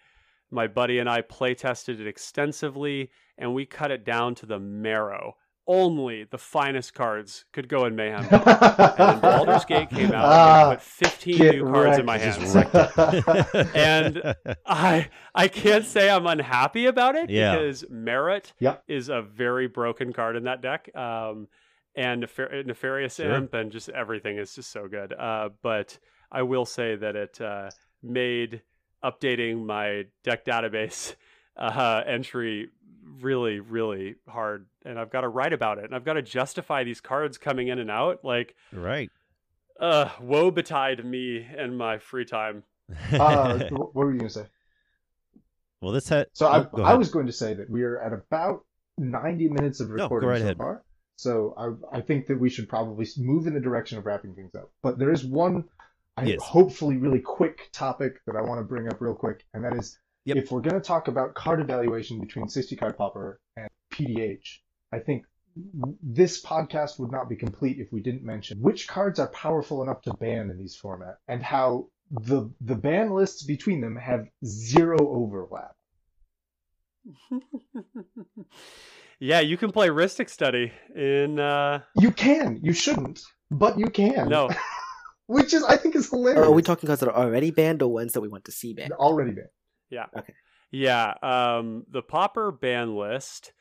[0.51, 4.59] my buddy and I play tested it extensively and we cut it down to the
[4.61, 5.37] marrow.
[5.75, 8.27] Only the finest cards could go in Mayhem.
[8.31, 12.05] And then Baldur's Gate came out and Ah, I put 15 get new cards in
[12.05, 12.37] my hand.
[13.75, 14.35] And
[14.67, 17.57] I I can't say I'm unhappy about it Yeah.
[17.57, 18.85] because Merit Yep.
[18.89, 20.95] is a very broken card in that deck.
[20.95, 21.49] Um,
[21.95, 23.33] and Nefar- Nefarious Sure.
[23.35, 25.13] Imp and just everything is just so good.
[25.13, 25.99] Uh, but
[26.31, 27.71] I will say that it uh,
[28.03, 28.63] made
[29.03, 31.15] updating my deck database
[31.57, 32.69] uh, entry
[33.21, 34.67] really, really hard.
[34.85, 37.69] And I've got to write about it and I've got to justify these cards coming
[37.69, 38.25] in and out.
[38.25, 39.11] Like, right.
[39.81, 42.65] uh, woe betide me and my free time.
[43.13, 44.47] uh, what were you gonna say?
[45.81, 46.27] well, this had.
[46.33, 48.65] So oh, I, I was going to say that we are at about
[48.99, 50.59] 90 minutes of go recording right so ahead.
[50.59, 50.85] far.
[51.17, 54.55] So I, I think that we should probably move in the direction of wrapping things
[54.55, 54.71] up.
[54.83, 55.65] But there is one,
[56.17, 56.41] I Yes.
[56.43, 59.99] hopefully really quick topic that I want to bring up real quick, and that is
[60.25, 60.37] Yep.
[60.37, 64.59] if we're going to talk about card evaluation between 60 card pauper and PDH,
[64.93, 65.25] I think
[66.03, 70.01] this podcast would not be complete if we didn't mention which cards are powerful enough
[70.03, 74.97] to ban in these formats and how the the ban lists between them have zero
[75.01, 75.75] overlap.
[79.19, 81.39] yeah, you can play Rhystic Study in.
[81.39, 82.61] Uh, You can.
[82.63, 84.29] You shouldn't, but you can.
[84.29, 84.49] no,
[85.27, 86.47] Which is, I think, is hilarious.
[86.47, 88.75] Are we talking cards that are already banned or ones that we want to see
[88.75, 88.93] banned?
[88.93, 89.49] already banned?
[89.93, 90.07] Yeah.
[90.17, 90.33] Okay.
[90.71, 91.15] Yeah.
[91.23, 93.53] Um, the Pauper ban list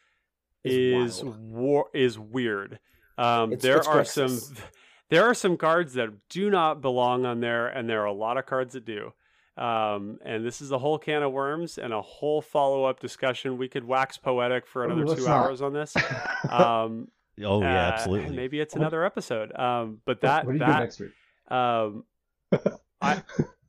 [0.64, 2.80] Is is war is weird.
[3.18, 4.40] Um, It's- there it's are some
[5.10, 8.38] there are some cards that do not belong on there, and there are a lot
[8.38, 9.12] of cards that do.
[9.58, 13.58] Um, and this is a whole can of worms and a whole follow up discussion.
[13.58, 15.46] We could wax poetic for another Ooh, two not.
[15.46, 15.94] hours on this.
[16.50, 17.10] Um,
[17.44, 18.36] Oh yeah, uh, absolutely.
[18.36, 19.58] Maybe it's another episode.
[19.58, 21.12] Um, but that what do you do that next week?
[21.50, 22.04] um,
[23.02, 23.22] I,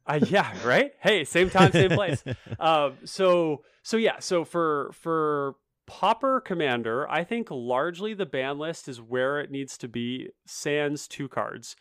[0.06, 0.92] I yeah right.
[1.00, 2.22] Hey, same time, same place.
[2.60, 5.56] um, so so yeah, so for for
[5.86, 10.30] Pauper Commander, I think largely the ban list is where it needs to be.
[10.46, 11.76] Sans two cards,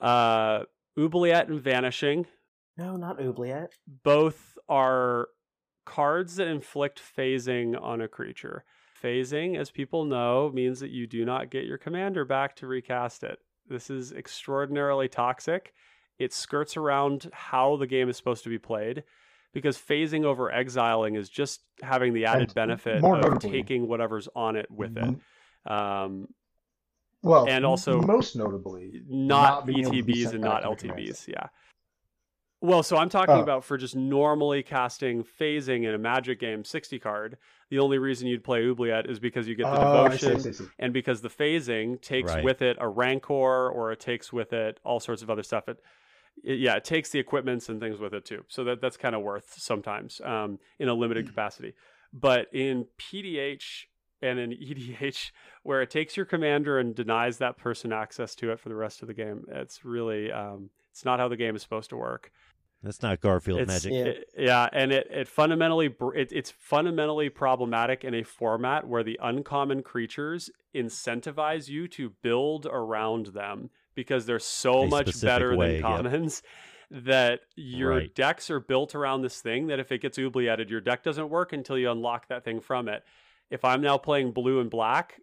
[0.00, 0.60] uh,
[0.98, 2.26] Oubliette and Vanishing.
[2.76, 3.74] No, not Oubliette.
[4.02, 5.28] Both are
[5.84, 8.64] cards that inflict phasing on a creature.
[9.02, 13.24] Phasing, as people know, means that you do not get your commander back to recast
[13.24, 13.40] it.
[13.68, 15.72] This is extraordinarily toxic.
[16.22, 19.02] It skirts around how the game is supposed to be played
[19.52, 23.88] because phasing over exiling is just having the added And benefit more of notably- taking
[23.88, 25.70] whatever's on it with it.
[25.70, 26.28] Um,
[27.22, 30.68] Well, and also- most notably, not, Not being able to be ETBs and not to
[30.70, 31.28] the command LTBs.
[31.28, 31.46] Yeah.
[32.60, 33.42] Well, so I'm talking Oh.
[33.42, 37.36] about for just normally casting phasing in a Magic game 60 card.
[37.70, 40.36] The only reason you'd play Oubliette is because you get the Oh, I see, devotion
[40.36, 40.64] I see, I see.
[40.78, 42.44] and because the phasing takes Right.
[42.44, 45.68] with it a rancor or it takes with it all sorts of other stuff.
[45.68, 45.78] It,
[46.44, 48.44] it yeah, it takes the equipments and things with it too.
[48.48, 51.74] So that that's kind of worth sometimes um, in a limited capacity.
[52.12, 53.84] But in PDH
[54.20, 55.30] and in EDH,
[55.62, 59.02] where it takes your commander and denies that person access to it for the rest
[59.02, 62.30] of the game, it's really um, it's not how the game is supposed to work.
[62.82, 63.92] That's not Garfield It's- magic.
[63.92, 64.04] Yeah.
[64.12, 69.18] it- yeah, and it, it fundamentally it, it's fundamentally problematic in a format where the
[69.22, 75.66] uncommon creatures incentivize you to build around them because they're so A much better way,
[75.66, 75.82] than yep.
[75.82, 76.42] commons
[76.90, 78.14] that your Right.
[78.14, 81.52] decks are built around this thing that if it gets oublietted, your deck doesn't work
[81.52, 83.02] until you unlock that thing from it.
[83.50, 85.20] If I'm now playing blue and black,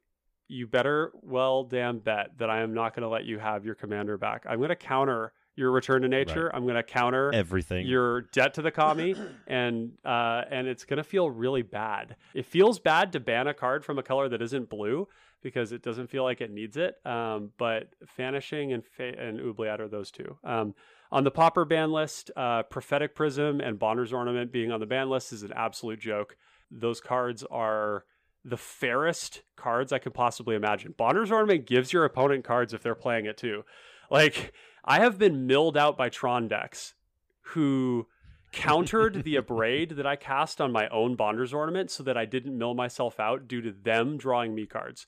[0.48, 3.76] you better well damn bet that I am not going to let you have your
[3.76, 4.46] commander back.
[4.50, 6.50] I'm going to counter your return to nature.
[6.56, 7.86] I'm going to counter Everything.
[7.86, 9.14] your debt to the commie
[9.48, 13.54] and uh and it's going to feel really bad it feels bad to ban a
[13.54, 15.08] card from a color that isn't blue
[15.42, 19.82] because it doesn't feel like it needs it um but vanishing and fa- and oubliette
[19.82, 20.74] are those two um
[21.12, 25.10] on the pauper ban list uh prophetic prism and bonder's ornament being on the ban
[25.10, 26.36] list is an absolute joke
[26.72, 28.04] those cards are
[28.46, 30.94] the fairest cards I could possibly imagine.
[30.98, 33.64] Bonder's Ornament gives your opponent cards if they're playing it too.
[34.10, 34.54] Like,
[34.86, 36.96] I have been milled out by Tron decks
[37.42, 38.08] who
[38.52, 42.58] countered the abrade that I cast on my own Bonder's Ornament so that I didn't
[42.58, 45.06] mill myself out due to them drawing me cards.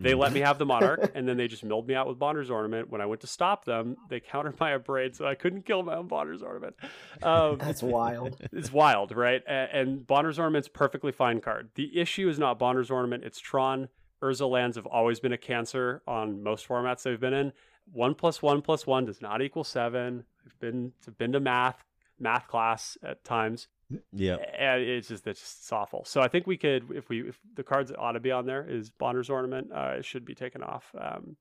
[0.00, 2.50] They let me have the Monarch, and then they just milled me out with Bonder's
[2.50, 2.88] Ornament.
[2.88, 5.96] When I went to stop them, they countered my abrade, so I couldn't kill my
[5.96, 6.74] own Bonder's Ornament.
[7.22, 8.40] Um, That's wild.
[8.52, 9.42] it's wild, right?
[9.46, 11.68] And Bonder's Ornament's perfectly fine card.
[11.74, 13.88] The issue is not Bonder's Ornament, it's Tron.
[14.22, 17.52] Urza lands have always been a cancer on most formats they've been in.
[17.92, 20.24] One plus one plus one does not equal seven.
[20.46, 21.84] I've been I've been to math
[22.18, 23.68] math class at times,
[24.12, 24.36] yeah.
[24.58, 26.04] and it's just it's just awful.
[26.04, 28.46] So I think we could, if we if the cards that ought to be on
[28.46, 30.84] there is Bonder's Ornament, uh, it should be taken off.
[30.98, 31.36] Um,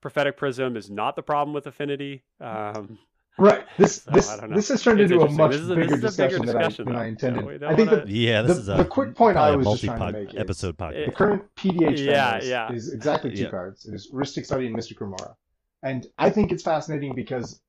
[0.00, 2.22] Prophetic Prism is not the problem with Affinity.
[2.40, 2.98] Um,
[3.38, 3.64] Right.
[3.78, 4.56] This So, this I don't know.
[4.56, 6.40] this has turned It's into a much This is a- bigger this is a discussion,
[6.42, 7.60] bigger than, I, than I intended.
[7.62, 9.66] Yeah, I think wanna- that Yeah, this the, is a the quick point I was
[9.66, 11.06] just trying to multi-pod make is episode podcast.
[11.06, 12.72] the current PDH Yeah, fan yeah.
[12.72, 13.50] is exactly two Yeah.
[13.50, 13.86] cards.
[13.86, 15.36] It is Rhystic Study and Mystic Remora.
[15.82, 17.62] And I think it's fascinating because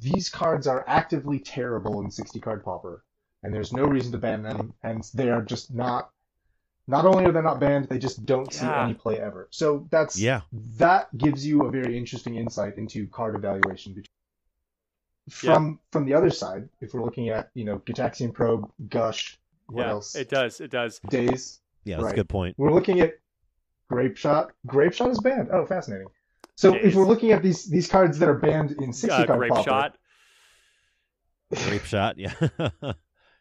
[0.00, 3.04] these cards are actively terrible in 60 card pauper,
[3.44, 6.10] and there's no reason to ban them, and they are just not.
[6.86, 8.84] Not only are they not banned, they just don't see Yeah.
[8.84, 9.48] any play ever.
[9.50, 10.42] So that's Yeah.
[10.76, 14.02] that gives you a very interesting insight into card evaluation.
[15.30, 19.82] From from the other side, if we're looking at you know Gitaxian Probe, Gush, what
[19.86, 20.14] yeah, else?
[20.14, 20.60] it does.
[20.60, 20.98] It does.
[21.08, 21.60] Daze.
[21.84, 22.12] Yeah, that's Right.
[22.12, 22.58] a good point.
[22.58, 23.14] We're looking at
[23.90, 24.50] Grapeshot.
[24.66, 25.48] Grape Shot is banned.
[25.50, 26.08] Oh, fascinating.
[26.56, 26.84] So Daze.
[26.88, 29.52] if we're looking at these these cards that are banned in 60 Uh, card grape
[29.52, 29.98] pauper, shot.
[31.68, 32.18] Grape shot.
[32.18, 32.34] Yeah.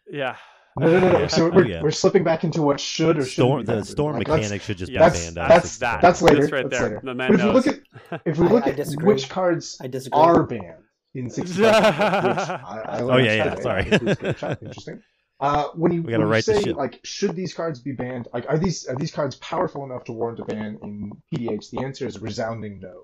[0.10, 0.36] Yeah.
[0.80, 1.28] no, no, no, no.
[1.28, 1.82] So Oh, we're, yeah.
[1.82, 3.60] we're slipping back into what should or storm.
[3.62, 3.88] shouldn't The banned.
[3.88, 5.00] storm Like, mechanic should just Yes,
[5.30, 5.38] be That's- banned.
[5.38, 6.02] that's that's- that.
[6.02, 6.42] that's later.
[6.42, 6.90] That's right That's there.
[6.90, 7.02] later.
[7.04, 7.66] The man But if we knows.
[7.66, 11.62] look at if we look I- I at which cards I are banned in 60
[11.62, 11.72] Yeah.
[11.82, 13.92] card pauper, which I, I Oh, yeah, yeah, sorry.
[13.92, 14.62] includes Grapeshot.
[14.64, 15.02] Interesting.
[15.40, 18.28] Uh, when you, when you write this say like should these cards be banned?
[18.34, 21.70] Like are these are these cards powerful enough to warrant a ban in PDH?
[21.70, 23.04] The answer is a resounding no.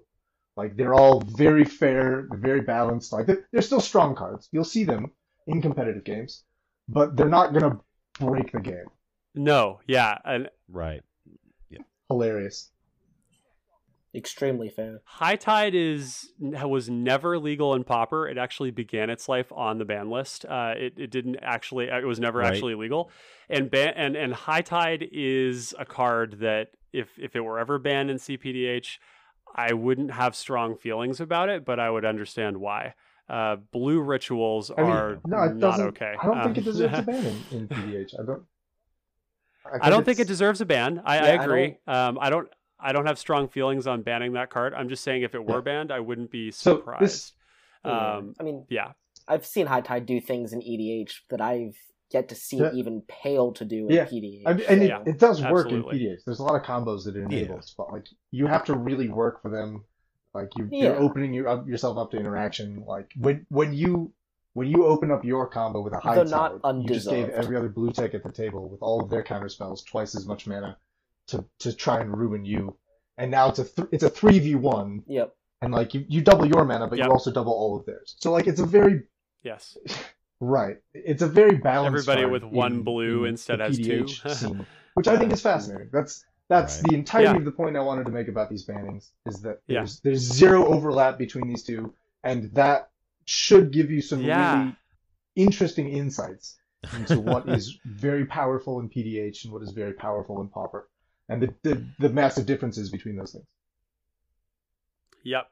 [0.56, 3.14] Like they're all very fair, very balanced.
[3.14, 4.48] Like they're, they're still strong cards.
[4.52, 5.12] You'll see them
[5.48, 6.44] in competitive games,
[6.92, 7.80] but they're not gonna
[8.20, 8.86] break the game.
[9.36, 11.02] No, yeah, and Right.
[12.10, 12.72] Hilarious.
[14.16, 15.02] Extremely fair.
[15.06, 18.28] High Tide is was never legal in Pauper.
[18.28, 20.46] It actually began its life on the ban list.
[20.46, 21.90] Uh, it it didn't actually.
[21.90, 22.52] It was never Right.
[22.52, 23.12] actually legal.
[23.50, 27.78] And ban and and High Tide is a card that if if it were ever
[27.78, 28.98] banned in CPDH,
[29.56, 32.96] I wouldn't have strong feelings about it, but I would understand why.
[33.30, 36.16] Uh, blue rituals I mean, are no, it not okay.
[36.20, 38.20] I don't think Um, it deserves a ban in, in PDH.
[38.20, 38.44] I don't.
[39.84, 41.02] I don't think it deserves a ban.
[41.06, 41.78] I, I Yeah, I agree.
[41.88, 42.48] um, I don't.
[42.80, 44.74] I don't have strong feelings on banning that card.
[44.74, 45.62] I'm just saying if it were Yeah.
[45.62, 47.34] banned, I wouldn't be So this- surprised.
[47.84, 48.94] Um, I mean, yeah,
[49.28, 51.76] I've seen High Tide do things in EDH that I've
[52.12, 52.72] yet to see Yeah.
[52.74, 54.06] even pale to do in Yeah.
[54.06, 54.44] PDH.
[54.48, 56.04] I mean, and Yeah, it, it does work absolutely.
[56.06, 56.24] in PDH.
[56.26, 59.42] There's a lot of combos that it enables, but like you have to really work
[59.44, 59.84] for them.
[60.34, 60.84] Like you, Yeah.
[60.84, 62.84] you're opening your, up, yourself up to interaction.
[62.86, 64.14] Like when when you
[64.54, 67.30] when you open up your combo with a high They're tide, not you just gave
[67.30, 70.26] every other blue tech at the table with all of their counter spells twice as
[70.26, 70.78] much mana
[71.28, 72.78] to to try and ruin you.
[73.18, 75.36] And now it's a th- it's a three v one, Yep.
[75.62, 77.08] and like you, you double your mana, but Yep.
[77.08, 78.16] you also double all of theirs.
[78.20, 79.04] So like it's a very
[79.44, 79.78] yes.
[80.42, 80.78] Right.
[80.94, 82.08] It's a very balanced.
[82.08, 84.08] Everybody with one in- blue in instead the has two.
[84.08, 85.90] Scene, which I think is fascinating.
[85.92, 86.90] That's that's Right.
[86.90, 87.38] the entirety Yeah.
[87.38, 89.80] of the point I wanted to make about these bannings is that Yeah.
[89.80, 91.94] there's there's zero overlap between these two,
[92.24, 92.90] and that
[93.26, 94.54] should give you some Yeah.
[94.60, 94.76] really
[95.36, 96.60] interesting insights
[96.94, 100.90] into what is very powerful in PDH and what is very powerful in Pauper,
[101.30, 103.46] and the the, the massive differences between those things.
[105.24, 105.50] Yep.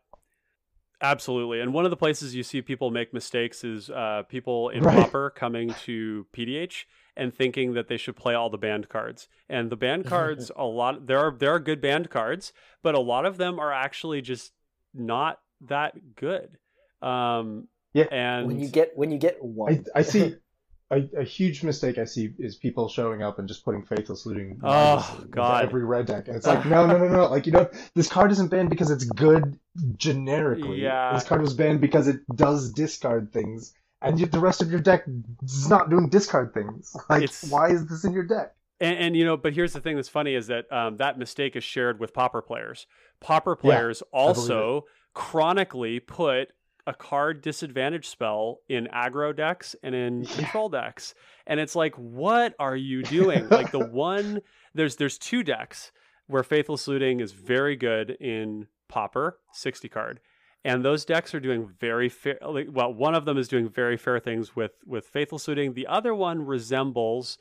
[0.99, 1.59] Absolutely.
[1.61, 4.97] And one of the places you see people make mistakes is uh, people in Right.
[4.97, 6.85] Pauper coming to PDH
[7.17, 9.27] and thinking that they should play all the banned cards.
[9.49, 12.53] And the banned cards, a lot there are there are good banned cards,
[12.83, 14.53] but a lot of them are actually just
[14.93, 16.57] not that good.
[17.01, 18.05] Um, Yeah.
[18.11, 20.35] And When you get when you get I, one, I see
[20.91, 24.59] a, a huge mistake I see is people showing up and just putting faithless looting
[24.63, 25.65] Oh, into God.
[25.65, 28.31] every red deck, and it's like no no no no like you know this card
[28.31, 29.59] isn't banned because it's good
[29.97, 30.81] generically.
[30.81, 31.13] Yeah.
[31.13, 34.79] This card was banned because it does discard things, and yet the rest of your
[34.79, 35.03] deck
[35.43, 36.95] is not doing discard things.
[37.09, 38.53] Like It's- why is this in your deck?
[38.79, 41.55] And, and you know, but here's the thing that's funny is that um, that mistake
[41.55, 42.85] is shared with pauper players.
[43.27, 46.49] Yeah, players also chronically put
[46.85, 50.35] a card disadvantage spell in aggro decks and in Yeah.
[50.35, 51.15] control decks,
[51.47, 53.49] and it's like, what are you doing?
[53.49, 54.41] like the one
[54.75, 55.91] there's there's two decks
[56.27, 60.19] where Faithless Looting is very good in pauper sixty card.
[60.67, 62.37] And those decks are doing very fair.
[62.41, 65.73] Well, one of them is doing very fair things with with faithful Looting.
[65.73, 67.37] The other one resembles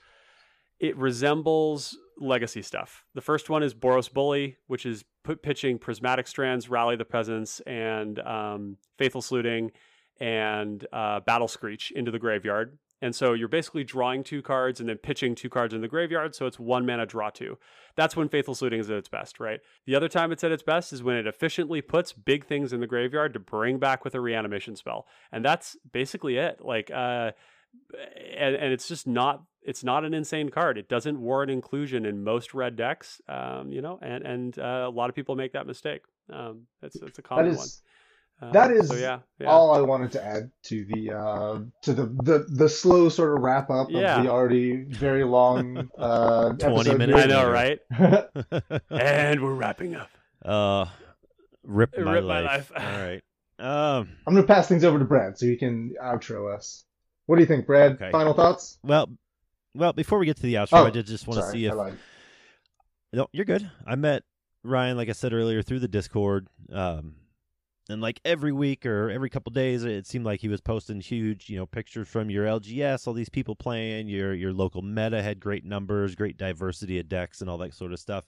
[0.79, 3.05] it resembles legacy stuff.
[3.15, 7.59] The first one is Boros Bully, which is put, pitching Prismatic Strands, Rally the Peasants,
[7.67, 9.73] and um, Faithful Looting,
[10.21, 12.79] and uh, Battle Screech into the graveyard.
[13.03, 16.35] And so you're basically drawing two cards and then pitching two cards in the graveyard.
[16.35, 17.59] So it's one mana draw two.
[17.95, 19.61] That's when Faithful Looting is at its best, right?
[19.85, 22.81] The other time it's at its best is when it efficiently puts big things in
[22.81, 25.07] the graveyard to bring back with a reanimation spell.
[25.31, 26.61] And that's basically it.
[26.63, 27.33] Like, uh,
[28.37, 30.79] and, and it's just not it's not an insane card.
[30.79, 34.91] It doesn't warrant inclusion in most red decks, um, you know, and and uh, a
[34.91, 36.03] lot of people make that mistake.
[36.33, 37.67] Um, it's it's a common is one.
[38.41, 39.47] Uh, that is so yeah, yeah.
[39.47, 43.43] all I wanted to add to the uh, to the, the the slow sort of
[43.43, 44.19] wrap up Yeah.
[44.19, 47.79] of the already very long uh, 20 episode minutes I know, right?
[48.91, 50.11] and we're wrapping up.
[50.45, 50.85] uh,
[51.63, 52.71] rip my Rip my life.
[52.71, 52.73] life.
[52.77, 53.23] All right.
[53.59, 54.09] Um.
[54.27, 56.85] I'm gonna pass things over to Brad so he can outro us.
[57.25, 57.93] What do you think, Brad?
[57.93, 58.11] Okay.
[58.11, 58.79] Final thoughts?
[58.83, 59.09] Well,
[59.75, 59.95] well.
[59.95, 61.75] Before we get to the outro, Oh, I did just want to see if.
[63.15, 63.71] No, you're good.
[63.87, 64.25] I met
[64.63, 66.49] Ryan, like I said earlier, through the Discord.
[66.71, 67.15] Um,
[67.89, 71.49] and like every week or every couple days, it seemed like he was posting huge,
[71.49, 74.09] you know, pictures from your LGS, all these people playing.
[74.09, 77.93] Your your local meta had great numbers, great diversity of decks, and all that sort
[77.93, 78.27] of stuff.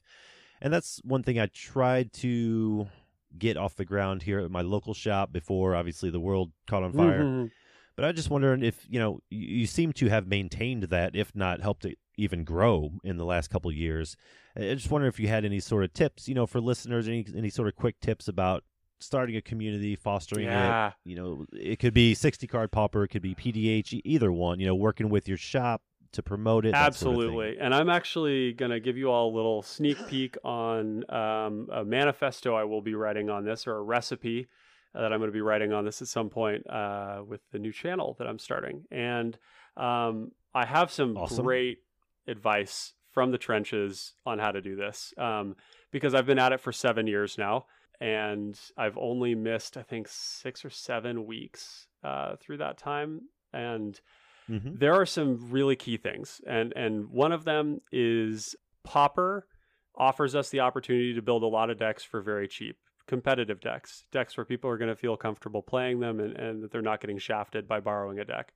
[0.60, 2.88] And that's one thing I tried to
[3.36, 6.92] get off the ground here at my local shop before, obviously, the world caught on
[6.92, 7.22] fire.
[7.22, 7.50] Mhm.
[7.96, 11.34] But I just wondering if you know you, you seem to have maintained that, if
[11.34, 14.16] not helped it even grow in the last couple years.
[14.56, 17.08] I I just wonder if you had any sort of tips, you know, for listeners,
[17.08, 18.62] any any sort of quick tips about
[19.00, 20.92] starting a community, fostering it.
[21.04, 24.60] You know, it could be sixty card pauper, it could be PDH, either one.
[24.60, 26.72] You know, working with your shop to promote it.
[26.72, 27.20] that sort of.
[27.22, 27.56] Absolutely.
[27.60, 31.84] And I'm actually going to give you all a little sneak peek on um, a
[31.84, 34.48] manifesto I will be writing on this or a recipe
[34.94, 37.58] uh, that I'm going to be writing on this at some point uh, with the
[37.58, 38.84] new channel that I'm starting.
[38.90, 39.36] And
[39.76, 41.44] um, I have some Awesome.
[41.44, 41.78] great
[42.26, 45.56] advice from the trenches on how to do this um,
[45.90, 47.66] because I've been at it for seven years now.
[48.00, 53.22] And I've only missed, I think, six or seven weeks uh, through that time.
[53.52, 54.00] And
[54.46, 59.46] hmm there are some really key things, and and one of them is Pauper
[59.94, 62.76] offers us the opportunity to build a lot of decks for very cheap.
[63.06, 66.70] Competitive decks, decks where people are going to feel comfortable playing them and, and that
[66.70, 68.52] they're not getting shafted by borrowing a deck.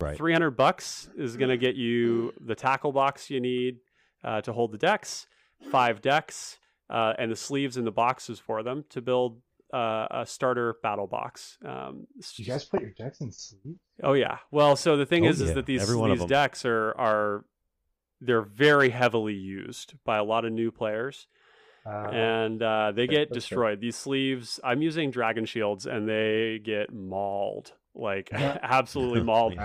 [0.00, 0.16] Right.
[0.16, 3.78] 300 bucks is going to get you the tackle box you need
[4.22, 5.26] uh, to hold the decks,
[5.70, 6.58] five decks,
[6.90, 9.40] uh, and the sleeves and the boxes for them to build
[9.72, 11.58] uh, a starter battle box.
[11.64, 12.06] Um,
[12.36, 13.76] You guys put your decks in sleep?
[14.02, 14.38] Oh yeah.
[14.50, 16.94] Well, so the thing Oh, is, is that these Every one of these decks are
[16.98, 17.44] are
[18.20, 21.26] they're very heavily used by a lot of new players,
[21.84, 23.56] Uh, and uh, they get that's fair.
[23.58, 23.80] destroyed.
[23.80, 28.58] These sleeves, I'm using Dragon Shields, and they get mauled, like Yeah.
[28.62, 29.58] absolutely mauled.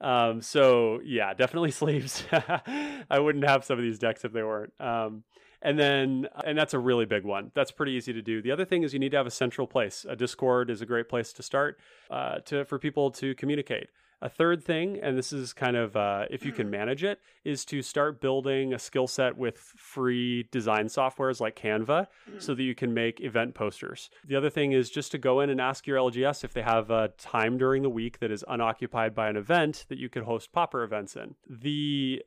[0.00, 2.24] Um, so yeah, definitely sleeves.
[2.32, 4.72] I wouldn't have some of these decks if they weren't.
[4.80, 5.24] Um,
[5.62, 7.50] and then, and that's a really big one.
[7.54, 8.40] That's pretty easy to do.
[8.40, 10.06] The other thing is you need to have a central place.
[10.08, 11.78] A Discord is a great place to start
[12.10, 13.88] uh, to for people to communicate.
[14.20, 17.64] A third thing, and this is kind of uh, if you can manage it, is
[17.66, 22.08] to start building a skill set with free design softwares like Canva
[22.38, 24.10] so that you can make event posters.
[24.26, 26.90] The other thing is just to go in and ask your LGS if they have
[26.90, 30.50] a time during the week that is unoccupied by an event that you could host
[30.50, 31.36] pauper events in.
[31.48, 32.24] The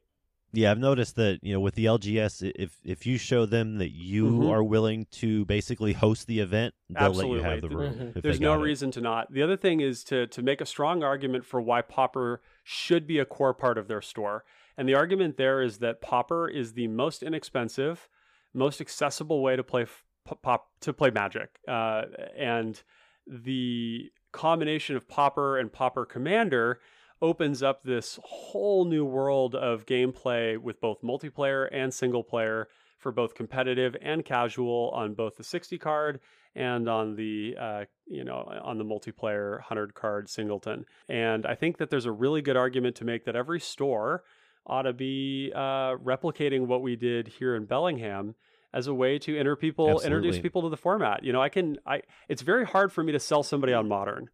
[0.54, 3.92] Yeah, I've noticed that you know with the LGS, if if you show them that
[3.92, 4.50] you Mhm.
[4.52, 7.76] are willing to basically host the event, they'll let you have the Absolutely.
[7.76, 7.94] room.
[7.94, 8.08] Mhm.
[8.10, 8.64] if they there's no it.
[8.64, 9.32] reason to not.
[9.32, 13.18] The other thing is to to make a strong argument for why Pauper should be
[13.20, 14.44] a core part of their store.
[14.78, 18.10] And the argument there is that Pauper is the most inexpensive,
[18.54, 21.60] most accessible way to play f- p- pop to play Magic.
[21.68, 22.04] Uh,
[22.38, 22.82] and
[23.28, 26.80] the combination of Pauper and Pauper Commander
[27.22, 32.68] opens up this whole new world of gameplay with both multiplayer and single player
[32.98, 36.20] for both competitive and casual on both the 60 card
[36.56, 40.86] and on the uh, you know on the multiplayer 100 card singleton.
[41.08, 44.24] And i think that there's a really good argument to make that every store
[44.66, 48.36] ought to be uh, replicating what we did here in bellingham
[48.74, 51.24] as a way to enter people introduce people to the format.
[51.24, 54.30] You know i can i it's very hard for me to sell somebody on modern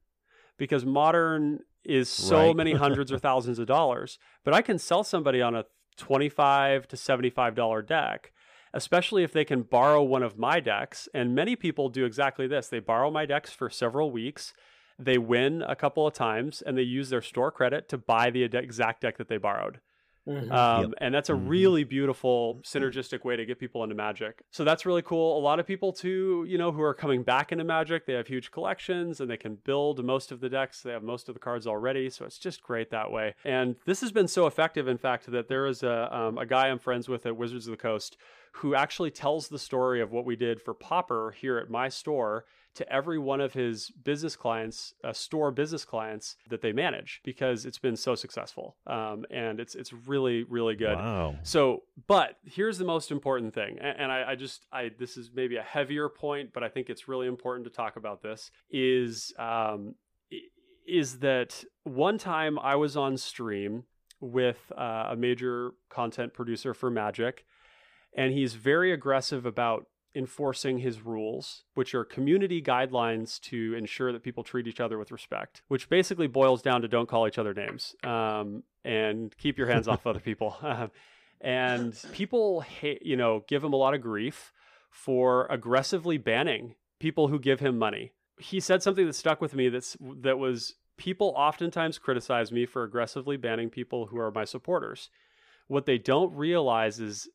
[0.58, 2.56] because modern is so Right.
[2.56, 5.66] many hundreds or thousands of dollars but i can sell somebody on a
[5.98, 8.32] 25 to 75 dollar deck
[8.74, 11.08] especially if they can borrow one of my decks.
[11.14, 14.54] And many people do exactly this they borrow my decks for several weeks,
[15.00, 18.44] they win a couple of times, and they use their store credit to buy the
[18.44, 19.80] exact deck that they borrowed.
[20.28, 20.52] Mhm.
[20.52, 20.94] Um, Yep.
[21.00, 21.48] And that's a Mhm.
[21.50, 24.44] really beautiful synergistic way to get people into Magic.
[24.52, 25.38] So that's really cool.
[25.38, 28.28] A lot of people too, you know, who are coming back into Magic, they have
[28.28, 30.82] huge collections and they can build most of the decks.
[30.82, 33.36] They have most of the cards already, so it's just great that way.
[33.46, 36.68] And this has been so effective, in fact, that there is a um, a guy
[36.68, 38.18] I'm friends with at Wizards of the Coast
[38.54, 42.46] who actually tells the story of what we did for Pauper here at my store
[42.78, 47.66] to every one of his business clients, uh, store business clients that they manage, because
[47.66, 50.96] it's been so successful, um, and it's it's really really good.
[50.98, 51.36] Wow.
[51.44, 55.32] So, but here's the most important thing, a- and I, I just, I this is
[55.34, 58.52] maybe a heavier point, but I think it's really important to talk about this.
[58.72, 59.96] Is um,
[60.88, 63.84] is that one time I was on stream
[64.22, 67.46] with uh, a major content producer for Magic,
[68.16, 74.24] and he's very aggressive about enforcing his rules, which are community guidelines to ensure that
[74.24, 77.54] people treat each other with respect, which basically boils down to don't call each other
[77.54, 80.58] names um, and keep your hands off other people.
[81.42, 84.52] and people, hate, you know, give him a lot of grief
[84.90, 88.12] for aggressively banning people who give him money.
[88.40, 92.84] He said something that stuck with me that's that was people oftentimes criticize me for
[92.84, 95.10] aggressively banning people who are my supporters.
[95.68, 97.30] What they don't realize is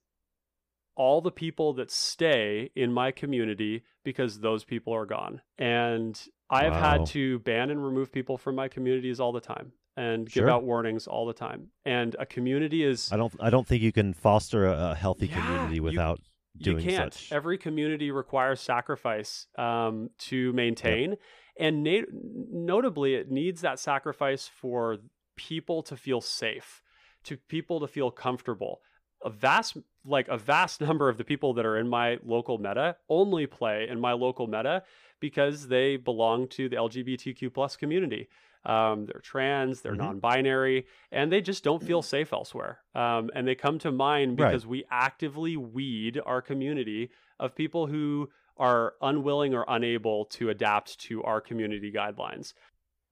[0.94, 5.40] all the people that stay in my community because those people are gone.
[5.58, 6.20] And
[6.50, 6.98] I have Wow.
[6.98, 10.64] had to ban and remove people from my communities all the time and give out
[10.64, 11.68] warnings all the time.
[11.84, 13.32] And a community is I don't.
[13.40, 16.20] I don't think you can foster a, healthy Yeah, community without
[16.58, 17.14] you doing can't.
[17.14, 17.32] such.
[17.32, 21.16] Every community requires sacrifice um, to maintain,
[21.58, 24.98] and na- notably, it needs that sacrifice for
[25.36, 26.82] people to feel safe,
[27.24, 28.80] to people to feel comfortable.
[29.24, 32.96] A vast, like a vast number of the people that are in my local meta
[33.08, 34.82] only play in my local meta
[35.20, 38.28] because they belong to the LGBTQ plus community.
[38.64, 39.98] Um, they're trans, they're Mhm.
[39.98, 42.80] non-binary, and they just don't feel safe elsewhere.
[42.94, 44.50] Um, and they come to mind Right.
[44.50, 50.98] because we actively weed our community of people who are unwilling or unable to adapt
[51.00, 52.54] to our community guidelines.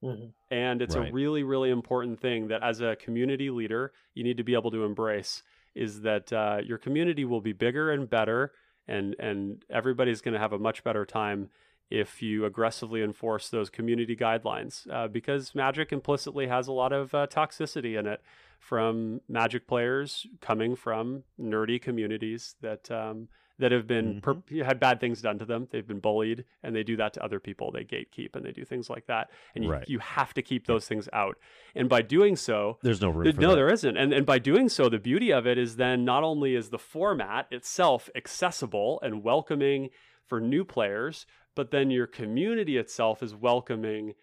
[0.03, 0.33] Mhm.
[0.49, 4.43] And it's a really, really important thing that as a community leader, you need to
[4.43, 5.43] be able to embrace
[5.75, 8.51] is that uh, your community will be bigger and better,
[8.87, 11.49] and and everybody's going to have a much better time
[11.89, 17.13] if you aggressively enforce those community guidelines, uh, because Magic implicitly has a lot of
[17.13, 18.21] uh, toxicity in it
[18.59, 23.27] from Magic players coming from nerdy communities that um,
[23.61, 24.57] that have been mm-hmm.
[24.59, 25.67] per- had bad things done to them.
[25.71, 27.71] They've been bullied, and they do that to other people.
[27.71, 29.87] They gatekeep and they do things like that, and you, Right.
[29.87, 31.37] you have to keep those things out.
[31.73, 33.55] And by doing so, There's no room Th- no, that.
[33.55, 33.97] there isn't.
[33.97, 36.79] And and by doing so, the beauty of it is then not only is the
[36.79, 39.89] format itself accessible and welcoming
[40.27, 41.25] for new players,
[41.55, 44.13] but then your community itself is welcoming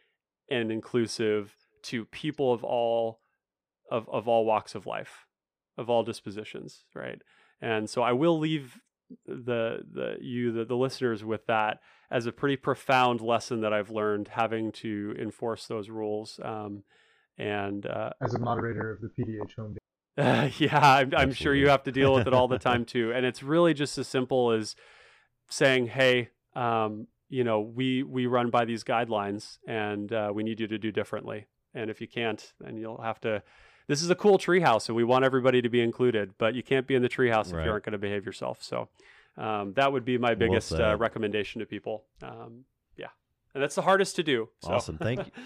[0.51, 3.21] and inclusive to people of all
[3.91, 5.27] of, of all walks of life,
[5.77, 7.23] of all dispositions, right?
[7.61, 8.81] And so I will leave
[9.27, 11.81] the the you the, the listeners with that
[12.11, 16.41] as a pretty profound lesson that I've learned having to enforce those rules.
[16.43, 16.85] Um,
[17.37, 19.79] and uh, As a moderator of the PDH home game.
[20.19, 23.13] uh, yeah, I'm, I'm sure you have to deal with it all the time too.
[23.13, 24.75] And it's really just as simple as
[25.49, 30.61] saying, "Hey, um, you know, we we run by these guidelines, and uh, we need
[30.61, 31.47] you to do differently.
[31.75, 33.43] And if you can't, then you'll have to."
[33.89, 36.87] This is a cool treehouse, and we want everybody to be included, but you can't
[36.87, 38.63] be in the treehouse if you aren't going to behave yourself.
[38.63, 38.89] So
[39.37, 42.05] um, that would be my Well biggest uh, recommendation to people.
[42.23, 42.65] Um,
[42.97, 43.07] yeah,
[43.55, 44.51] and that's the hardest to do.
[44.63, 44.73] So.
[44.73, 44.99] Awesome.
[44.99, 45.33] Thank you.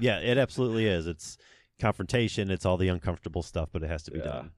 [0.00, 1.06] Yeah, it absolutely is.
[1.06, 1.38] It's
[1.80, 2.50] confrontation.
[2.50, 4.24] It's all the uncomfortable stuff, but it has to be Yeah.
[4.24, 4.50] done.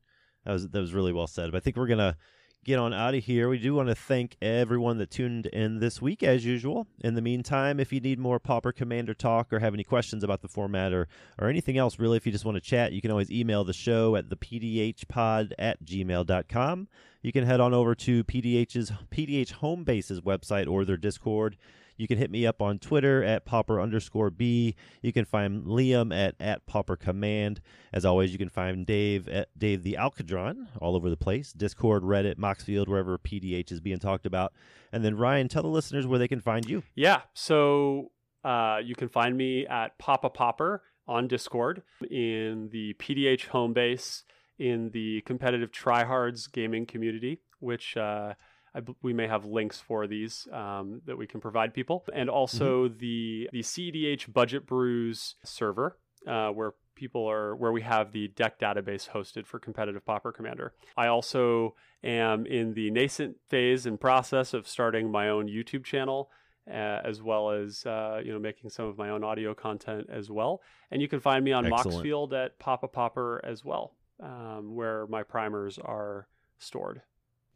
[0.47, 1.53] That was that was really well said.
[1.53, 2.17] But I think we're gonna
[2.65, 3.49] get on out of here.
[3.49, 6.87] We do want to thank everyone that tuned in this week, as usual.
[7.01, 10.43] In the meantime, if you need more Pauper Commander talk or have any questions about
[10.43, 11.09] the format or
[11.39, 13.73] or anything else, really, if you just want to chat, you can always email the
[13.73, 16.89] show at the pdhpod at gmail.com.
[17.23, 21.57] You can head on over to PDH's PDH Homebase's website or their Discord.
[21.97, 24.75] You can hit me up on Twitter at Pauper underscore B.
[25.03, 27.61] You can find Liam at, at Pauper Command.
[27.93, 31.53] As always, you can find Dave at Dave the Alcadron all over the place.
[31.53, 34.53] Discord, Reddit, Moxfield, wherever PDH is being talked about.
[34.93, 36.83] And then Ryan, tell the listeners where they can find you.
[36.95, 37.23] Yeah.
[37.35, 38.11] So
[38.45, 44.25] uh, you can find me at Papa Pauper on Discord, in the PDH home base,
[44.59, 48.35] in the competitive tryhards gaming community, which uh,
[48.81, 52.89] b- we may have links for these um, that we can provide people, and also
[52.89, 58.59] the the CDH Budget Brews server uh, where people are where we have the deck
[58.59, 60.73] database hosted for competitive Pauper Commander.
[60.97, 66.31] I also am in the nascent phase and process of starting my own YouTube channel
[66.69, 70.31] uh, as well as uh, you know making some of my own audio content as
[70.31, 70.63] well.
[70.91, 72.05] And you can find me on Excellent.
[72.05, 76.27] Moxfield at Papa Pauper as well, um, where my primers are
[76.59, 77.03] stored.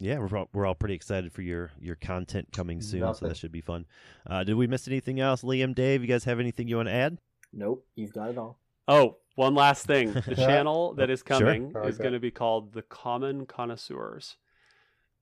[0.00, 3.36] Yeah, we're all, we're all pretty excited for your your content coming soon, so that
[3.36, 3.84] should be fun.
[4.26, 6.00] Uh, did we miss anything else, Liam, Dave?
[6.00, 7.18] You guys have anything you want to add?
[7.52, 8.58] Nope, you've got it all.
[8.88, 10.12] Oh, one last thing.
[10.26, 12.02] The channel that is coming I like is that.
[12.02, 14.36] going to be called The Common Connoisseurs.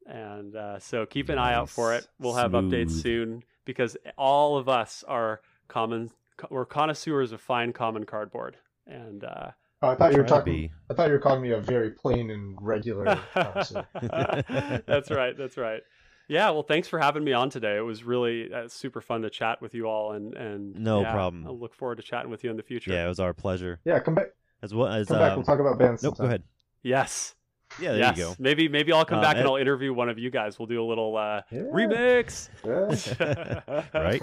[0.07, 2.07] And uh, so keep an eye out for it.
[2.19, 6.11] We'll have updates soon because all of us are common,
[6.51, 8.57] we're connoisseurs of fine common cardboard.
[8.87, 9.51] And uh,
[9.81, 10.71] Oh, I thought you were Try to talking.
[10.91, 13.19] I thought you were calling me a very plain and regular.
[13.33, 13.87] connoisseur.
[14.87, 15.37] that's right.
[15.39, 15.83] That's right.
[16.29, 16.51] Yeah.
[16.51, 17.77] Well, thanks for having me on today.
[17.77, 21.13] It was really uh, super fun to chat with you all, and and No yeah,
[21.13, 21.47] problem.
[21.47, 22.91] I look forward to chatting with you in the future.
[22.93, 23.79] Yeah, it was our pleasure.
[23.85, 24.29] yeah, come back.
[24.63, 25.31] As well as Come back.
[25.33, 26.03] um, We'll talk about bands.
[26.03, 26.43] nope, go ahead.
[26.83, 27.37] Yes.
[27.81, 28.17] Yeah, there yes.
[28.17, 28.35] you go.
[28.41, 30.59] Maybe maybe I'll come Uh, back and Ed- I'll interview one of you guys.
[30.59, 31.61] We'll do a little uh, Yeah.
[31.73, 32.49] remix.
[32.65, 33.81] Yeah.
[33.95, 34.23] Right?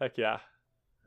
[0.00, 0.38] Heck yeah.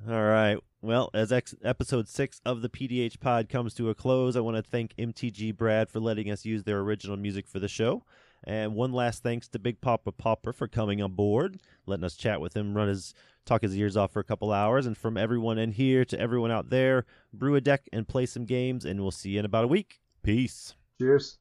[0.06, 0.58] All right.
[0.82, 4.58] Well, as ex- episode six of the PDH pod comes to a close, I want
[4.58, 8.04] to thank MTG Brad for letting us use their original music for the show.
[8.44, 12.40] And one last thanks to Big Papa Pauper for coming on board, letting us chat
[12.40, 13.14] with him, run his
[13.46, 14.86] talk his ears off for a couple hours.
[14.86, 18.46] And from everyone in here to everyone out there, brew a deck and play some
[18.46, 20.00] games, and we'll see you in about a week.
[20.22, 20.76] Peace.
[21.00, 21.40] Cheers.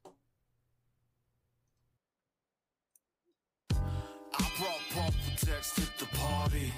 [3.71, 6.73] I brought pump protects to the party.